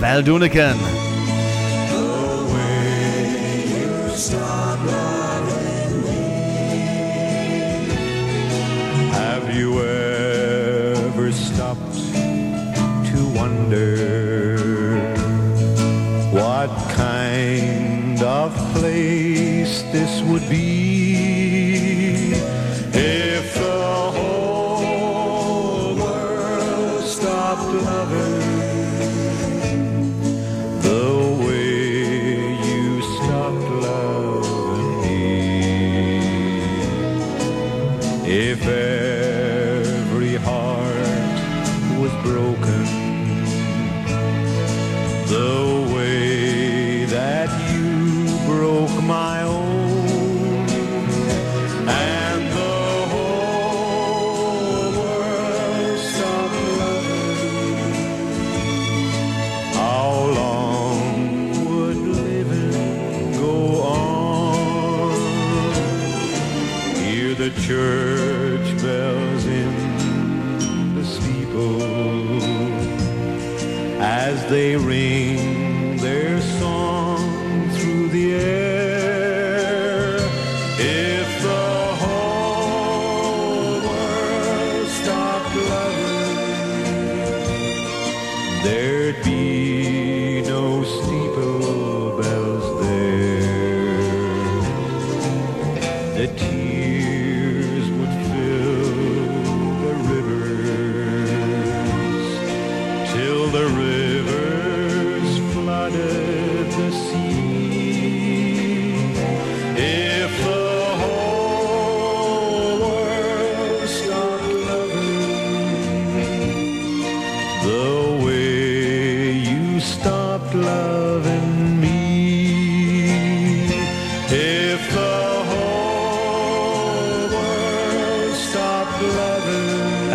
Val 0.00 0.22
Doonican. 0.22 1.04
Wonder 13.64 14.98
what 16.30 16.68
kind 16.90 18.22
of 18.22 18.54
place 18.74 19.82
this 19.84 20.20
would 20.22 20.46
be 20.50 20.63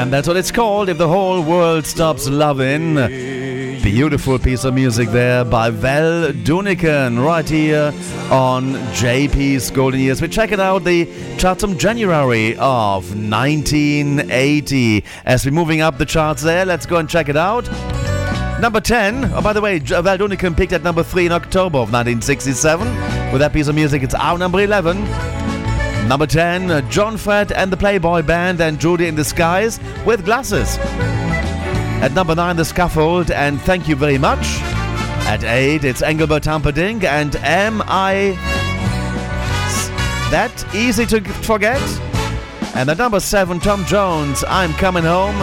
And 0.10 0.14
that's 0.16 0.28
what 0.28 0.38
it's 0.38 0.50
called, 0.50 0.90
If 0.90 0.98
the 0.98 1.08
Whole 1.08 1.44
World 1.44 1.86
Stops 1.86 2.28
loving, 2.28 2.96
Beautiful 2.96 4.40
piece 4.40 4.64
of 4.64 4.74
music 4.74 5.10
there 5.10 5.46
by 5.46 5.70
Val 5.70 6.32
Doonican 6.32 7.24
right 7.24 7.48
here 7.48 7.94
on 8.32 8.74
JP's 8.96 9.70
Golden 9.70 10.00
Years. 10.00 10.20
We're 10.20 10.30
checking 10.30 10.60
out 10.60 10.84
the 10.84 11.08
charts 11.38 11.64
from 11.64 11.78
January 11.78 12.54
of 12.58 13.16
1980. 13.16 15.06
As 15.26 15.46
we're 15.46 15.52
moving 15.52 15.82
up 15.82 16.00
the 16.00 16.08
charts 16.08 16.42
there, 16.42 16.66
let's 16.66 16.88
go 16.88 16.98
and 16.98 17.08
check 17.08 17.30
it 17.30 17.38
out. 17.38 17.70
Number 18.60 18.82
10, 18.82 19.26
oh, 19.26 19.44
by 19.44 19.54
the 19.54 19.62
way, 19.62 19.78
Val 19.78 20.18
Doonican 20.18 20.58
picked 20.58 20.74
at 20.74 20.82
number 20.82 21.04
3 21.04 21.28
in 21.28 21.32
October 21.32 21.78
of 21.78 21.94
1967. 21.94 23.32
With 23.32 23.42
that 23.42 23.54
piece 23.54 23.68
of 23.68 23.76
music, 23.76 24.02
it's 24.02 24.16
our 24.16 24.40
number 24.40 24.60
11. 24.60 25.59
Number 26.10 26.26
10, 26.26 26.72
uh, 26.72 26.82
John 26.90 27.18
Fred 27.18 27.52
and 27.52 27.72
the 27.72 27.78
Playboy 27.78 28.24
Band 28.24 28.60
and 28.62 28.80
Judy 28.80 29.06
in 29.06 29.24
Skies 29.24 29.80
with 30.08 30.26
Glasses. 30.26 30.80
At 32.02 32.14
number 32.14 32.34
9, 32.34 32.56
The 32.56 32.66
Scaffold 32.66 33.30
and 33.30 33.62
Thank 33.62 33.88
You 33.88 33.96
Very 33.96 34.18
Much. 34.18 34.44
At 35.28 35.44
8, 35.44 35.84
it's 35.84 36.02
Engelbert 36.02 36.46
Humperdinck 36.46 37.04
and 37.04 37.36
Am 37.36 37.84
I 37.86 38.36
That 40.32 40.74
Easy 40.74 41.06
to 41.06 41.22
Forget? 41.44 41.80
And 42.74 42.90
at 42.90 42.98
number 42.98 43.20
7, 43.20 43.60
Tom 43.60 43.86
Jones, 43.86 44.44
I'm 44.48 44.74
Coming 44.74 45.04
Home. 45.04 45.36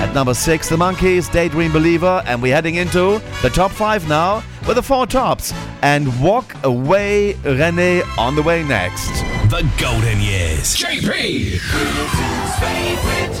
At 0.00 0.14
number 0.14 0.34
6, 0.34 0.68
The 0.68 0.76
Monkees, 0.76 1.32
Daydream 1.32 1.72
Believer. 1.72 2.22
And 2.26 2.40
we're 2.40 2.54
heading 2.54 2.76
into 2.76 3.20
the 3.42 3.50
top 3.52 3.72
5 3.72 4.08
now 4.08 4.44
with 4.68 4.76
the 4.76 4.84
four 4.84 5.08
tops. 5.08 5.52
And 5.82 6.22
Walk 6.22 6.54
Away 6.62 7.32
Renee 7.42 8.02
on 8.16 8.36
the 8.36 8.42
way 8.42 8.62
next. 8.62 9.39
The 9.50 9.68
Golden 9.80 10.20
Years. 10.20 10.76
JP. 10.76 11.58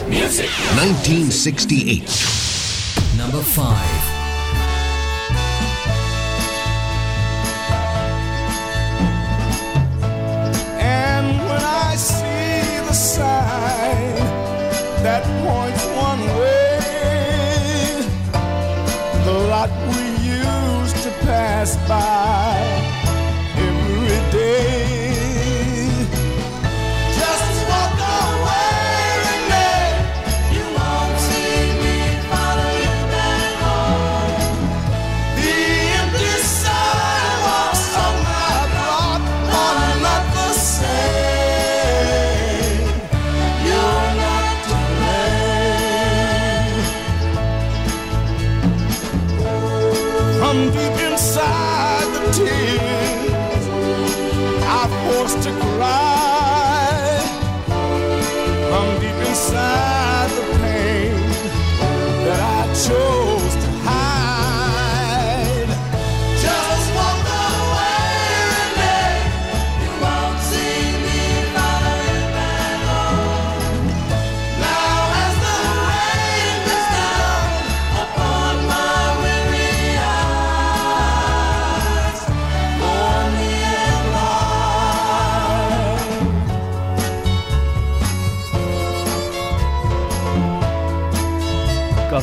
music. 0.08 0.50
1968. 0.74 2.00
Number 3.16 3.40
5. 3.40 3.76
And 10.80 11.38
when 11.48 11.62
I 11.62 11.94
see 11.94 12.80
the 12.88 12.92
sign 12.92 14.16
that 15.04 15.22
points 15.44 15.84
one 15.94 16.20
way, 16.40 16.80
the 19.24 19.32
lot 19.48 19.70
we 19.94 20.02
used 20.26 20.96
to 21.04 21.10
pass 21.24 21.76
by 21.86 22.89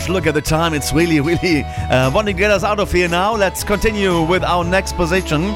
Gosh, 0.07 0.13
look 0.13 0.27
at 0.27 0.33
the 0.33 0.41
time. 0.41 0.73
It's 0.73 0.93
really, 0.93 1.19
really 1.31 1.63
uh, 1.63 2.11
wanting 2.11 2.35
to 2.35 2.39
get 2.39 2.51
us 2.51 2.63
out 2.63 2.79
of 2.79 2.91
here 2.91 3.09
now. 3.09 3.35
Let's 3.35 3.63
continue 3.63 4.21
with 4.21 4.43
our 4.43 4.63
next 4.63 4.93
position. 4.93 5.47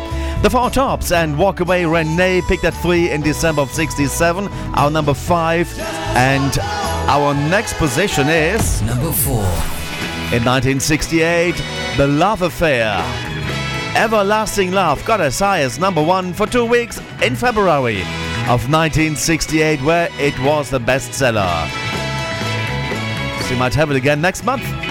The 0.41 0.49
Four 0.49 0.69
Tops 0.69 1.11
and 1.11 1.37
Walk 1.37 1.59
Away 1.61 1.85
Renee 1.85 2.41
picked 2.47 2.65
at 2.65 2.73
three 2.73 3.11
in 3.11 3.21
December 3.21 3.61
of 3.61 3.71
67. 3.71 4.47
Our 4.75 4.91
number 4.91 5.13
five. 5.13 5.67
And 6.15 6.57
our 7.07 7.33
next 7.33 7.75
position 7.75 8.27
is. 8.27 8.81
Number 8.81 9.11
four. 9.11 9.43
In 10.33 10.43
1968, 10.43 11.55
The 11.97 12.07
Love 12.07 12.41
Affair. 12.41 13.01
Everlasting 13.95 14.71
Love 14.71 15.03
got 15.05 15.21
as 15.21 15.39
high 15.39 15.61
as 15.61 15.79
number 15.79 16.03
one 16.03 16.33
for 16.33 16.47
two 16.47 16.65
weeks 16.65 16.99
in 17.21 17.35
February 17.35 18.01
of 18.49 18.67
1968, 18.69 19.81
where 19.83 20.09
it 20.19 20.37
was 20.39 20.69
the 20.69 20.79
bestseller. 20.79 21.90
You 23.51 23.57
might 23.57 23.75
have 23.75 23.91
it 23.91 23.97
again 23.97 24.21
next 24.21 24.45
month. 24.45 24.90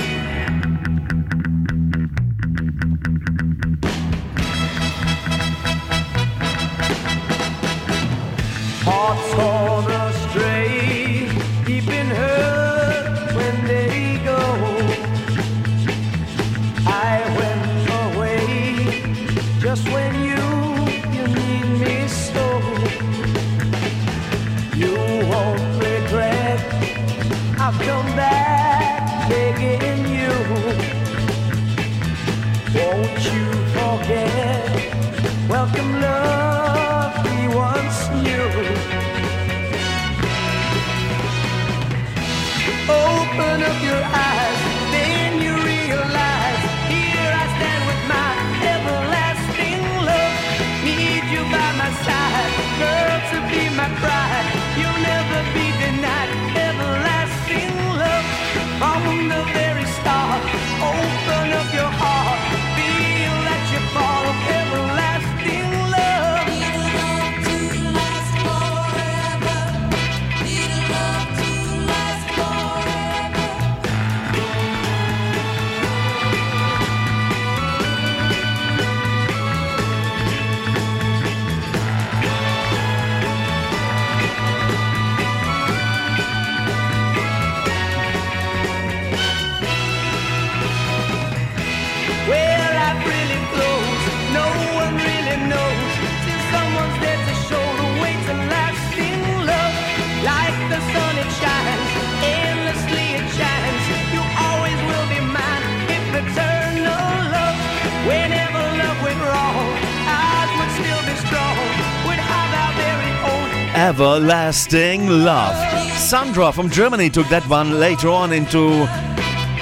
Everlasting 113.81 115.09
Love. 115.09 115.57
Sandra 115.97 116.53
from 116.53 116.69
Germany 116.69 117.09
took 117.09 117.27
that 117.29 117.43
one 117.49 117.81
later 117.81 118.11
on 118.11 118.31
into 118.31 118.69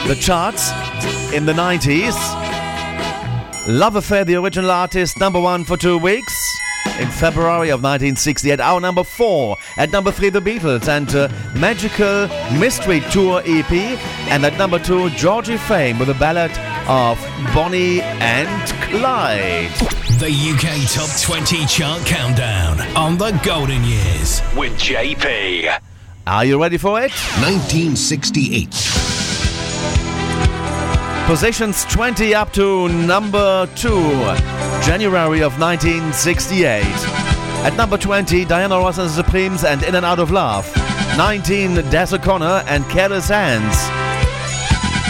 the 0.08 0.18
charts 0.20 0.72
in 1.32 1.46
the 1.46 1.52
90s. 1.52 2.16
Love 3.68 3.94
Affair, 3.94 4.24
the 4.24 4.34
original 4.34 4.72
artist, 4.72 5.20
number 5.20 5.40
one 5.40 5.62
for 5.62 5.76
two 5.76 5.98
weeks. 5.98 6.34
In 6.98 7.08
February 7.08 7.68
of 7.68 7.80
1968, 7.80 8.58
our 8.58 8.80
number 8.80 9.04
four. 9.04 9.56
At 9.76 9.92
number 9.92 10.10
three, 10.10 10.30
The 10.30 10.40
Beatles 10.40 10.88
and 10.88 11.08
uh, 11.14 11.28
Magical 11.54 12.26
Mystery 12.58 12.98
Tour 13.12 13.40
EP. 13.46 13.70
And 14.32 14.44
at 14.44 14.58
number 14.58 14.80
two, 14.80 15.10
Georgie 15.10 15.58
Fame 15.58 15.96
with 15.96 16.08
a 16.08 16.14
ballad 16.14 16.50
of 16.88 17.20
Bonnie 17.54 18.00
and 18.02 18.68
Clyde. 18.90 19.97
The 20.18 20.26
UK 20.26 20.90
Top 20.90 21.08
20 21.20 21.64
Chart 21.66 22.04
Countdown 22.04 22.80
on 22.96 23.16
the 23.18 23.30
Golden 23.44 23.84
Years 23.84 24.42
with 24.56 24.72
JP. 24.72 25.78
Are 26.26 26.44
you 26.44 26.60
ready 26.60 26.76
for 26.76 27.00
it? 27.00 27.12
1968. 27.38 28.68
Positions 31.28 31.84
20 31.84 32.34
up 32.34 32.52
to 32.54 32.88
number 32.88 33.68
2, 33.76 33.90
January 34.82 35.40
of 35.40 35.60
1968. 35.60 36.82
At 37.64 37.76
number 37.76 37.96
20, 37.96 38.44
Diana 38.44 38.76
Ross 38.76 38.98
and 38.98 39.08
the 39.08 39.12
Supremes 39.12 39.62
and 39.62 39.84
In 39.84 39.94
and 39.94 40.04
Out 40.04 40.18
of 40.18 40.32
Love. 40.32 40.66
19, 41.16 41.76
Des 41.90 42.12
O'Connor 42.12 42.64
and 42.66 42.84
Careless 42.90 43.28
Hands. 43.28 43.76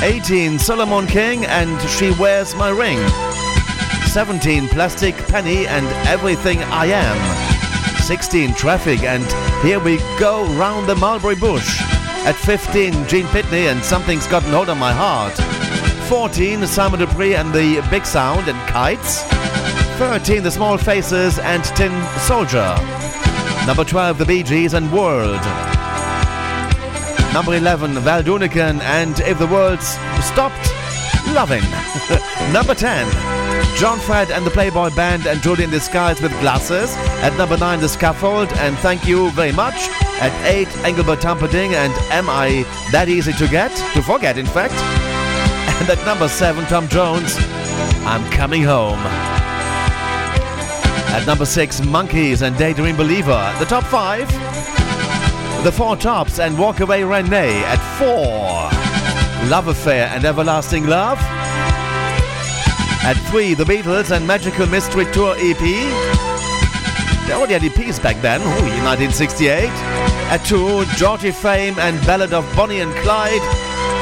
18, 0.03 0.59
Solomon 0.59 1.07
King 1.07 1.47
and 1.47 1.81
She 1.89 2.11
Wears 2.21 2.55
My 2.55 2.69
Ring. 2.69 2.99
17, 4.09 4.69
Plastic 4.69 5.15
Penny 5.29 5.67
and 5.67 5.87
Everything 6.09 6.63
I 6.65 6.87
Am. 6.87 8.01
16, 8.03 8.55
Traffic 8.55 9.03
and 9.03 9.25
Here 9.63 9.79
We 9.79 9.99
Go 10.19 10.47
Round 10.55 10.89
the 10.89 10.95
Mulberry 10.95 11.35
Bush. 11.35 11.81
At 12.25 12.35
15, 12.35 13.07
Gene 13.07 13.27
Pitney 13.27 13.71
and 13.71 13.85
Something's 13.85 14.27
Gotten 14.27 14.51
Hold 14.51 14.71
on 14.71 14.79
My 14.79 14.93
Heart. 14.93 15.35
14, 16.09 16.67
Simon 16.67 17.01
Dupree 17.01 17.35
and 17.35 17.53
the 17.53 17.87
Big 17.91 18.07
Sound 18.07 18.49
and 18.49 18.59
Kites. 18.69 19.23
13, 19.99 20.43
The 20.43 20.51
Small 20.51 20.79
Faces 20.79 21.39
and 21.39 21.63
Tin 21.65 21.93
Soldier. 22.21 22.77
Number 23.67 23.85
12, 23.85 24.17
The 24.17 24.25
Bee 24.25 24.43
Gees 24.43 24.73
and 24.73 24.91
World. 24.91 25.43
Number 27.35 27.55
11, 27.55 27.93
Val 28.01 28.23
Doonican 28.23 28.81
and 28.81 29.21
If 29.21 29.39
the 29.39 29.47
World 29.47 29.83
Stopped 29.83 30.73
Loving. 31.35 31.63
number 32.53 32.75
10, 32.75 33.38
John 33.79 34.01
Fred 34.01 34.33
and 34.33 34.45
the 34.45 34.51
Playboy 34.51 34.91
Band 34.97 35.25
and 35.29 35.41
Judy 35.41 35.63
in 35.63 35.71
Disguise 35.71 36.21
with 36.21 36.33
Glasses. 36.41 36.97
At 37.23 37.37
number 37.39 37.57
9, 37.57 37.79
The 37.79 37.89
Scaffold 37.89 38.53
and 38.55 38.77
Thank 38.79 39.07
You 39.07 39.31
Very 39.31 39.53
Much. 39.53 39.77
At 40.21 40.33
8, 40.45 40.67
Engelbert 40.79 41.23
Humperdinck 41.23 41.73
and 41.73 41.93
Am 42.11 42.29
I 42.29 42.65
That 42.91 43.09
Easy 43.09 43.33
to 43.35 43.47
Get? 43.47 43.71
To 43.95 44.03
forget, 44.03 44.37
in 44.37 44.47
fact. 44.47 44.75
And 45.79 45.89
at 45.91 46.05
number 46.05 46.27
7, 46.27 46.65
Tom 46.65 46.89
Jones, 46.89 47.37
I'm 48.05 48.29
Coming 48.33 48.65
Home. 48.65 48.99
At 51.15 51.25
number 51.25 51.47
6, 51.47 51.81
Monkees 51.83 52.43
and 52.43 52.59
Daydream 52.59 52.97
Believer. 52.97 53.55
The 53.61 53.65
top 53.65 53.85
5, 53.85 54.29
The 55.63 55.71
Four 55.71 55.97
Tops 55.97 56.41
and 56.41 56.59
Walk 56.59 56.81
Away 56.81 57.05
Renee. 57.05 57.63
At 57.63 57.79
4, 57.97 59.49
Love 59.49 59.69
Affair 59.69 60.09
and 60.13 60.25
Everlasting 60.25 60.89
Love. 60.89 61.21
At 63.09 63.17
3, 63.31 63.55
The 63.55 63.65
Beatles 63.65 64.15
and 64.15 64.27
Magical 64.27 64.67
Mystery 64.67 65.07
Tour 65.13 65.35
EP. 65.39 65.59
They 67.27 67.33
already 67.33 67.55
had 67.55 67.63
EPs 67.63 68.03
back 68.03 68.21
then, 68.21 68.43
ooh, 68.43 68.69
in 68.69 68.85
1968. 68.85 69.71
At 70.29 70.45
2, 70.45 70.85
Georgie 70.99 71.31
Fame 71.31 71.79
and 71.79 71.99
Ballad 72.07 72.35
of 72.35 72.45
Bonnie 72.55 72.81
and 72.81 72.95
Clyde. 72.97 73.41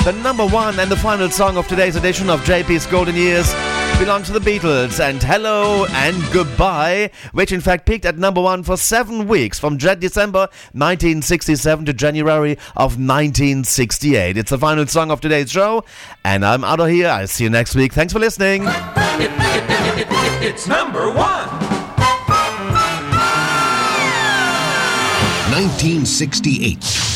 The 0.04 0.10
number 0.10 0.44
one 0.44 0.80
and 0.80 0.90
the 0.90 0.96
final 0.96 1.30
song 1.30 1.56
of 1.56 1.68
today's 1.68 1.94
edition 1.94 2.28
of 2.28 2.40
JP's 2.40 2.86
Golden 2.86 3.14
Years 3.14 3.52
belongs 3.98 4.26
to 4.26 4.32
the 4.38 4.40
Beatles 4.40 5.00
and 5.00 5.22
Hello 5.22 5.86
and 5.90 6.16
Goodbye, 6.32 7.10
which 7.32 7.50
in 7.50 7.60
fact 7.60 7.86
peaked 7.86 8.04
at 8.04 8.18
number 8.18 8.40
one 8.42 8.62
for 8.62 8.76
seven 8.76 9.26
weeks 9.26 9.58
from 9.58 9.78
Jan- 9.78 10.00
December 10.00 10.48
1967 10.72 11.86
to 11.86 11.92
January 11.94 12.52
of 12.76 12.98
1968. 12.98 14.36
It's 14.36 14.50
the 14.50 14.58
final 14.58 14.86
song 14.86 15.10
of 15.10 15.20
today's 15.20 15.50
show, 15.50 15.84
and 16.24 16.44
I'm 16.44 16.62
out 16.62 16.80
of 16.80 16.88
here. 16.88 17.08
I'll 17.08 17.26
see 17.26 17.44
you 17.44 17.50
next 17.50 17.74
week. 17.74 17.92
Thanks 17.94 18.12
for 18.12 18.18
listening. 18.18 18.64
It's 20.42 20.66
number 20.66 21.08
one. 21.10 21.48
1968. 25.56 27.15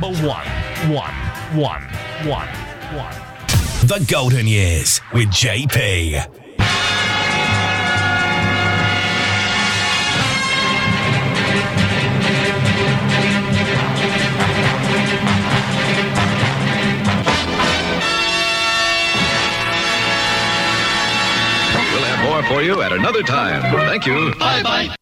Number 0.00 0.26
one. 0.26 0.46
One, 0.94 1.14
one, 1.58 1.82
one, 2.28 2.48
one. 2.94 3.14
The 3.86 4.04
Golden 4.08 4.46
Years 4.46 5.00
with 5.12 5.28
JP. 5.28 6.26
We'll 21.90 22.04
have 22.04 22.24
more 22.24 22.42
for 22.44 22.62
you 22.62 22.82
at 22.82 22.92
another 22.92 23.22
time. 23.22 23.62
Thank 23.72 24.06
you. 24.06 24.34
Bye 24.38 24.62
bye. 24.62 24.94